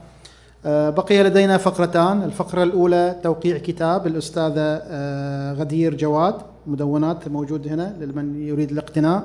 آه، 0.65 0.89
بقي 0.89 1.23
لدينا 1.23 1.57
فقرتان. 1.57 2.23
الفقرة 2.23 2.63
الأولى 2.63 3.15
توقيع 3.23 3.57
كتاب 3.57 4.07
الأستاذة 4.07 4.81
آه، 4.83 5.53
غدير 5.53 5.95
جواد 5.95 6.35
مدونات 6.67 7.27
موجود 7.27 7.67
هنا 7.67 7.95
لمن 8.01 8.47
يريد 8.47 8.71
الاقتناء. 8.71 9.23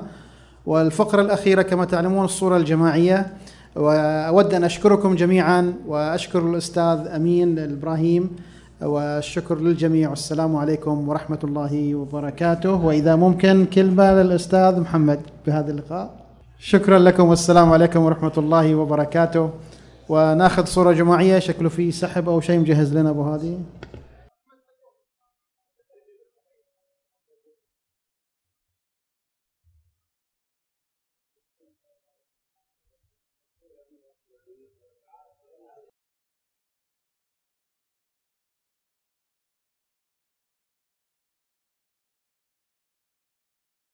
والفقرة 0.65 1.21
الأخيرة 1.21 1.61
كما 1.61 1.85
تعلمون 1.85 2.25
الصورة 2.25 2.57
الجماعية. 2.57 3.33
وأود 3.75 4.53
أن 4.53 4.63
أشكركم 4.63 5.15
جميعا 5.15 5.73
وأشكر 5.87 6.39
الأستاذ 6.39 7.07
أمين 7.15 7.59
الإبراهيم 7.59 8.35
والشكر 8.81 9.59
للجميع. 9.59 10.09
والسلام 10.09 10.55
عليكم 10.55 11.09
ورحمة 11.09 11.39
الله 11.43 11.95
وبركاته. 11.95 12.73
وإذا 12.85 13.15
ممكن 13.15 13.65
كلمة 13.65 14.13
للأستاذ 14.13 14.79
محمد 14.79 15.19
بهذا 15.47 15.71
اللقاء. 15.71 16.09
شكرا 16.59 16.99
لكم. 16.99 17.23
والسلام 17.23 17.71
عليكم 17.71 18.03
ورحمة 18.03 18.31
الله 18.37 18.75
وبركاته. 18.75 19.49
ونأخذ 20.09 20.65
صورة 20.65 20.91
جماعية 20.91 21.39
شكله 21.39 21.69
في 21.69 21.91
سحب 21.91 22.29
أو 22.29 22.41
شيء 22.41 22.59
مجهز 22.59 22.97
لنا 22.97 23.09
أبو 23.09 23.21
هادي. 23.21 23.57